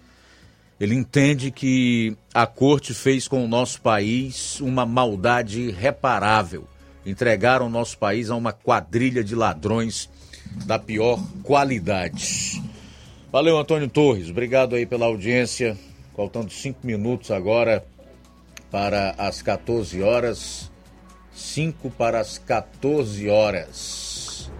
ele 0.80 0.94
entende 0.94 1.50
que 1.50 2.16
a 2.32 2.46
corte 2.46 2.94
fez 2.94 3.28
com 3.28 3.44
o 3.44 3.46
nosso 3.46 3.82
país 3.82 4.62
uma 4.62 4.86
maldade 4.86 5.60
irreparável. 5.60 6.66
Entregaram 7.04 7.66
o 7.66 7.70
nosso 7.70 7.98
país 7.98 8.30
a 8.30 8.34
uma 8.34 8.54
quadrilha 8.54 9.22
de 9.22 9.34
ladrões 9.34 10.08
da 10.64 10.78
pior 10.78 11.22
qualidade. 11.42 12.62
Valeu, 13.30 13.58
Antônio 13.58 13.90
Torres. 13.90 14.30
Obrigado 14.30 14.74
aí 14.74 14.86
pela 14.86 15.04
audiência. 15.04 15.76
Faltando 16.16 16.50
cinco 16.50 16.78
minutos 16.86 17.30
agora 17.30 17.84
para 18.70 19.14
as 19.18 19.42
14 19.42 20.02
horas. 20.02 20.71
5 21.34 21.90
para 21.90 22.20
as 22.20 22.38
14 22.38 23.28
horas. 23.28 24.50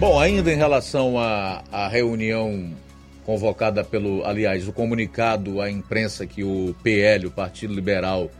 Bom, 0.00 0.18
ainda 0.18 0.50
em 0.50 0.56
relação 0.56 1.18
à, 1.18 1.62
à 1.70 1.86
reunião 1.86 2.72
convocada 3.22 3.84
pelo, 3.84 4.24
aliás, 4.24 4.66
o 4.66 4.72
comunicado 4.72 5.60
à 5.60 5.70
imprensa 5.70 6.26
que 6.26 6.42
o 6.42 6.74
PL, 6.82 7.26
o 7.26 7.30
Partido 7.30 7.74
Liberal, 7.74 8.30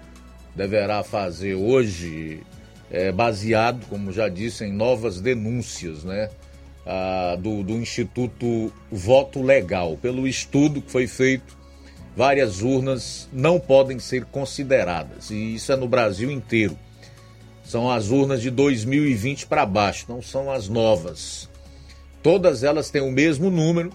deverá 0.61 1.03
fazer 1.03 1.55
hoje, 1.55 2.43
é, 2.91 3.11
baseado, 3.11 3.87
como 3.89 4.12
já 4.12 4.28
disse, 4.28 4.62
em 4.62 4.70
novas 4.70 5.19
denúncias, 5.19 6.05
né? 6.05 6.28
Ah, 6.85 7.35
do, 7.39 7.62
do 7.62 7.73
Instituto 7.73 8.70
Voto 8.93 9.41
Legal. 9.43 9.97
Pelo 9.97 10.28
estudo 10.28 10.82
que 10.82 10.91
foi 10.91 11.07
feito, 11.07 11.57
várias 12.15 12.61
urnas 12.61 13.27
não 13.32 13.59
podem 13.59 13.99
ser 13.99 14.27
consideradas, 14.27 15.31
e 15.31 15.55
isso 15.55 15.73
é 15.73 15.77
no 15.77 15.89
Brasil 15.89 16.31
inteiro. 16.31 16.77
São 17.65 17.91
as 17.91 18.11
urnas 18.11 18.43
de 18.43 18.51
2020 18.51 19.47
para 19.47 19.65
baixo, 19.65 20.05
não 20.11 20.20
são 20.20 20.51
as 20.51 20.69
novas. 20.69 21.49
Todas 22.23 22.62
elas 22.62 22.91
têm 22.91 23.01
o 23.01 23.11
mesmo 23.11 23.51
número, 23.51 23.91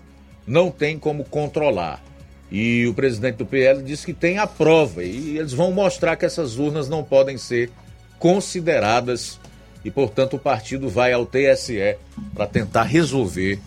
não 0.47 0.71
tem 0.71 0.97
como 0.97 1.25
controlar. 1.25 2.03
E 2.51 2.85
o 2.87 2.93
presidente 2.93 3.37
do 3.37 3.45
PL 3.45 3.81
disse 3.81 4.05
que 4.05 4.13
tem 4.13 4.37
a 4.37 4.45
prova 4.45 5.03
e 5.03 5.37
eles 5.37 5.53
vão 5.53 5.71
mostrar 5.71 6.15
que 6.15 6.25
essas 6.25 6.57
urnas 6.57 6.87
não 6.87 7.03
podem 7.03 7.37
ser 7.37 7.71
consideradas 8.19 9.39
e, 9.83 9.91
portanto, 9.91 10.35
o 10.35 10.39
partido 10.39 10.89
vai 10.89 11.13
ao 11.13 11.25
TSE 11.25 11.97
para 12.33 12.47
tentar 12.47 12.83
resolver 12.83 13.59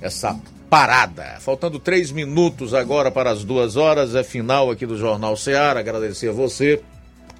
essa 0.00 0.38
parada. 0.70 1.36
Faltando 1.40 1.78
três 1.78 2.10
minutos 2.10 2.74
agora 2.74 3.10
para 3.10 3.30
as 3.30 3.44
duas 3.44 3.76
horas, 3.76 4.14
é 4.14 4.22
final 4.22 4.70
aqui 4.70 4.86
do 4.86 4.96
Jornal 4.96 5.36
Ceará. 5.36 5.80
Agradecer 5.80 6.28
a 6.28 6.32
você 6.32 6.80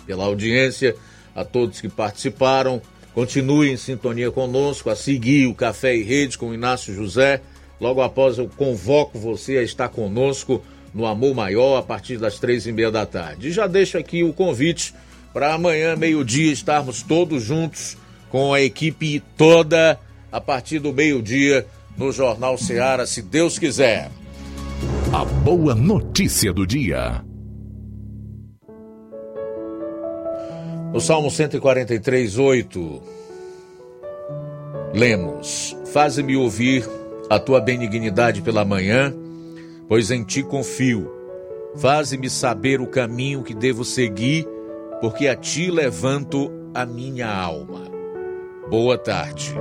pela 0.07 0.25
audiência, 0.25 0.97
a 1.35 1.45
todos 1.45 1.81
que 1.81 1.89
participaram. 1.89 2.81
Continue 3.15 3.71
em 3.71 3.77
sintonia 3.77 4.31
conosco, 4.31 4.91
a 4.91 4.97
seguir 4.97 5.47
o 5.47 5.55
Café 5.55 5.97
e 5.97 6.03
Rede 6.03 6.39
com 6.39 6.51
o 6.51 6.55
Inácio 6.55 6.95
José. 6.95 7.41
Logo 7.81 8.03
após 8.03 8.39
eu 8.39 8.49
convoco 8.57 9.19
você 9.19 9.59
a 9.59 9.63
estar 9.63 9.89
conosco 9.89 10.63
no 10.95 11.07
Amor 11.07 11.35
Maior 11.35 11.79
a 11.79 11.83
partir 11.83 12.19
das 12.19 12.39
três 12.39 12.67
e 12.67 12.73
meia 12.73 12.91
da 12.91 13.07
tarde. 13.07 13.49
E 13.49 13.53
já 13.53 13.67
deixo 13.67 13.99
aqui 13.99 14.23
o 14.23 14.33
convite 14.33 14.95
para 15.33 15.55
amanhã, 15.55 15.95
meio-dia, 15.97 16.53
estarmos 16.53 17.03
todos 17.03 17.43
juntos 17.43 17.97
com 18.31 18.53
a 18.53 18.61
equipe 18.61 19.23
toda 19.37 19.99
a 20.31 20.41
partir 20.41 20.79
do 20.79 20.93
meio-dia 20.93 21.67
no 21.97 22.13
Jornal 22.13 22.57
Seara, 22.57 23.07
se 23.07 23.23
Deus 23.23 23.59
quiser. 23.59 24.11
A 25.13 25.25
boa 25.25 25.75
notícia 25.75 26.53
do 26.53 26.67
dia. 26.67 27.25
No 30.93 31.01
Salmo 31.01 31.31
143, 31.31 32.39
8, 32.39 33.03
lemos: 34.95 35.77
Faze-me 35.93 36.37
ouvir 36.37 36.89
a 37.29 37.39
tua 37.39 37.61
benignidade 37.61 38.41
pela 38.41 38.65
manhã, 38.65 39.13
pois 39.89 40.11
em 40.11 40.23
ti 40.23 40.43
confio. 40.43 41.11
Faze-me 41.77 42.29
saber 42.29 42.81
o 42.81 42.87
caminho 42.87 43.43
que 43.43 43.55
devo 43.55 43.85
seguir, 43.85 44.47
porque 45.01 45.29
a 45.29 45.37
ti 45.37 45.71
levanto 45.71 46.53
a 46.75 46.85
minha 46.85 47.29
alma. 47.29 47.89
Boa 48.69 48.99
tarde. 48.99 49.55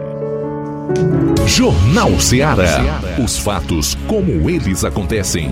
Jornal 1.45 2.19
Ceará. 2.19 2.99
Os 3.23 3.37
fatos 3.37 3.95
como 4.07 4.49
eles 4.49 4.83
acontecem. 4.83 5.49